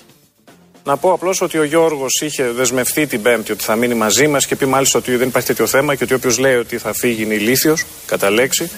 Να 0.86 0.98
πω 0.98 1.12
απλώς 1.12 1.42
ότι 1.42 1.58
ο 1.58 1.63
Γιώργος 1.63 2.22
είχε 2.22 2.52
δεσμευτεί 2.52 3.08
την 3.08 3.22
Πέμπτη 3.22 3.52
ότι 3.52 3.63
θα 3.63 3.76
μείνει 3.76 3.94
μαζί 3.94 4.28
μας 4.28 4.46
και 4.46 4.56
πει 4.56 4.66
μάλιστα 4.66 5.00
ότι 5.00 5.16
δεν 5.16 5.28
υπάρχει 5.28 5.48
τέτοιο 5.48 5.68
θέμα 5.68 5.96
και 5.96 6.04
ότι 6.04 6.13
όποιος 6.13 6.38
λέει 6.38 6.56
ότι 6.56 6.78
θα 6.78 6.94
φύγει 6.94 7.24
είναι 7.24 7.34
ηλίθιος, 7.34 7.86
κατά 8.06 8.30
λέξη. 8.30 8.70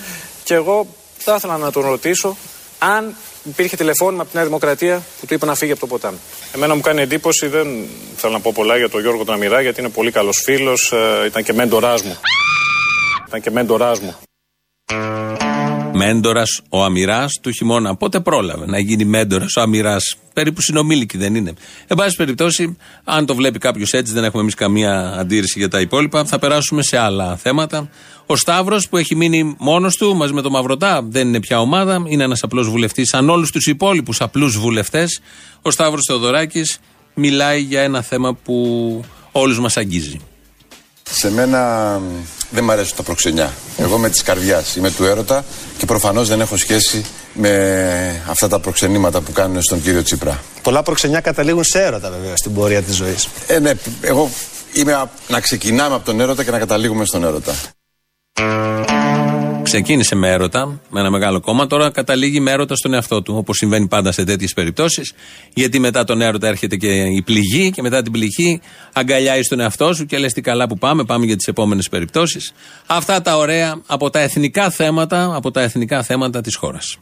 Και 0.44 0.54
εγώ 0.54 0.88
θα 1.32 1.36
ήθελα 1.36 1.58
να 1.58 1.72
τον 1.72 1.84
ρωτήσω 1.84 2.38
αν 2.80 3.16
υπήρχε 3.44 3.76
τηλεφώνημα 3.76 4.22
από 4.22 4.32
τη 4.32 4.36
Νέα 4.38 4.46
Δημοκρατία 4.46 5.04
που 5.20 5.26
του 5.26 5.34
είπε 5.34 5.46
να 5.46 5.56
φύγει 5.56 5.72
από 5.72 5.80
το 5.80 5.88
ποτάμι. 5.88 6.18
Εμένα 6.56 6.76
μου 6.76 6.82
κάνει 6.82 7.02
εντύπωση, 7.02 7.48
δεν 7.48 7.88
θέλω 8.16 8.34
να 8.34 8.40
πω 8.40 8.52
πολλά 8.56 8.78
για 8.78 8.90
τον 8.90 9.02
Γιώργο 9.02 9.24
τον 9.24 9.34
Αμυρά, 9.34 9.62
γιατί 9.62 9.80
είναι 9.80 9.90
πολύ 9.90 10.12
καλός 10.12 10.42
φίλος, 10.44 10.94
ήταν 11.26 11.44
και 11.44 11.54
μέντοράς 11.54 12.04
μου. 12.04 12.18
Ήταν 13.28 13.42
και 13.42 13.52
μέντοράς 13.52 14.00
μου. 14.00 14.16
Μέντορας 15.96 16.62
ο 16.70 16.84
Αμυράς 16.84 17.40
του 17.42 17.52
χειμώνα. 17.52 17.96
Πότε 17.96 18.20
πρόλαβε 18.20 18.66
να 18.66 18.80
γίνει 18.80 19.06
μέντορας 19.06 19.56
ο 19.56 19.62
Αμυράς; 19.62 20.18
Περίπου 20.34 20.62
συνομήλικη 20.62 21.18
δεν 21.18 21.36
είναι. 21.36 21.54
Εν 21.88 21.98
πάση 21.98 22.16
περιπτώσει, 22.16 22.78
αν 23.04 23.26
το 23.26 23.36
βλέπει 23.36 23.60
κάποιος 23.60 23.92
έτσι, 23.92 24.14
δεν 24.14 24.24
έχουμε 24.24 24.42
εμείς 24.42 24.54
καμία 24.54 25.16
αντίρρηση 25.18 25.60
για 25.60 25.70
τα 25.70 25.80
υπόλοιπα. 25.80 26.26
Θα 26.26 26.40
περάσουμε 26.40 26.84
σε 26.84 26.98
άλλα 26.98 27.36
θέματα. 27.36 27.90
Ο 28.26 28.36
Σταύρος 28.36 28.90
που 28.90 28.98
έχει 28.98 29.16
μείνει 29.16 29.56
μόνος 29.60 29.96
του 29.96 30.16
μαζί 30.16 30.34
με 30.34 30.42
τον 30.42 30.52
Μαυρωτά, 30.52 31.02
δεν 31.10 31.28
είναι 31.28 31.40
πια 31.40 31.60
ομάδα. 31.60 32.04
Είναι 32.06 32.24
ένας 32.24 32.44
απλός 32.44 32.70
βουλευτής, 32.70 33.10
σαν 33.10 33.30
όλους 33.30 33.52
τους 33.52 33.66
υπόλοιπους 33.68 34.22
απλούς 34.22 34.58
βουλευτές. 34.58 35.22
Ο 35.62 35.72
Σταύρος 35.72 36.04
Θεοδωράκης 36.08 36.80
μιλάει 37.14 37.62
για 37.62 37.82
ένα 37.82 38.02
θέμα 38.02 38.34
που 38.34 38.56
όλους 39.32 39.60
μας 39.60 39.78
αγγίζει. 39.78 40.20
Σε 41.10 41.32
μένα 41.32 41.60
μ, 42.00 42.04
δεν 42.50 42.64
μ' 42.64 42.72
αρέσουν 42.72 42.96
τα 42.98 43.04
προξενιά. 43.04 43.54
Εγώ 43.78 43.96
είμαι 43.96 44.10
τη 44.10 44.24
καρδιάς, 44.24 44.76
είμαι 44.76 44.92
του 44.92 45.06
έρωτα 45.06 45.46
και 45.78 45.86
προφανώς 45.86 46.28
δεν 46.28 46.42
έχω 46.42 46.58
σχέση 46.58 47.06
με 47.34 48.24
αυτά 48.30 48.48
τα 48.48 48.60
προξενήματα 48.60 49.22
που 49.22 49.32
κάνουν 49.32 49.62
στον 49.62 49.82
κύριο 49.82 50.04
Τσίπρα. 50.04 50.44
Πολλά 50.62 50.84
προξενιά 50.84 51.20
καταλήγουν 51.20 51.64
σε 51.64 51.82
έρωτα 51.84 52.10
βέβαια 52.10 52.36
στην 52.36 52.54
πορεία 52.54 52.82
της 52.82 52.96
ζωής. 52.96 53.28
Ε, 53.48 53.60
ναι, 53.60 53.72
εγώ 54.02 54.30
είμαι 54.74 54.94
α- 54.94 55.10
να 55.28 55.40
ξεκινάμε 55.40 55.96
από 55.96 56.06
τον 56.06 56.20
έρωτα 56.20 56.44
και 56.44 56.52
να 56.52 56.60
καταλήγουμε 56.60 57.06
στον 57.06 57.24
έρωτα. 57.24 57.54
Ξεκίνησε 59.76 60.16
με 60.16 60.30
έρωτα, 60.30 60.80
με 60.90 61.00
ένα 61.00 61.10
μεγάλο 61.10 61.40
κόμμα. 61.40 61.68
Τώρα 61.68 61.90
καταλήγει 61.90 62.40
με 62.40 62.52
έρωτα 62.52 62.76
στον 62.76 62.94
εαυτό 62.94 63.22
του, 63.22 63.36
όπως 63.38 63.58
συμβαίνει 63.58 63.88
πάντα 63.88 64.12
σε 64.12 64.24
τέτοιες 64.24 64.54
περιπτώσεις. 64.54 65.14
Γιατί 65.54 65.80
μετά 65.80 66.04
τον 66.04 66.22
έρωτα 66.22 66.48
έρχεται 66.48 66.76
και 66.76 66.88
η 66.88 67.22
πληγή, 67.22 67.72
και 67.72 67.82
μετά 67.82 68.02
την 68.02 68.12
πληγή 68.12 68.62
αγκαλιάει 68.94 69.42
τον 69.42 69.60
εαυτό 69.60 69.94
σου 69.94 70.06
και 70.06 70.18
λες 70.18 70.34
τι 70.34 70.42
καλά 70.42 70.68
που 70.68 70.78
πάμε, 70.78 71.04
πάμε 71.04 71.26
για 71.26 71.36
τις 71.36 71.48
επόμενες 71.48 71.90
περιπτώσεις. 71.90 72.54
Αυτά 72.86 73.22
τα 73.22 73.38
ωραία 73.38 73.82
από 73.86 74.10
τα 74.10 74.20
εθνικά 74.20 74.70
θέματα, 74.70 75.36
από 75.36 75.52
τα 75.52 75.62
εθνικά 75.62 76.04
θέματα 76.04 76.42
της 76.42 76.56
χώρας. 76.56 76.98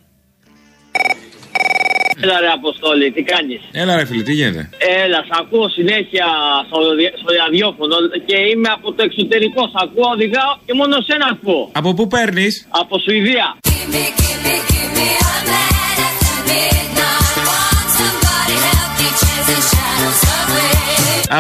Έλα 2.22 2.40
ρε 2.40 2.48
Αποστόλη, 2.60 3.12
τι 3.12 3.22
κάνεις. 3.24 3.62
Έλα 3.72 3.96
ρε 3.96 4.06
φίλε, 4.06 4.24
τι 4.24 4.34
γίνεται. 4.34 4.70
Έλα, 5.04 5.20
σ' 5.28 5.36
ακούω 5.40 5.70
συνέχεια 5.70 6.26
στο, 6.68 6.78
δι- 6.98 7.16
στο 7.22 7.30
ραδιόφωνο 7.44 7.96
και 8.26 8.38
είμαι 8.52 8.70
από 8.78 8.88
το 8.94 9.04
εξωτερικό. 9.04 9.62
Σ' 9.68 9.80
ακούω, 9.84 10.10
οδηγάω 10.16 10.52
και 10.66 10.74
μόνο 10.74 10.96
σένα 11.08 11.26
ακούω. 11.32 11.70
Από 11.72 11.94
πού 11.94 12.08
παίρνει, 12.08 12.48
Από 12.82 13.00
Σουηδία. 13.00 13.48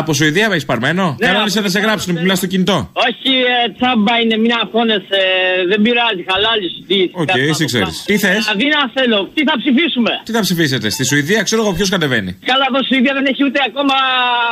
Από 0.01 0.11
Σουηδία 0.17 0.45
με 0.49 0.53
έχεις 0.55 0.65
παρμένο; 0.71 1.05
Ναι, 1.19 1.27
Κανόνισε 1.27 1.57
από- 1.59 1.67
να 1.67 1.73
σε 1.75 1.79
γράψουν 1.85 2.09
που 2.15 2.21
μιλάς 2.23 2.37
στο 2.41 2.47
κινητό. 2.53 2.77
Όχι, 3.07 3.31
ε, 3.53 3.55
τσάμπα 3.77 4.13
είναι 4.23 4.37
μια 4.45 4.59
φώνες, 4.71 5.03
ε, 5.19 5.23
δεν 5.71 5.79
πειράζει, 5.85 6.21
χαλάλι 6.29 6.67
σου. 6.73 6.79
Τι, 6.89 6.99
Οκ, 7.21 7.25
κάτι 7.31 7.39
εσύ 7.51 7.63
να 7.65 7.71
ξέρεις. 7.71 7.95
το 7.97 8.03
Τι 8.09 8.15
κάνω. 8.17 8.33
θες; 8.33 8.41
Δηλαδή 8.45 8.65
να 8.77 8.81
θέλω, 8.97 9.19
τι 9.35 9.41
θα 9.49 9.55
ψηφίσουμε; 9.61 10.11
Τι 10.27 10.31
θα 10.37 10.41
ψηφίσετε, 10.45 10.87
στη 10.95 11.03
Σουηδία 11.09 11.41
ξέρω 11.47 11.59
εγώ 11.63 11.71
ποιος 11.77 11.89
κατεβαίνει. 11.95 12.31
Καλά, 12.51 12.65
εδώ 12.71 12.79
Σουηδία 12.89 13.13
δεν 13.17 13.25
έχει 13.31 13.41
ούτε 13.47 13.59
ακόμα 13.69 13.95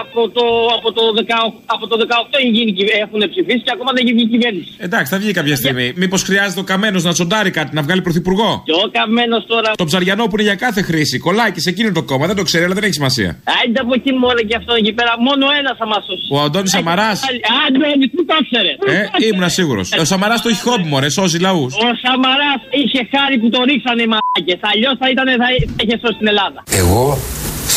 από 0.03 0.21
το, 0.35 0.45
από 0.77 0.89
το, 0.97 1.01
18, 1.17 1.53
από 1.75 1.83
το 1.89 1.95
18 2.05 2.35
έχει 2.41 2.51
γίνει, 2.57 2.71
κυβε- 2.77 2.97
έχουν 3.05 3.19
ψηφίσει 3.33 3.61
και 3.65 3.71
ακόμα 3.75 3.91
δεν 3.95 4.01
έχει 4.05 4.13
βγει 4.17 4.25
κυβέρνηση. 4.33 4.71
Εντάξει, 4.87 5.09
θα 5.13 5.17
βγει 5.21 5.31
κάποια 5.39 5.55
στιγμή. 5.61 5.87
Μήπως 6.01 6.21
χρειάζεται 6.27 6.59
ο 6.59 6.63
Καμένος 6.71 7.03
να 7.07 7.13
τσοντάρει 7.13 7.51
κάτι, 7.57 7.71
να 7.77 7.81
βγάλει 7.85 8.01
πρωθυπουργό; 8.07 8.49
Και 8.67 8.71
ο 8.85 8.85
καμένος 8.97 9.43
τώρα. 9.53 9.69
Το 9.81 9.85
ψαριανό 9.85 10.23
που 10.27 10.35
είναι 10.35 10.43
για 10.49 10.55
κάθε 10.65 10.81
χρήση. 10.81 11.17
Κολλάει 11.19 11.51
και 11.51 11.59
σε 11.59 11.69
εκείνο 11.69 11.91
το 11.91 12.03
κόμμα, 12.03 12.25
δεν 12.27 12.35
το 12.35 12.43
ξέρει, 12.43 12.63
αλλά 12.65 12.73
δεν 12.73 12.83
έχει 12.83 12.93
σημασία. 12.93 13.29
Άντε 13.65 13.79
από 13.79 13.93
εκεί 13.99 14.11
μόνο 14.23 14.39
και 14.47 14.55
αυτό 14.61 14.73
εκεί 14.73 14.91
πέρα. 14.93 15.13
Μόνο 15.31 15.45
ένας 15.59 15.75
θα 15.81 15.87
μας 15.91 16.01
σώσει. 16.07 16.27
Ο 16.35 16.37
Αντώνης 16.45 16.71
Σαμαράς. 16.75 17.19
Αντώνη, 17.67 18.05
πού 18.13 18.21
το 18.29 18.35
ξέρε. 18.47 18.71
Ε, 18.97 19.27
ήμουνα 19.27 19.49
σίγουρος. 19.49 19.87
Ο 20.01 20.05
Σαμαράς 20.11 20.41
το 20.41 20.49
έχει 20.49 20.61
χόμπι, 20.67 20.87
μωρέ, 20.93 21.09
σώζει 21.09 21.39
λαούς. 21.39 21.73
Ο 21.87 21.89
Σαμαράς 22.03 22.61
είχε 22.81 23.01
χάρη 23.13 23.35
που 23.41 23.49
το 23.49 23.59
ρίξανε 23.69 24.01
οι 24.05 24.09
μαλάκες. 24.13 24.59
Αλλιώς 24.71 24.95
θα, 24.99 25.09
ήταν, 25.13 25.27
θα 25.43 25.47
είχε 25.83 25.95
σώσει 26.03 26.17
την 26.21 26.27
Ελλάδα. 26.27 26.59
Εγώ 26.81 27.03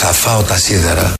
θα 0.00 0.06
φάω 0.06 0.42
τα 0.42 0.56
σίδερα. 0.64 1.14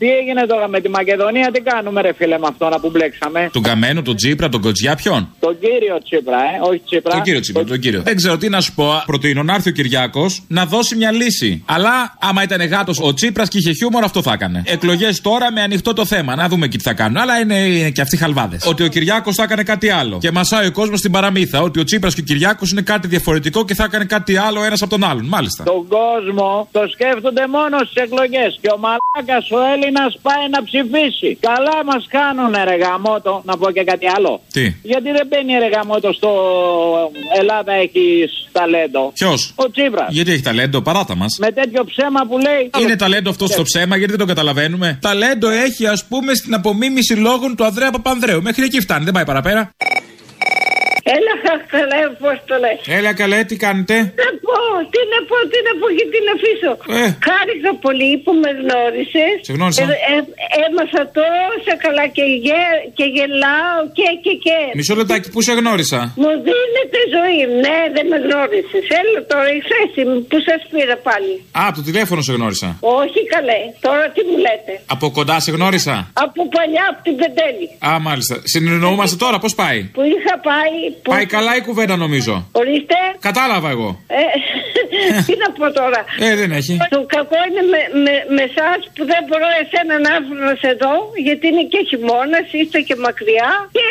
Τι 0.00 0.08
έγινε 0.20 0.46
τώρα 0.46 0.68
με 0.68 0.80
τη 0.80 0.88
Μακεδονία, 0.88 1.50
τι 1.52 1.60
κάνουμε, 1.60 2.00
ρε 2.00 2.12
φίλε, 2.12 2.38
με 2.38 2.46
αυτόν 2.48 2.70
που 2.80 2.90
μπλέξαμε; 2.90 3.50
Τον 3.52 3.62
Καμένο, 3.62 4.02
τον 4.02 4.16
Τσίπρα, 4.16 4.48
τον 4.48 4.60
Κοτζιά, 4.60 4.94
ποιον; 4.94 5.28
Τον 5.40 5.58
κύριο 5.58 5.98
Τσίπρα, 6.04 6.38
ε, 6.38 6.68
όχι 6.68 6.82
Τσίπρα. 6.86 7.12
Τον 7.12 7.22
κύριο 7.22 7.40
Τσίπρα, 7.40 7.64
τον 7.64 7.78
κύριο. 7.78 8.02
Δεν 8.02 8.16
ξέρω 8.16 8.36
τι 8.36 8.48
να 8.48 8.60
σου 8.60 8.74
πω. 8.74 9.02
Προτείνω 9.06 9.42
να 9.42 9.54
έρθει 9.54 9.68
ο 9.68 9.72
Κυριάκος 9.72 10.42
να 10.48 10.66
δώσει 10.66 10.96
μια 10.96 11.12
λύση. 11.12 11.62
Αλλά 11.66 12.16
άμα 12.20 12.42
ήταν 12.42 12.66
γάτος 12.66 12.98
ο 13.00 13.14
Τσίπρας 13.14 13.48
και 13.48 13.58
είχε 13.58 13.72
χιούμορ, 13.72 14.04
αυτό 14.04 14.22
θα 14.22 14.32
έκανε. 14.32 14.62
Εκλογές 14.66 15.20
τώρα 15.20 15.52
με 15.52 15.60
ανοιχτό 15.62 15.92
το 15.92 16.04
θέμα. 16.04 16.34
Να 16.36 16.48
δούμε 16.48 16.66
και 16.66 16.76
τι 16.76 16.82
θα 16.82 16.92
κάνουν. 16.92 17.16
Αλλά 17.16 17.40
είναι, 17.40 17.54
είναι 17.54 17.90
και 17.90 18.00
αυτοί 18.00 18.16
χαλβάδες. 18.16 18.66
Ότι 18.66 18.82
ο 18.82 18.88
Κυριάκος 18.88 19.34
θα 19.34 19.42
έκανε 19.42 19.62
κάτι 19.62 19.90
άλλο. 19.90 20.18
Και 20.20 20.30
μασάει 20.30 20.66
ο 20.66 20.72
κόσμος 20.72 20.98
στην 20.98 21.10
παραμύθα. 21.10 21.60
Ότι 21.60 21.80
ο 21.80 21.84
Τσίπρας 21.84 22.14
και 22.14 22.20
ο 22.20 22.24
Κυριάκος 22.24 22.70
είναι 22.70 22.82
κάτι 22.82 23.08
διαφορετικό 23.08 23.64
και 23.64 23.74
θα 23.74 23.84
έκανε 23.84 24.04
κάτι 24.04 24.36
άλλο 24.36 24.64
ένας 24.64 24.82
από 24.82 24.90
τον 24.90 25.04
άλλον. 25.04 25.24
Μάλιστα. 25.26 25.64
Τον 25.64 25.86
κόσμο 25.88 26.68
το 26.72 26.80
σκέφτονται 26.92 27.46
μόνο 27.46 27.78
στις 27.78 28.02
εκλογές. 28.02 28.58
Και 28.60 28.68
ο 28.74 28.78
μαλάκας 28.78 29.50
ο 29.50 29.58
Έλληνας 29.72 29.89
πάει 30.22 30.44
να 30.50 30.64
ψηφίσει. 30.64 31.30
Καλά 31.40 31.84
μας 31.84 32.06
κάνουν 32.08 32.52
ρε 32.64 32.76
γαμότο, 32.76 33.42
να 33.44 33.56
πω 33.56 33.70
και 33.70 33.84
κάτι 33.84 34.06
άλλο. 34.16 34.40
Τι; 34.52 34.74
Γιατί 34.82 35.10
δεν 35.10 35.26
μπαίνει 35.28 35.52
ρε 35.58 35.68
γαμότο 35.74 36.12
στο 36.12 36.30
Ελλάδα 37.38 37.72
έχει 37.72 38.28
ταλέντο. 38.52 39.12
Ποιος; 39.14 39.52
Ο 39.54 39.70
Τσίπρας. 39.70 40.08
Γιατί 40.10 40.30
έχει 40.32 40.42
ταλέντο, 40.42 40.82
παράτα 40.82 41.14
μας. 41.16 41.36
Με 41.40 41.50
τέτοιο 41.52 41.84
ψέμα 41.84 42.20
που 42.28 42.38
λέει. 42.38 42.70
Είναι 42.82 42.96
ταλέντο 42.96 43.30
αυτό 43.30 43.46
στο 43.46 43.62
ψέμα, 43.62 43.96
γιατί 43.96 44.12
δεν 44.12 44.20
το 44.20 44.26
καταλαβαίνουμε. 44.26 44.98
Ταλέντο 45.00 45.48
έχει, 45.48 45.86
ας 45.86 46.04
πούμε, 46.04 46.34
στην 46.34 46.54
απομίμηση 46.54 47.14
λόγων 47.14 47.56
του 47.56 47.64
Ανδρέα 47.64 47.90
Παπανδρέου. 47.90 48.42
Μέχρι 48.42 48.64
εκεί 48.64 48.80
φτάνει, 48.80 49.04
δεν 49.04 49.12
πάει 49.12 49.24
παραπέρα. 49.24 49.70
Έλα, 51.16 51.34
καλέ, 51.74 52.00
πώ 52.22 52.30
το 52.48 52.54
λε. 52.62 52.72
Έλα, 52.96 53.12
καλέ, 53.20 53.38
τι 53.50 53.56
κάνετε; 53.64 53.94
Να 54.22 54.28
πω, 54.46 54.58
τι 54.92 55.00
να 55.12 55.18
πω, 55.28 55.36
τι 55.52 55.58
να 55.66 55.72
πω 55.80 55.86
και 55.98 56.06
τι 56.12 56.18
να 56.26 56.32
αφήσω. 56.38 56.72
Ε. 57.00 57.06
Χάρηκα 57.28 57.70
πολύ 57.86 58.10
που 58.24 58.32
με 58.42 58.50
γνώρισες. 58.60 59.34
Σε 59.46 59.52
γνώρισα. 59.56 59.82
έμαθα 60.64 61.02
τόσα 61.18 61.74
καλά 61.84 62.04
και, 62.16 62.24
γε, 62.44 62.64
και 62.98 63.06
γελάω 63.16 63.78
και 63.98 64.08
και 64.24 64.34
και. 64.44 64.58
Μισό 64.78 64.94
λεπτάκι, 65.00 65.26
πού 65.34 65.40
σε 65.46 65.52
γνώρισα; 65.60 65.98
Μου 66.22 66.30
δίνετε 66.46 67.00
ζωή. 67.16 67.40
Ναι, 67.64 67.78
δεν 67.94 68.04
με 68.12 68.18
γνώρισες. 68.24 68.84
Έλα 69.00 69.20
τώρα 69.32 69.50
η 69.58 69.60
θέση 69.70 70.00
μου 70.08 70.16
που 70.30 70.38
σας 70.48 70.60
πήρα 70.72 70.96
πάλι. 71.08 71.32
Α, 71.58 71.60
από 71.68 71.76
το 71.80 71.84
τηλέφωνο 71.88 72.20
σε 72.28 72.32
γνώρισα. 72.38 72.68
Όχι 73.02 73.20
καλέ. 73.34 73.60
Τώρα 73.86 74.04
τι 74.14 74.20
μου 74.28 74.36
λέτε; 74.46 74.72
Από 74.94 75.06
κοντά 75.18 75.36
σε 75.44 75.50
γνώρισα. 75.56 75.94
Από 76.24 76.40
παλιά, 76.56 76.84
από 76.92 77.00
την 77.06 77.14
Πεντέλη. 77.20 77.66
Α, 77.88 77.90
μάλιστα. 78.08 78.34
Συνεννοούμαστε 78.52 79.16
τώρα, 79.24 79.36
πώς 79.44 79.52
πάει; 79.60 79.78
Που 79.96 80.02
είχα 80.14 80.34
πάει. 80.50 80.76
Που... 81.02 81.10
Πάει 81.14 81.26
καλά 81.36 81.52
η 81.60 81.62
κουβέντα 81.68 81.96
νομίζω. 82.04 82.34
Ορίστε. 82.60 82.98
Κατάλαβα 83.28 83.68
εγώ. 83.76 83.90
Ε, 84.20 84.22
τι 85.26 85.34
να 85.42 85.48
πω 85.56 85.66
τώρα. 85.80 86.00
Ε, 86.26 86.30
δεν 86.40 86.50
έχει. 86.58 86.74
Το 86.94 87.00
κακό 87.16 87.38
είναι 87.48 87.62
με, 87.72 87.80
με, 88.04 88.14
με 88.36 88.42
εσάς 88.50 88.78
που 88.94 89.02
δεν 89.10 89.20
μπορώ 89.26 89.48
εσένα 89.62 89.94
να 90.04 90.10
έρθω 90.16 90.34
να 90.48 90.54
σε 90.62 90.70
δω, 90.82 90.94
γιατί 91.26 91.44
είναι 91.50 91.64
και 91.72 91.80
χειμώνας, 91.88 92.46
είστε 92.58 92.78
και 92.88 92.96
μακριά. 93.06 93.50
Και 93.76 93.86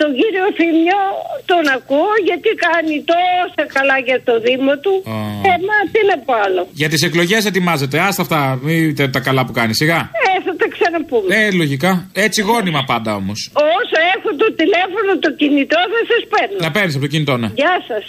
τον 0.00 0.10
κύριο 0.18 0.46
Θήμιο 0.58 1.02
τον 1.50 1.64
ακούω, 1.76 2.12
γιατί 2.28 2.48
κάνει 2.66 2.94
τόσα 3.12 3.64
καλά 3.76 3.96
για 4.08 4.18
το 4.28 4.34
Δήμο 4.46 4.72
του. 4.82 4.94
Oh. 5.12 5.48
Ε, 5.50 5.52
μα 5.68 5.76
τι 5.92 6.00
να 6.10 6.16
πω 6.24 6.32
άλλο. 6.44 6.62
Για 6.80 6.88
τις 6.92 7.02
εκλογές 7.08 7.42
ετοιμάζεται. 7.50 7.96
Άστα 8.08 8.22
αυτά, 8.26 8.40
μην 8.62 9.12
τα 9.14 9.20
καλά 9.28 9.42
που 9.46 9.52
κάνει, 9.58 9.72
σιγά. 9.82 10.00
Ε, 10.28 10.32
θα 10.46 10.53
τα 10.64 10.68
ξαναπούμε. 10.76 11.28
Ε, 11.36 11.50
λογικά. 11.62 11.92
Έτσι 12.26 12.38
γόνιμα 12.42 12.82
πάντα 12.92 13.14
όμως. 13.14 13.38
Όσο 13.78 13.96
έχω 14.14 14.28
το 14.42 14.48
τηλέφωνο, 14.60 15.10
το 15.24 15.30
κινητό 15.40 15.80
θα 15.92 16.00
σας 16.10 16.22
παίρνω. 16.32 16.56
Να 16.66 16.70
παίρνεις 16.70 16.94
από 16.94 17.04
το 17.04 17.10
κινητό, 17.14 17.34
ναι. 17.36 17.48
Γεια 17.54 17.76
σας. 17.88 18.04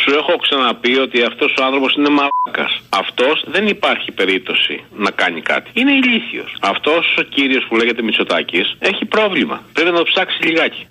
Σου 0.00 0.10
έχω 0.20 0.36
ξαναπεί 0.36 0.98
ότι 0.98 1.22
αυτός 1.30 1.50
ο 1.60 1.64
άνθρωπος 1.64 1.94
είναι 1.96 2.08
μαλάκας. 2.18 2.72
Αυτός 2.88 3.44
δεν 3.54 3.66
υπάρχει 3.66 4.10
περίπτωση 4.12 4.74
να 5.04 5.10
κάνει 5.10 5.40
κάτι. 5.42 5.70
Είναι 5.74 5.92
ηλίθιος. 5.92 6.50
Αυτός 6.60 7.16
ο 7.18 7.22
κύριος 7.22 7.64
που 7.68 7.76
λέγεται 7.76 8.02
Μητσοτάκης 8.02 8.76
έχει 8.78 9.04
πρόβλημα. 9.04 9.56
Πρέπει 9.72 9.90
να 9.90 9.96
το 9.96 10.04
ψάξει 10.04 10.42
λιγάκι. 10.46 10.86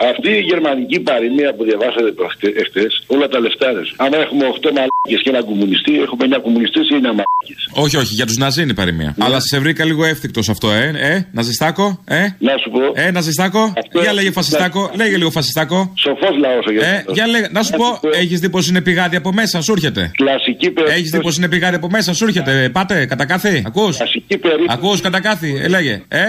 Αυτή 0.00 0.30
η 0.30 0.40
γερμανική 0.40 1.00
παροιμία 1.00 1.54
που 1.54 1.64
διαβάσατε 1.64 2.14
εχθέ, 2.62 2.86
όλα 3.06 3.28
τα 3.28 3.38
λεφτά 3.40 3.72
ρε. 3.72 3.80
Αν 3.96 4.12
έχουμε 4.12 4.44
8 4.60 4.64
μαλάκες 4.76 5.22
και 5.22 5.30
ένα 5.34 5.42
κομμουνιστή, 5.42 5.92
έχουμε 6.00 6.24
9 6.36 6.40
κομμουνιστέ 6.42 6.80
ή 6.80 6.94
9 7.00 7.02
μαλάκες. 7.18 7.60
Όχι, 7.72 7.96
όχι, 7.96 8.14
για 8.14 8.26
τους 8.26 8.36
Ναζί 8.36 8.62
είναι 8.62 8.70
η 8.70 8.74
παροιμία. 8.74 9.14
Αλλά 9.18 9.40
σε 9.40 9.58
βρήκα 9.58 9.84
λίγο 9.84 10.04
εύθυκτος 10.04 10.48
αυτό, 10.48 10.70
ε. 10.70 10.92
Ε, 10.96 11.26
Ναζιστάκο, 11.32 12.00
ε. 12.04 12.26
Να 12.38 12.56
σου 12.62 12.70
πω. 12.70 12.80
Ε, 12.94 13.10
Ναζιστάκο. 13.10 13.72
Για 14.02 14.12
λέγε 14.12 14.30
φασιστάκο, 14.30 14.90
λέγε 14.94 15.16
λίγο 15.16 15.30
φασιστάκο. 15.30 15.92
Σοφός 15.96 16.36
λαός 16.38 16.64
ο 16.66 16.70
Ε, 16.84 17.04
για 17.12 17.26
λέγε, 17.26 17.48
να 17.50 17.62
σου 17.62 17.72
πω, 17.76 18.08
έχεις 18.12 18.40
δει 18.40 18.50
πως 18.50 18.68
είναι 18.68 18.80
πηγάδι 18.80 19.16
από 19.16 19.32
μέσα, 19.32 19.62
σου 19.62 19.72
έρχεται. 19.72 20.10
Κλασική 20.16 20.70
περίπτωση. 20.70 20.98
Έχεις 20.98 21.10
δει 21.10 21.20
πως 21.20 21.36
είναι 21.36 21.48
πηγάδι 21.48 21.76
από 21.76 21.88
μέσα, 21.90 22.14
σου 22.14 22.24
έρχεται. 22.24 22.70
Πάτε, 22.72 23.06
κατά 23.06 23.24
κάθι. 23.26 23.62
Ακούς; 23.66 23.96
Κλασική 23.96 24.38
περίπτωση. 24.38 24.68
Ακούς, 24.70 25.00
κατά 25.00 25.20
κάθι, 25.20 25.60
ε, 25.62 25.68
λέγε. 25.68 26.02
Ε, 26.08 26.22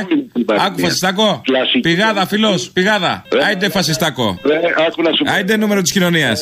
άκου 0.58 0.80
φασιστάκο. 0.80 1.42
Πηγάδα, 1.82 2.28
φιλός, 2.28 2.70
πηγάδα. 2.74 3.24
Άιντε 3.62 3.78
φασιστάκο. 3.78 4.40
Άιντε 5.36 5.58
νούμερο 5.58 5.82
της 5.82 5.92
κοινωνίας. 5.92 6.42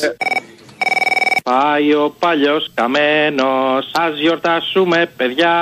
Πάει 1.44 1.94
ο 1.94 2.14
παλιός 2.18 2.70
καμένος, 2.74 3.90
ας 3.92 4.18
γιορτάσουμε 4.20 5.10
παιδιά. 5.16 5.54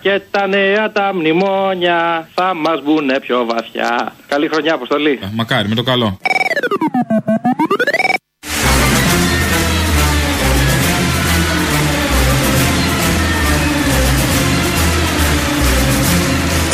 Και 0.00 0.20
τα 0.30 0.46
νέα 0.46 0.92
τα 0.92 1.14
μνημόνια 1.14 2.28
θα 2.34 2.54
μας 2.54 2.82
μπουν 2.82 3.10
πιο 3.20 3.44
βαθιά. 3.44 4.14
Καλή 4.28 4.48
χρονιά, 4.48 4.74
αποστολή. 4.74 5.18
Μακάρι, 5.34 5.68
με 5.68 5.74
το 5.74 5.82
καλό. 5.82 6.18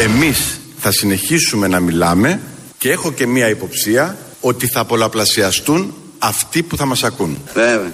Εμείς 0.01 0.61
θα 0.79 0.91
συνεχίσουμε 0.91 1.69
να 1.69 1.81
μιλάμε 1.81 2.41
και 2.81 2.91
έχω 2.91 3.13
και 3.13 3.27
μία 3.27 3.49
υποψία 3.49 4.19
ότι 4.41 4.67
θα 4.67 4.85
πολλαπλασιαστούν 4.85 5.95
αυτοί 6.19 6.63
που 6.63 6.77
θα 6.77 6.85
μας 6.85 7.05
ακούν. 7.05 7.39
Βέβαια. 7.55 7.93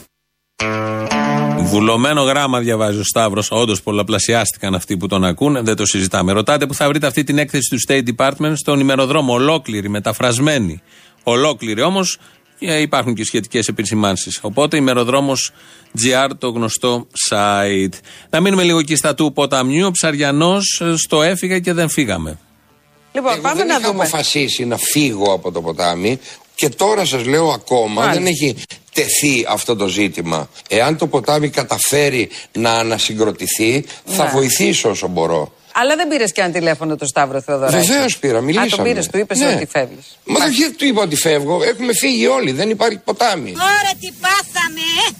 Βουλωμένο 1.58 2.22
γράμμα 2.22 2.60
διαβάζει 2.60 2.98
ο 2.98 3.04
Σταύρος. 3.04 3.50
Όντως 3.50 3.82
πολλαπλασιάστηκαν 3.82 4.74
αυτοί 4.74 4.96
που 4.96 5.06
τον 5.06 5.24
ακούνε, 5.24 5.60
δεν 5.60 5.76
το 5.76 5.86
συζητάμε. 5.86 6.32
Ρωτάτε 6.32 6.66
που 6.66 6.74
θα 6.74 6.88
βρείτε 6.88 7.06
αυτή 7.06 7.24
την 7.24 7.38
έκθεση 7.38 7.70
του 7.70 7.78
State 7.88 8.02
Department 8.16 8.52
στον 8.56 8.80
ημεροδρόμο. 8.80 9.32
Ολόκληρη, 9.32 9.88
μεταφρασμένη. 9.88 10.82
Ολόκληρη 11.22 11.82
όμως 11.82 12.18
υπάρχουν 12.58 13.14
και 13.14 13.24
σχετικές 13.24 13.68
επισημάνσεις. 13.68 14.38
Οπότε 14.42 14.76
ημεροδρόμος 14.76 15.52
GR, 15.98 16.30
το 16.38 16.48
γνωστό 16.48 17.06
site. 17.30 17.94
Να 18.30 18.40
μείνουμε 18.40 18.62
λίγο 18.62 18.78
εκεί 18.78 18.96
στα 18.96 19.14
του 19.14 19.32
ποταμιού. 19.32 19.86
Ο 19.86 19.90
Ψαριανό 19.90 20.58
στο 20.96 21.22
έφυγε 21.22 21.58
και 21.58 21.72
δεν 21.72 21.88
φύγαμε. 21.88 22.38
Λοιπόν, 23.16 23.32
Εγώ 23.32 23.40
πάμε 23.40 23.56
δεν 23.56 23.66
να 23.66 23.74
είχα 23.76 23.88
δούμε. 23.90 24.02
αποφασίσει 24.02 24.64
να 24.64 24.76
φύγω 24.76 25.32
από 25.32 25.52
το 25.52 25.60
ποτάμι 25.60 26.18
και 26.54 26.68
τώρα 26.68 27.04
σας 27.04 27.24
λέω 27.24 27.48
ακόμα 27.48 28.00
Μάλιστα. 28.02 28.22
δεν 28.22 28.26
έχει 28.32 28.56
τεθεί 28.92 29.44
αυτό 29.48 29.76
το 29.76 29.86
ζήτημα. 29.86 30.48
Εάν 30.68 30.96
το 30.96 31.06
ποτάμι 31.06 31.48
καταφέρει 31.48 32.28
να 32.52 32.70
ανασυγκροτηθεί 32.70 33.84
θα 34.06 34.24
Ναι. 34.24 34.30
βοηθήσω 34.30 34.90
όσο 34.90 35.08
μπορώ. 35.08 35.52
Αλλά 35.78 35.96
δεν 35.96 36.08
πήρες 36.08 36.32
και 36.32 36.40
ένα 36.40 36.50
τηλέφωνο 36.50 36.96
του 36.96 37.06
Σταύρο 37.06 37.40
Θεοδωράκη; 37.40 37.86
Βεβαίως 37.86 38.18
πήρα, 38.18 38.40
μιλήσαμε. 38.40 38.72
Α, 38.72 38.76
το 38.76 38.82
πήρες, 38.82 39.06
του 39.08 39.18
είπες 39.18 39.38
Ναι. 39.38 39.52
ότι 39.54 39.66
φεύγεις. 39.66 40.18
Μα 40.24 40.38
δεν 40.38 40.52
γιατί 40.52 40.74
του 40.74 40.84
είπα 40.86 41.02
ότι 41.02 41.16
φεύγω, 41.16 41.62
έχουμε 41.62 41.92
φύγει 41.94 42.26
όλοι, 42.26 42.52
δεν 42.52 42.70
υπάρχει 42.70 42.98
ποτάμι. 42.98 43.50
Ωραία, 43.50 43.94
τι 44.00 44.10
πάθαμε, 44.20 44.80
ε! 45.08 45.12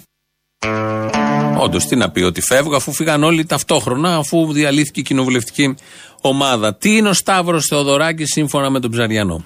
Όντως, 1.58 1.86
τι 1.86 1.96
να 1.96 2.10
πει, 2.10 2.22
ότι 2.22 2.40
φεύγω 2.40 2.76
αφού 2.76 2.92
φύγαν 2.92 3.24
όλοι 3.24 3.44
ταυτόχρονα, 3.46 4.16
αφού 4.16 4.52
διαλύθηκε 4.52 5.00
η 5.00 5.02
κοινοβουλευτική 5.02 5.74
ομάδα. 6.20 6.74
Τι 6.74 6.96
είναι 6.96 7.08
ο 7.08 7.12
Σταύρος 7.12 7.66
Θεοδωράκης 7.66 8.30
σύμφωνα 8.32 8.70
με 8.70 8.80
τον 8.80 8.90
Ψαριανό; 8.90 9.44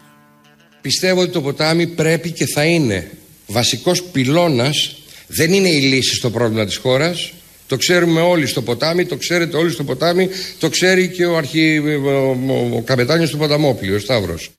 Πιστεύω 0.80 1.20
ότι 1.20 1.30
το 1.30 1.40
ποτάμι 1.40 1.86
πρέπει 1.86 2.30
και 2.30 2.46
θα 2.46 2.64
είναι 2.64 3.10
βασικός 3.46 4.02
πυλώνας, 4.02 4.96
δεν 5.26 5.52
είναι 5.52 5.68
η 5.68 5.80
λύση 5.80 6.14
στο 6.14 6.30
πρόβλημα 6.30 6.64
της 6.64 6.76
χώρας. 6.76 7.32
Το 7.66 7.76
ξέρουμε 7.76 8.20
όλοι 8.20 8.46
στο 8.46 8.62
ποτάμι, 8.62 9.06
το 9.06 9.16
ξέρετε 9.16 9.56
όλοι 9.56 9.70
στο 9.70 9.84
ποτάμι, 9.84 10.28
το 10.58 10.68
ξέρει 10.68 11.08
και 11.08 11.26
ο, 11.26 11.36
αρχι... 11.36 11.78
ο, 11.78 12.10
ο, 12.10 12.76
ο 12.76 12.82
καπετάνιος 12.82 13.30
του 13.30 13.36
Ποταμόπλου, 13.38 13.94
ο 13.94 13.98
Σταύρος. 13.98 14.50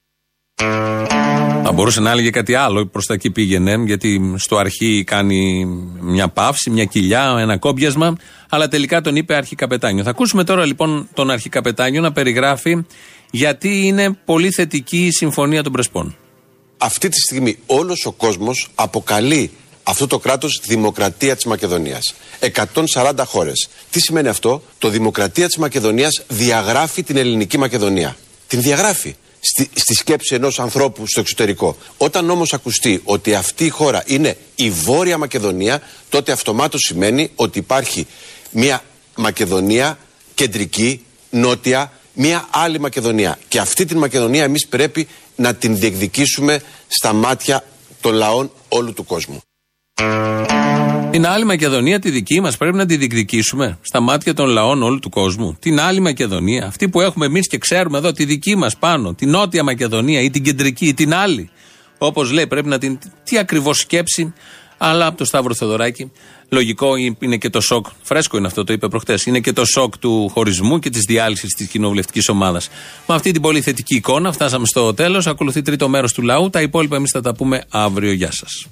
Θα 1.72 1.78
μπορούσε 1.78 2.02
να 2.02 2.12
έλεγε 2.12 2.30
κάτι 2.30 2.56
άλλο, 2.56 2.86
προς 2.86 3.06
τα 3.06 3.14
εκεί 3.14 3.32
πήγαινε, 3.32 3.84
γιατί 3.86 4.34
στο 4.38 4.58
αρχή 4.58 5.04
κάνει 5.04 5.66
μια 6.00 6.28
παύση, 6.28 6.70
μια 6.70 6.86
κοιλιά, 6.86 7.36
ένα 7.40 7.58
κόμπιασμα, 7.58 8.18
αλλά 8.50 8.68
τελικά 8.68 9.02
τον 9.02 9.16
είπε 9.16 9.36
αρχικαπετάνιο. 9.36 10.04
Θα 10.04 10.10
ακούσουμε 10.10 10.44
τώρα 10.44 10.66
λοιπόν 10.66 11.08
τον 11.14 11.30
αρχικαπετάνιο 11.30 12.02
να 12.02 12.12
περιγράφει 12.12 12.86
γιατί 13.32 13.88
είναι 13.88 14.18
πολύ 14.26 14.52
θετική 14.52 15.06
η 15.06 15.12
συμφωνία 15.12 15.64
των 15.64 15.72
Πρεσπών. 15.72 16.16
Αυτή 16.78 17.10
τη 17.10 17.20
στιγμή 17.20 17.58
όλος 17.66 18.06
ο 18.06 18.12
κόσμος 18.12 18.70
αποκαλεί 18.76 19.52
αυτό 19.84 20.08
το 20.08 20.20
κράτος 20.20 20.62
Δημοκρατία 20.68 21.36
της 21.36 21.46
Μακεδονίας. 21.46 22.14
140 22.94 23.26
χώρες. 23.26 23.70
Τι 23.90 24.00
σημαίνει 24.00 24.28
αυτό; 24.28 24.64
Το 24.78 24.90
Δημοκρατία 24.90 25.46
της 25.46 25.58
Μακεδονίας 25.58 26.24
διαγράφει 26.28 27.04
την 27.04 27.18
ελληνική 27.18 27.58
Μακεδονία. 27.58 28.18
Την 28.48 28.62
διαγράφει. 28.62 29.16
Στη, 29.44 29.70
στη 29.74 29.94
σκέψη 29.94 30.36
ενός 30.36 30.60
ανθρώπου 30.60 31.08
στο 31.08 31.20
εξωτερικό. 31.20 31.78
Όταν 31.98 32.30
όμως 32.30 32.54
ακουστεί 32.54 33.02
ότι 33.04 33.36
αυτή 33.36 33.66
η 33.66 33.70
χώρα 33.70 34.04
είναι 34.06 34.38
η 34.56 34.70
Βόρεια 34.70 35.18
Μακεδονία, 35.18 35.82
τότε 36.10 36.32
αυτομάτως 36.32 36.82
σημαίνει 36.88 37.32
ότι 37.36 37.60
υπάρχει 37.60 38.08
μια 38.52 38.84
Μακεδονία 39.16 39.98
κεντρική, 40.34 41.06
νότια, 41.30 41.92
μια 42.14 42.48
άλλη 42.52 42.80
Μακεδονία. 42.80 43.40
Και 43.48 43.60
αυτή 43.60 43.86
την 43.86 43.98
Μακεδονία 43.98 44.44
εμείς 44.44 44.68
πρέπει 44.68 45.08
να 45.36 45.56
την 45.56 45.78
διεκδικήσουμε 45.78 46.62
στα 46.88 47.14
μάτια 47.14 47.64
των 48.02 48.14
λαών 48.14 48.52
όλου 48.70 48.94
του 48.94 49.06
κόσμου. 49.06 49.42
Την 51.12 51.26
άλλη 51.26 51.46
Μακεδονία, 51.46 52.00
τη 52.00 52.10
δική 52.10 52.42
μας, 52.42 52.58
πρέπει 52.58 52.78
να 52.78 52.86
τη 52.86 52.98
διεκδικήσουμε 52.98 53.78
στα 53.82 54.00
μάτια 54.00 54.34
των 54.34 54.48
λαών 54.48 54.84
όλου 54.84 55.00
του 55.00 55.10
κόσμου. 55.10 55.58
Την 55.60 55.80
άλλη 55.80 56.00
Μακεδονία, 56.00 56.66
αυτή 56.66 56.90
που 56.90 57.02
έχουμε 57.02 57.26
εμείς 57.26 57.48
και 57.48 57.58
ξέρουμε 57.58 57.98
εδώ, 57.98 58.12
τη 58.12 58.26
δική 58.26 58.56
μας 58.56 58.78
πάνω, 58.78 59.14
την 59.14 59.30
Νότια 59.30 59.64
Μακεδονία 59.64 60.22
ή 60.22 60.30
την 60.30 60.44
κεντρική 60.44 60.86
ή 60.88 60.94
την 60.94 61.14
άλλη. 61.14 61.50
Όπως 61.98 62.32
λέει, 62.32 62.48
πρέπει 62.48 62.68
να 62.68 62.78
την. 62.78 63.00
Τι 63.24 63.38
ακριβώς 63.38 63.78
σκέψη, 63.78 64.34
αλλά 64.78 65.06
από 65.06 65.18
το 65.18 65.26
Σταύρο 65.26 65.54
Θεοδωράκη. 65.54 66.12
Λογικό 66.50 66.96
είναι 67.20 67.38
και 67.38 67.50
το 67.50 67.62
σοκ. 67.62 67.86
Φρέσκο 68.02 68.38
είναι 68.38 68.48
αυτό, 68.48 68.64
το 68.64 68.74
είπε 68.74 68.88
προχτές. 68.88 69.26
Είναι 69.26 69.40
και 69.40 69.54
το 69.54 69.66
σοκ 69.66 69.98
του 69.98 70.30
χωρισμού 70.30 70.80
και 70.80 70.90
της 70.90 71.02
διάλυσης 71.08 71.54
της 71.54 71.68
κοινοβουλευτικής 71.68 72.30
ομάδας. 72.30 72.70
Με 73.08 73.16
αυτή 73.16 73.32
την 73.32 73.42
πολύ 73.42 73.62
θετική 73.62 73.96
εικόνα 73.96 74.32
φτάσαμε 74.32 74.66
στο 74.66 74.94
τέλος. 74.94 75.28
Ακολουθεί 75.28 75.62
τρίτο 75.62 75.90
μέρος 75.90 76.14
του 76.14 76.22
λαού. 76.22 76.50
Τα 76.50 76.62
υπόλοιπα 76.62 76.96
εμείς 76.96 77.12
θα 77.12 77.22
τα 77.22 77.36
πούμε 77.36 77.64
αύριο. 77.70 78.12
Γεια 78.12 78.32
σας. 78.32 78.68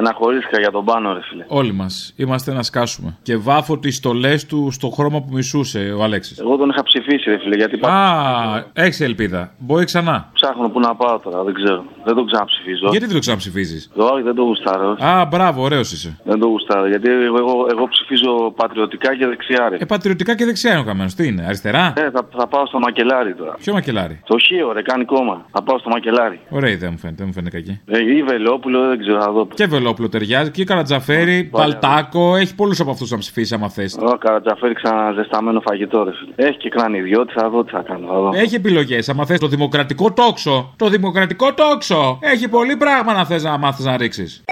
Στεναχωρήθηκα 0.00 0.58
για 0.58 0.70
τον 0.70 0.84
πάνω, 0.84 1.12
ρε 1.12 1.20
φίλε. 1.22 1.44
Όλοι 1.48 1.72
μας. 1.72 2.12
Είμαστε 2.16 2.52
να 2.52 2.62
σκάσουμε. 2.62 3.16
Και 3.22 3.36
βάφω 3.36 3.78
τις 3.78 3.96
στολές 3.96 4.46
του 4.46 4.68
στο 4.70 4.88
χρώμα 4.88 5.20
που 5.22 5.28
μισούσε 5.32 5.94
ο 5.98 6.02
Αλέξης. 6.02 6.38
Εγώ 6.38 6.56
τον 6.56 6.68
είχα 6.68 6.82
ψηφίσει, 6.82 7.30
ρε 7.30 7.38
φίλε, 7.38 7.56
γιατί 7.56 7.78
Α, 7.86 8.64
έχεις 8.72 9.00
ελπίδα. 9.00 9.52
Μπορεί 9.58 9.84
ξανά. 9.84 10.30
ψάχνω 10.32 10.68
που 10.68 10.80
να 10.80 10.94
πάω 10.94 11.18
τώρα, 11.18 11.42
δεν 11.42 11.54
ξέρω. 11.54 11.84
Δεν 12.04 12.14
τον 12.14 12.26
ξαναψηφίζω. 12.26 12.86
Γιατί 12.90 13.04
δεν 13.04 13.14
το 13.14 13.20
ξαναψηφίζεις; 13.20 13.90
Όχι, 13.96 14.22
δεν 14.22 14.34
το 14.34 14.42
γουστάρω. 14.42 14.96
Α, 15.04 15.24
μπράβο, 15.24 15.62
ωραίος 15.62 15.92
είσαι. 15.92 16.18
Δεν 16.24 16.38
το 16.38 16.46
γουστάρω. 16.46 16.86
Γιατί 16.88 17.10
εγώ, 17.10 17.36
εγώ, 17.38 17.66
εγώ 17.70 17.88
ψηφίζω 17.88 18.52
πατριωτικά 18.56 19.16
και 19.16 19.26
δεξιά, 19.26 19.68
ρε. 19.68 19.76
Ε, 19.76 19.84
πατριωτικά 19.84 20.34
και 20.36 20.44
δεξιά 20.44 20.70
είναι 20.70 20.80
ο 20.80 20.84
καμένος. 20.84 21.14
Τι 21.14 21.26
είναι, 21.26 21.44
αριστερά; 21.46 21.92
Ε, 21.96 22.10
θα, 22.10 22.28
θα 22.36 22.46
πάω 22.46 22.66
στο 22.66 22.78
μακελάρι 22.78 23.34
τώρα. 23.34 23.54
Ποιο 23.58 23.72
μακελάρι; 23.72 24.20
Το 24.26 24.38
χείο, 24.38 24.72
ρε, 24.72 24.82
κάνει 24.82 25.04
κόμμα. 25.04 25.46
Θα 25.50 25.62
πάω 25.62 25.78
στο 25.78 25.88
μακελάρι. 25.88 26.40
Ωραία 26.48 26.70
ιδέα 26.70 26.90
μου 26.90 26.98
φαίνεται, 26.98 27.18
δεν 27.18 27.26
μου 27.26 27.32
φαίνεται 27.32 27.56
κακή. 27.56 27.80
Ε, 27.86 28.14
ή 28.16 28.22
Βελόπουλο, 28.22 28.88
δεν 28.88 28.98
ξέρω, 28.98 29.20
θα 29.20 29.30
δω. 29.32 29.48
Και 29.54 29.66
Βελόπουλο 29.66 29.85
ταιριάζει 30.10 30.50
και 30.50 30.64
Καρατζαφέρη, 30.64 31.44
Παλτάκο. 31.44 32.36
Έχει 32.36 32.54
πολλούς 32.54 32.80
από 32.80 32.90
αυτούς 32.90 33.10
να 33.10 33.18
ψηφίσει 33.18 33.54
άμα 33.54 33.68
θες. 33.68 33.96
Ο 34.00 34.16
Καρατζαφέρη 34.18 34.74
ξαναζεσταμένο 34.74 35.60
φαγητό, 35.60 36.04
ρε. 36.04 36.10
φίλε. 36.12 36.48
Έχει 36.48 36.58
και 36.58 36.68
κρανιδιώτη, 36.68 37.32
θα 37.32 37.48
δω 37.50 37.64
τι 37.64 37.70
θα 37.70 37.82
κάνω. 37.82 38.06
Θα 38.06 38.18
δω. 38.20 38.30
Έχει 38.34 38.54
επιλογές. 38.54 39.08
Άμα 39.08 39.26
θες 39.26 39.38
το 39.38 39.46
δημοκρατικό 39.46 40.12
τόξο. 40.12 40.72
Το 40.76 40.88
δημοκρατικό 40.88 41.54
τόξο. 41.54 42.18
Έχει 42.22 42.48
πολύ 42.48 42.76
πράγμα 42.76 43.12
να 43.12 43.24
θες 43.24 43.42
να 43.42 43.58
μάθεις 43.58 43.84
να 43.84 43.96
ρίξεις. 43.96 44.44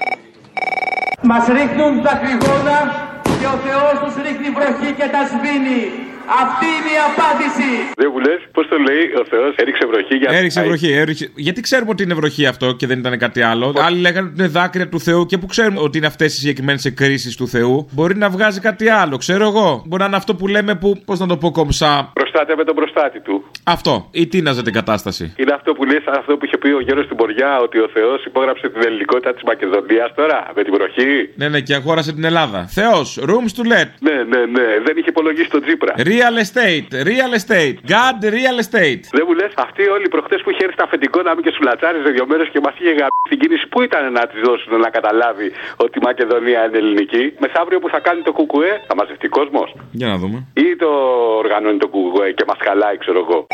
Μας 1.22 1.46
ρίχνουν 1.46 2.02
τα 2.02 2.14
κρυγόνα 2.22 2.78
και 3.40 3.46
ο 3.46 3.56
Θεός 3.66 3.94
τους 4.04 4.14
ρίχνει 4.22 4.48
βροχή 4.56 4.92
και 4.98 5.06
τα 5.14 5.20
σβήνει. 5.30 5.82
Αυτή 6.42 6.66
είναι 6.76 6.92
η 6.98 7.00
απάντηση. 7.10 7.68
Δεν 7.96 8.10
μου 8.12 8.18
λε, 8.18 8.32
πώς 8.52 8.68
το 8.68 8.76
λέει 8.78 9.04
ο 9.20 9.24
Θεός, 9.30 9.54
έριξε 9.56 9.86
βροχή 9.86 10.16
για 10.16 10.28
Έριξε 10.30 10.62
βροχή, 10.62 10.92
έριξε. 10.92 11.30
Γιατί 11.34 11.60
ξέρουμε 11.60 11.90
ότι 11.90 12.02
είναι 12.02 12.14
βροχή 12.14 12.46
αυτό 12.46 12.72
και 12.72 12.86
δεν 12.86 12.98
ήταν 12.98 13.18
κάτι 13.18 13.42
άλλο. 13.42 13.74
Άλλοι 13.78 14.00
λέγανε 14.00 14.26
ότι 14.28 14.36
είναι 14.38 14.48
δάκρυα 14.48 14.88
του 14.88 15.00
Θεού 15.00 15.26
και 15.26 15.38
που 15.38 15.46
ξέρουμε 15.46 15.80
ότι 15.80 15.98
είναι 15.98 16.06
αυτές 16.06 16.34
οι 16.34 16.38
συγκεκριμένες 16.38 16.84
εκκρίσεις 16.84 17.36
του 17.36 17.48
Θεού. 17.48 17.88
Μπορεί 17.90 18.16
να 18.16 18.28
βγάζει 18.30 18.60
κάτι 18.60 18.88
άλλο, 18.88 19.16
ξέρω 19.16 19.44
εγώ. 19.46 19.82
Μπορεί 19.86 20.00
να 20.02 20.08
είναι 20.08 20.16
αυτό 20.16 20.34
που 20.34 20.46
λέμε 20.46 20.74
που, 20.74 21.02
πώς 21.04 21.18
να 21.18 21.26
το 21.26 21.36
πω 21.36 21.50
κομψά. 21.50 22.10
Προστάτευε 22.12 22.64
τον 22.64 22.74
προστάτη 22.74 23.20
του. 23.20 23.44
Αυτό. 23.64 24.08
Ή 24.10 24.26
τίναζε 24.26 24.62
την 24.62 24.72
κατάσταση. 24.72 25.34
Είναι 25.36 25.52
αυτό 25.54 25.72
που 25.72 25.84
λες, 25.84 26.02
αυτό 26.06 26.36
που 26.36 26.44
είχε 26.44 26.58
πει 26.58 26.68
ο 26.68 26.80
Γιώργο 26.80 27.02
στην 27.02 27.16
Ποριά, 27.16 27.58
ότι 27.58 27.78
ο 27.78 27.88
Θεός 27.92 28.24
υπόγραψε 28.24 28.68
την 28.68 28.82
ελληνικότητα 28.86 29.32
της 29.34 29.42
Μακεδονίας 29.42 30.12
τώρα, 30.14 30.50
με 30.56 30.62
την 30.62 30.72
βροχή. 30.72 31.30
Ναι, 31.34 31.48
ναι, 31.48 31.60
και 31.60 31.74
αγόρασε 31.74 32.12
την 32.12 32.24
Ελλάδα. 32.24 32.66
Θεός, 32.68 33.18
rooms 33.22 33.52
to 33.58 33.62
let. 33.72 33.88
Ναι, 34.00 34.16
ναι, 34.32 34.40
ναι, 34.46 34.66
δεν 34.84 34.96
είχε 34.96 35.08
υπολογίσει 35.08 35.50
τον 35.50 35.62
Τζίπρα. 35.62 35.92
Real 36.14 36.36
estate, 36.44 36.88
real 37.12 37.32
estate. 37.40 37.76
God, 37.94 38.18
real 38.38 38.56
estate. 38.64 39.02
Δεν 39.18 39.24
μου 39.28 39.34
λες, 39.40 39.52
αυτοί 39.56 39.82
όλοι 39.96 40.08
προχτές 40.08 40.40
που 40.42 40.50
είχε 40.50 40.62
έρθει 40.64 40.76
στα 40.78 40.84
αφεντικό 40.84 41.22
να 41.22 41.34
μην 41.34 41.42
και 41.44 41.52
σου 41.54 41.62
λατσάριζε 41.62 42.10
δύο 42.16 42.26
μέρες 42.26 42.48
και 42.52 42.60
μας 42.66 42.74
είχε 42.78 42.92
γαμπήσει 43.00 43.28
την 43.28 43.38
κίνηση, 43.38 43.66
πού 43.72 43.82
ήταν 43.82 44.12
να 44.12 44.26
τη 44.26 44.36
δώσουν 44.46 44.80
να 44.80 44.90
καταλάβει 44.90 45.48
ότι 45.76 45.98
η 45.98 46.02
Μακεδονία 46.08 46.60
είναι 46.66 46.78
ελληνική; 46.82 47.24
Μεθαύριο 47.38 47.78
που 47.82 47.88
θα 47.88 48.00
κάνει 48.06 48.20
το 48.22 48.32
κουκουέ, 48.32 48.72
θα 48.88 48.94
μαζευτεί 48.94 49.28
κόσμος; 49.28 49.68
Για 49.90 50.08
να 50.12 50.16
δούμε. 50.16 50.38
Ή 50.54 50.76
το 50.76 50.90
οργανώνει 51.42 51.78
το 51.78 51.88
κουκουέ 51.88 52.32
και 52.32 52.44
μας 52.46 52.58
χαλάει, 52.64 52.96
ξέρω 52.98 53.18
εγώ. 53.18 53.46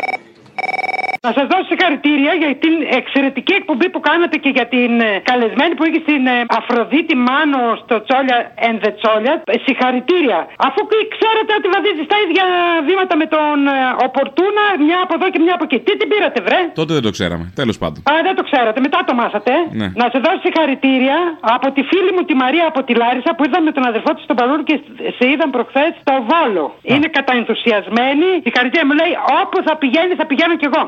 Να 1.27 1.33
σας 1.37 1.45
δώσω 1.51 1.65
συγχαρητήρια 1.71 2.33
για 2.41 2.49
την 2.63 2.75
εξαιρετική 2.99 3.53
εκπομπή 3.61 3.87
που 3.93 4.01
κάνατε 4.09 4.35
και 4.43 4.51
για 4.57 4.65
την 4.73 4.91
ε, 5.07 5.09
καλεσμένη 5.29 5.73
που 5.77 5.83
είχε 5.87 5.99
στην 6.05 6.21
ε, 6.33 6.35
Αφροδίτη 6.59 7.15
Μάνο 7.27 7.61
στο 7.83 7.95
Τσόλια 8.05 8.37
and 8.67 8.77
the 8.83 8.91
Τσόλια. 8.99 9.33
Ε, 9.53 9.55
Συγχαρητήρια. 9.65 10.39
Αφού 10.67 10.79
και 10.91 10.97
ξέρετε 11.15 11.51
ότι 11.59 11.67
βαδίζει 11.75 12.03
στα 12.09 12.17
ίδια 12.25 12.45
βήματα 12.87 13.13
με 13.21 13.27
τον 13.35 13.57
ε, 13.67 13.77
Οπορτούνα, 14.05 14.65
μια 14.87 14.99
από 15.05 15.13
εδώ 15.17 15.27
και 15.33 15.39
μια 15.45 15.53
από 15.57 15.63
εκεί. 15.67 15.77
Τι 15.87 15.93
την 15.99 16.07
πήρατε, 16.11 16.39
βρε; 16.47 16.59
Τότε 16.79 16.91
δεν 16.97 17.03
το 17.07 17.11
ξέραμε. 17.17 17.45
Τέλος 17.61 17.75
πάντων. 17.81 17.99
Α, 18.09 18.11
δεν 18.27 18.35
το 18.39 18.43
ξέρατε, 18.49 18.79
μετά 18.87 18.99
το 19.07 19.13
μάθατε. 19.21 19.53
Ναι. 19.79 19.87
Να 20.01 20.05
σε 20.13 20.17
δώσω 20.23 20.39
συγχαρητήρια 20.45 21.17
από 21.55 21.67
τη 21.75 21.81
φίλη 21.89 22.11
μου 22.15 22.23
τη 22.29 22.33
Μαρία 22.43 22.65
από 22.71 22.79
τη 22.87 22.93
Λάρισα 23.01 23.31
που 23.35 23.43
είδαμε 23.47 23.69
τον 23.77 23.85
αδερφό 23.91 24.11
της 24.15 24.23
στον 24.27 24.35
Παλούρ 24.39 24.59
και 24.69 24.75
σε 25.17 25.23
είδαν 25.31 25.49
προχθές 25.55 25.91
στο 26.03 26.13
Βόλο. 26.29 26.63
Είναι 26.93 27.07
καταενθουσιασμένη. 27.17 28.29
Συγχαρητήρια 28.45 28.85
μου 28.89 28.95
λέει 29.01 29.13
όπου 29.41 29.57
θα 29.67 29.73
πηγαίνεις 29.81 30.15
θα 30.21 30.25
πηγαίνω 30.31 30.55
κι 30.61 30.67
εγώ. 30.71 30.83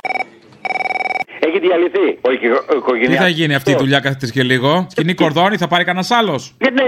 Έχει 1.40 1.60
διαλυθεί 1.60 2.18
ο 2.22 2.30
Τι 2.30 2.76
οικογενειακός. 2.78 3.18
θα 3.18 3.28
γίνει 3.28 3.56
αυτή 3.56 3.72
η 3.72 3.76
δουλειά 3.76 4.00
καθίτε 4.00 4.28
και 4.28 4.44
λίγο. 4.44 4.88
Σκηνή 4.90 5.14
κορδόνι, 5.14 5.58
θα 5.58 5.68
πάρει 5.68 5.84
κανένας 5.84 6.12
άλλος. 6.12 6.54
Γιατί 6.62 6.82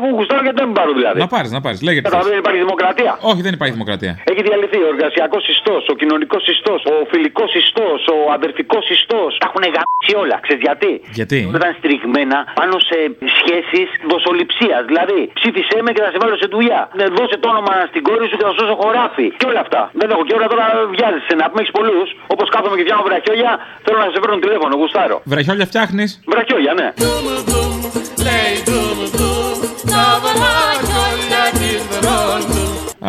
αφού 0.00 0.08
γουστάρω 0.16 0.42
γιατί 0.46 0.58
δεν 0.64 0.72
πάρω 0.78 0.92
δηλαδή. 1.00 1.18
Να 1.24 1.28
πάρεις, 1.34 1.50
να 1.56 1.60
πάρεις. 1.64 1.78
Λέγεται. 1.88 2.08
Κατά 2.08 2.22
δεν 2.30 2.38
υπάρχει 2.42 2.60
δημοκρατία; 2.66 3.12
Όχι, 3.30 3.40
δεν 3.46 3.52
υπάρχει 3.58 3.74
δημοκρατία. 3.78 4.12
Έχει 4.30 4.42
διαλυθεί 4.48 4.78
ο 4.86 4.88
εργασιακός 4.94 5.42
ιστό, 5.54 5.74
ο 5.92 5.94
κοινωνικός 6.00 6.42
ιστό, 6.54 6.74
ο 6.92 6.94
φιλικός 7.12 7.50
ιστό, 7.62 7.88
ο 8.14 8.16
αδερφικός 8.36 8.84
ιστό. 8.96 9.20
Τα 9.40 9.46
έχουν 9.50 9.62
γαμίσει 9.76 10.14
όλα. 10.22 10.36
Ξέρεις 10.44 10.62
γιατί; 10.68 10.92
Γιατί; 11.20 11.38
Ήταν 11.58 11.70
στηριγμένα 11.78 12.38
πάνω 12.60 12.74
σε 12.90 12.98
σχέσεις 13.38 13.88
δοσοληψίας. 14.12 14.82
Δηλαδή, 14.90 15.18
ψήφισέ 15.38 15.78
με 15.84 15.90
και 15.94 16.02
θα 16.04 16.10
σε 16.14 16.18
βάλω 16.22 16.36
σε 16.42 16.48
δουλειά. 16.54 16.80
Ναι, 16.98 17.06
Δώσε 17.16 17.36
το 17.42 17.48
όνομα 17.54 17.74
στην 17.90 18.02
κόρη 18.08 18.26
σου 18.30 18.36
και 18.38 18.44
θα 18.48 18.52
σώσω 18.58 18.74
χωράφι. 18.80 19.26
Και 19.40 19.46
όλα 19.50 19.60
αυτά. 19.66 19.80
Δεν 20.00 20.08
έχω 20.12 20.22
και 20.26 20.34
ώρα 20.38 20.46
τώρα 20.52 20.66
βιάζεσαι 20.94 21.34
να 21.40 21.44
πούμε 21.48 21.60
έχεις 21.62 21.74
πολλούς. 21.78 22.08
Όπως 22.34 22.46
κάθομαι 22.54 22.76
και 22.78 22.84
διάμα 22.88 23.02
βραχιόλια, 23.08 23.52
θέλω 23.84 23.98
να 24.04 24.08
σε 24.14 24.18
φέρνω 24.22 24.38
τηλέφωνο. 24.44 24.72
Γουστάρω. 24.80 25.16
Βραχιόλια 25.32 25.66
φτιάχνεις; 25.70 26.10
Βραχιόλια, 26.32 26.72
ναι. 26.80 26.88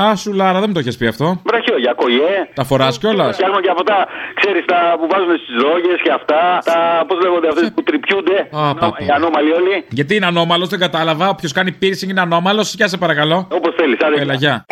Α, 0.02 0.16
σου 0.16 0.34
Λάρα, 0.34 0.60
δεν 0.60 0.68
μου 0.68 0.74
το 0.74 0.80
έχεις 0.80 0.98
πει 0.98 1.08
αυτό. 1.08 1.42
Βραχιόλια, 1.46 1.94
κολλιέ. 1.94 2.34
Τα 2.54 2.64
φοράς 2.64 2.98
κιόλας. 2.98 3.36
Φτιάχνω 3.36 3.60
και 3.62 3.70
αυτά, 3.78 4.08
ξέρεις, 4.40 4.66
τα 4.66 4.96
που 5.00 5.08
βάζουν 5.12 5.38
στις 5.44 5.56
ρόγε 5.64 5.94
και 6.04 6.12
αυτά. 6.12 6.42
Τα, 6.66 7.06
πώς 7.08 7.18
λέγονται 7.24 7.48
αυτές 7.48 7.72
που 7.76 7.84
τρυπιούνται. 7.84 8.38
Α, 8.52 8.74
πα, 8.74 8.94
Οι 8.98 9.10
ανώμαλοι 9.16 9.52
όλοι. 9.52 9.86
Γιατί 9.90 10.16
είναι 10.16 10.26
ανώμαλος, 10.26 10.70
δεν 10.70 10.80
κατάλαβα. 10.80 11.30
Όποιος 11.30 11.52
κάνει 11.52 11.78
piercing 11.82 12.10
είναι 12.10 12.22
ανώμαλος. 12.22 12.74
Γεια 12.74 12.88
σε 12.88 12.98
παρακαλώ. 12.98 13.48
Όπως 13.52 13.76
θέλεις, 13.78 13.98
άντε. 14.06 14.22
Έλα, 14.22 14.34
γεια. 14.34 14.66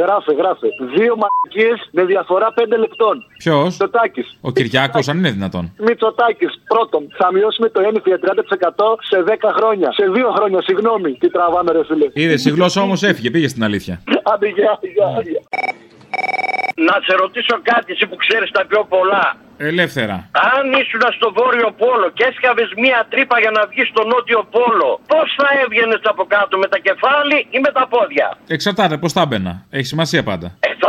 Γράφε, 0.00 0.32
γράφε. 0.40 0.68
Δύο 0.96 1.12
μαλακίες 1.22 1.78
με 1.90 2.02
διαφορά 2.04 2.48
5 2.56 2.76
λεπτών. 2.78 3.14
Ποιος; 3.36 3.64
Μητσοτάκη. 3.64 4.22
Ο 4.40 4.50
Κυριάκος, 4.50 5.08
αν 5.08 5.18
είναι 5.18 5.30
δυνατόν. 5.30 5.72
Μητσοτάκης. 5.78 6.52
Πρώτον, 6.68 7.02
θα 7.18 7.32
μειώσουμε 7.32 7.68
το 7.68 7.80
ένιφ 7.80 8.04
για 8.06 8.18
30% 8.18 8.98
σε 9.10 9.22
10 9.22 9.52
χρόνια. 9.56 9.92
Σε 9.92 10.04
2 10.14 10.32
χρόνια, 10.36 10.62
συγγνώμη. 10.62 11.12
Τι 11.12 11.30
τραβάμε, 11.30 11.72
ρε 11.72 11.84
φίλε. 11.84 12.06
Είδε, 12.12 12.36
η 12.50 12.50
γλώσσα 12.50 12.80
όμως 12.82 13.02
έφυγε, 13.02 13.30
πήγε 13.30 13.48
στην 13.48 13.64
αλήθεια. 13.64 14.02
Άντε, 14.22 14.48
γεια, 14.48 14.78
γεια, 14.94 15.08
γεια. 15.22 15.42
Να 16.88 16.94
σε 17.06 17.14
ρωτήσω 17.22 17.56
κάτι, 17.62 17.92
εσύ 17.92 18.06
που 18.06 18.16
ξέρεις 18.16 18.50
τα 18.50 18.66
πιο 18.66 18.86
πολλά. 18.88 19.36
Ελεύθερα. 19.58 20.16
Αν 20.54 20.72
ήσουν 20.80 21.02
στο 21.18 21.32
βόρειο 21.32 21.70
πόλο 21.82 22.10
και 22.14 22.24
έσκαβες 22.30 22.70
μία 22.76 23.06
τρύπα 23.10 23.40
για 23.40 23.50
να 23.50 23.66
βγεις 23.66 23.88
στο 23.88 24.02
νότιο 24.04 24.40
πόλο, 24.56 25.00
πώς 25.06 25.34
θα 25.36 25.48
έβγαινες 25.64 26.00
από 26.02 26.24
κάτω, 26.24 26.58
με 26.58 26.66
τα 26.72 26.78
κεφάλι 26.78 27.46
ή 27.50 27.58
με 27.58 27.70
τα 27.72 27.86
πόδια; 27.92 28.36
Εξαρτάται 28.46 28.96
πώς 28.98 29.12
θα 29.12 29.20
έμπαινα. 29.20 29.52
Έχει 29.70 29.86
σημασία 29.86 30.22
πάντα. 30.22 30.48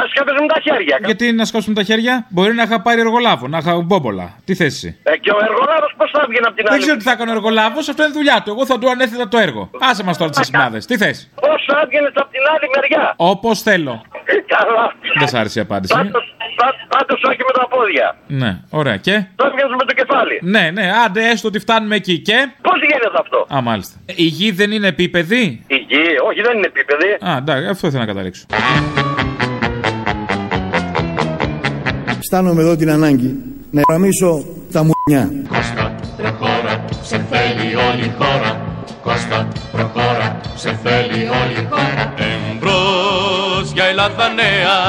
Ε, 0.09 0.13
θα 0.15 0.21
έσκαβε 0.21 0.31
με 0.41 0.47
τα 0.53 0.59
χέρια. 0.65 0.95
Γιατί 1.05 1.31
να 1.31 1.45
σκάσουμε 1.45 1.75
τα 1.75 1.83
χέρια, 1.83 2.25
μπορεί 2.29 2.53
να 2.53 2.63
είχα 2.63 2.81
πάρει 2.81 2.99
εργολάβο, 2.99 3.47
να 3.47 3.57
είχα 3.57 3.81
μπόμπολα. 3.81 4.27
Τι 4.45 4.55
θέση; 4.55 4.97
Ε, 5.03 5.17
και 5.17 5.31
ο 5.31 5.37
εργολάβος 5.49 5.93
πώς 5.97 6.09
θα 6.13 6.21
έβγαινε 6.25 6.45
από 6.47 6.55
την 6.55 6.63
Δεν 6.65 6.73
άλλη. 6.73 6.81
ξέρω 6.81 6.97
τι 6.97 7.03
θα 7.03 7.11
έκανε 7.11 7.31
ο 7.31 7.33
εργολάβος, 7.33 7.89
αυτό 7.89 8.03
είναι 8.03 8.13
δουλειά 8.13 8.41
του. 8.43 8.49
Εγώ 8.51 8.65
θα 8.65 8.79
του 8.79 8.89
ανέθετα 8.89 9.27
το 9.27 9.37
έργο. 9.37 9.69
Άσε 9.89 10.03
μας 10.03 10.17
τώρα 10.17 10.29
τις 10.31 10.45
σημάδες. 10.47 10.85
Τι 10.85 10.97
θες; 10.97 11.29
Πώς 11.35 11.59
θα 11.67 11.79
έβγαινες 11.83 12.11
από 12.15 12.29
την 12.35 12.41
άλλη 12.53 12.67
μεριά; 12.75 13.13
Όπως 13.15 13.61
θέλω. 13.61 14.01
Καλά. 14.55 14.93
Δεν 15.19 15.27
σ' 15.27 15.33
άρεσε 15.33 15.59
η 15.59 15.61
απάντηση. 15.61 15.93
Πάντως 16.89 17.21
όχι 17.29 17.37
με 17.47 17.53
τα 17.59 17.67
πόδια. 17.67 18.15
Ναι, 18.27 18.57
ωραία. 18.69 18.97
Και; 18.97 19.23
Το 19.35 19.45
έβγαινες 19.45 19.71
με 19.79 19.85
το 19.85 19.93
κεφάλι. 19.93 20.39
Ναι, 20.41 20.69
ναι, 20.73 20.91
άντε 21.05 21.29
έστω 21.29 21.47
ότι 21.47 21.59
φτάνουμε 21.59 21.95
εκεί 21.95 22.19
και; 22.19 22.49
Πώς 22.61 22.79
γίνεται 22.81 23.09
αυτό; 23.19 23.55
Α, 23.55 23.61
μάλιστα. 23.61 23.95
Η 24.15 24.23
γη 24.23 24.51
δεν 24.51 24.71
είναι 24.71 24.87
επίπεδη; 24.87 25.63
Η 25.67 25.75
γη, 25.75 26.01
όχι 26.29 26.41
δεν 26.41 26.57
είναι 26.57 26.65
επίπεδη. 26.65 27.29
Α, 27.29 27.35
εντάξει, 27.37 27.67
αυτό 27.67 27.87
ήθελα 27.87 28.05
να 28.05 28.11
καταλήξω. 28.11 28.45
Αισθάνομαι 32.19 32.61
εδώ 32.61 32.75
την 32.75 32.89
ανάγκη 32.89 33.35
να 33.71 33.81
γραμμίσω 33.89 34.45
τα 34.71 34.79
μουνιά. 34.87 35.31
Προχώρα, 36.17 36.85
σε 37.01 37.25
θέλει 37.31 37.75
όλη 37.75 38.05
η 38.05 38.13
χώρα. 38.17 38.51
Κώστα, 39.03 39.47
προχώρα, 39.71 40.39
σε 40.55 40.79
θέλει 40.83 41.21
όλη 41.39 41.55
η 41.63 41.67
χώρα. 41.69 42.13
Εμπρός 42.29 43.71
για 43.73 43.85
Ελλάδα 43.85 44.27
νέα, 44.41 44.79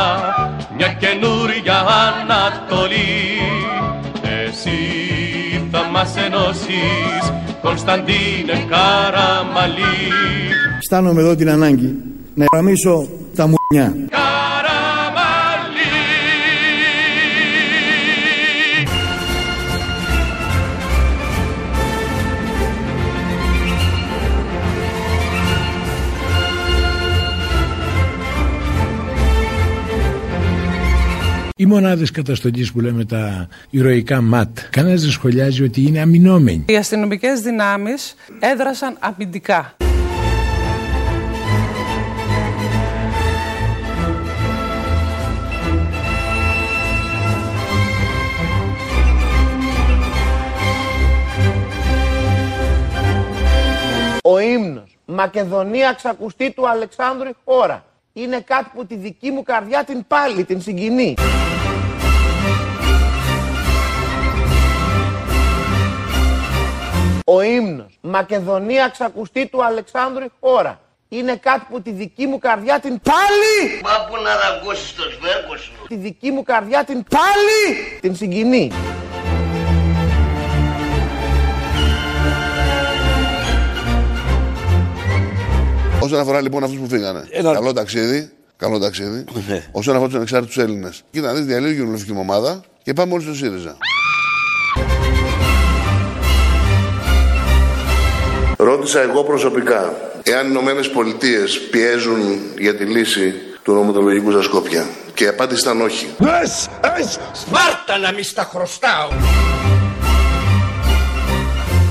μια 0.76 0.88
καινούρια 1.02 1.78
Ανατολή. 2.20 3.14
Εσύ 4.46 4.80
θα 5.70 5.82
μας 5.92 6.16
ενώσεις, 6.26 7.32
Κωνσταντίνε 7.62 8.56
Καραμαλή. 8.70 9.98
Αισθάνομαι 10.78 11.20
εδώ 11.20 11.36
την 11.36 11.50
ανάγκη 11.50 11.94
να 12.34 12.44
γραμμίσω 12.52 13.08
τα 13.34 13.44
μουνιά. 13.50 13.94
Οι 31.60 31.66
μονάδες 31.66 32.10
καταστολής 32.10 32.72
που 32.72 32.80
λέμε 32.80 33.04
τα 33.04 33.48
ηρωικά 33.70 34.20
ΜΑΤ, 34.20 34.58
κανένας 34.70 35.00
δεν 35.00 35.10
σχολιάζει 35.10 35.62
ότι 35.62 35.82
είναι 35.82 36.00
αμυνόμενοι. 36.00 36.64
Οι 36.68 36.76
αστυνομικές 36.76 37.40
δυνάμεις 37.40 38.14
έδρασαν 38.38 38.96
αμυντικά. 39.00 39.76
Ο 54.22 54.38
ύμνος 54.38 54.98
Μακεδονία 55.06 55.92
ξακουστή 55.92 56.52
του 56.52 56.68
Αλεξάνδρου 56.68 57.30
χώρα 57.44 57.84
είναι 58.12 58.40
κάτι 58.40 58.70
που 58.74 58.86
τη 58.86 58.96
δική 58.96 59.30
μου 59.30 59.42
καρδιά 59.42 59.84
την 59.84 60.04
πάλι, 60.06 60.44
την 60.44 60.60
συγκινεί. 60.60 61.14
Ο 67.32 67.42
ύμνος 67.42 67.98
Μακεδονία 68.00 68.88
ξακουστή 68.88 69.46
του 69.46 69.64
Αλεξάνδρου 69.64 70.24
χώρα 70.40 70.80
είναι 71.08 71.36
κάτι 71.36 71.66
που 71.70 71.82
τη 71.82 71.90
δική 71.90 72.26
μου 72.26 72.38
καρδιά 72.38 72.80
την 72.80 73.00
πάλι 73.00 73.80
Μα 73.82 74.06
που 74.08 74.22
να 74.22 74.30
δαγκώσεις 74.36 74.94
το 74.94 75.02
σβέρκο 75.02 75.56
σου 75.56 75.72
τη 75.88 75.96
δική 75.96 76.30
μου 76.30 76.42
καρδιά 76.42 76.84
την 76.84 77.04
πάλι 77.10 77.98
την 78.00 78.16
συγκινεί. 78.16 78.72
Όσον 86.00 86.18
αφορά 86.18 86.40
λοιπόν 86.40 86.64
αυτούς 86.64 86.78
που 86.78 86.88
φύγανε. 86.88 87.24
Καλό 87.42 87.72
ταξίδι. 87.72 88.30
Καλό 88.56 88.78
ταξίδι. 88.78 89.24
Όσον 89.72 89.94
αφορά 89.94 90.08
τους 90.08 90.16
ανεξάρτητους 90.16 90.58
Έλληνες. 90.58 91.02
Κοίτα 91.10 91.26
να 91.26 91.32
δεις 91.32 91.44
διαλύει 91.44 91.70
η 91.70 91.74
κοινοβουλευτική 91.74 92.12
μου 92.12 92.20
ομάδα 92.20 92.60
και 92.82 92.92
πάμε 92.92 93.12
όλοι 93.12 93.22
στο 93.22 93.34
ΣΥΡΙΖΑ. 93.34 93.76
Ρώτησα 98.80 99.00
εγώ 99.00 99.24
προσωπικά 99.24 99.94
εάν 100.22 100.46
οι 100.46 100.48
Ηνωμένες 100.50 100.90
Πολιτείες 100.90 101.60
πιέζουν 101.60 102.40
για 102.58 102.74
τη 102.74 102.84
λύση 102.84 103.34
του 103.62 103.72
νομοτολογικού 103.72 104.30
στα 104.30 104.42
Σκόπια. 104.42 104.86
Και 105.14 105.24
η 105.24 105.26
απάντηση 105.26 105.60
ήταν 105.60 105.80
όχι. 105.80 106.14
Σπάρτα 107.32 107.98
να 107.98 108.12
μη 108.12 108.22
στα 108.22 108.48
χρωστάω 108.52 109.08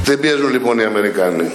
Δεν 0.03 0.19
πιέζουν 0.19 0.51
λοιπόν 0.51 0.79
οι 0.79 0.83
Αμερικάνοι. 0.83 1.51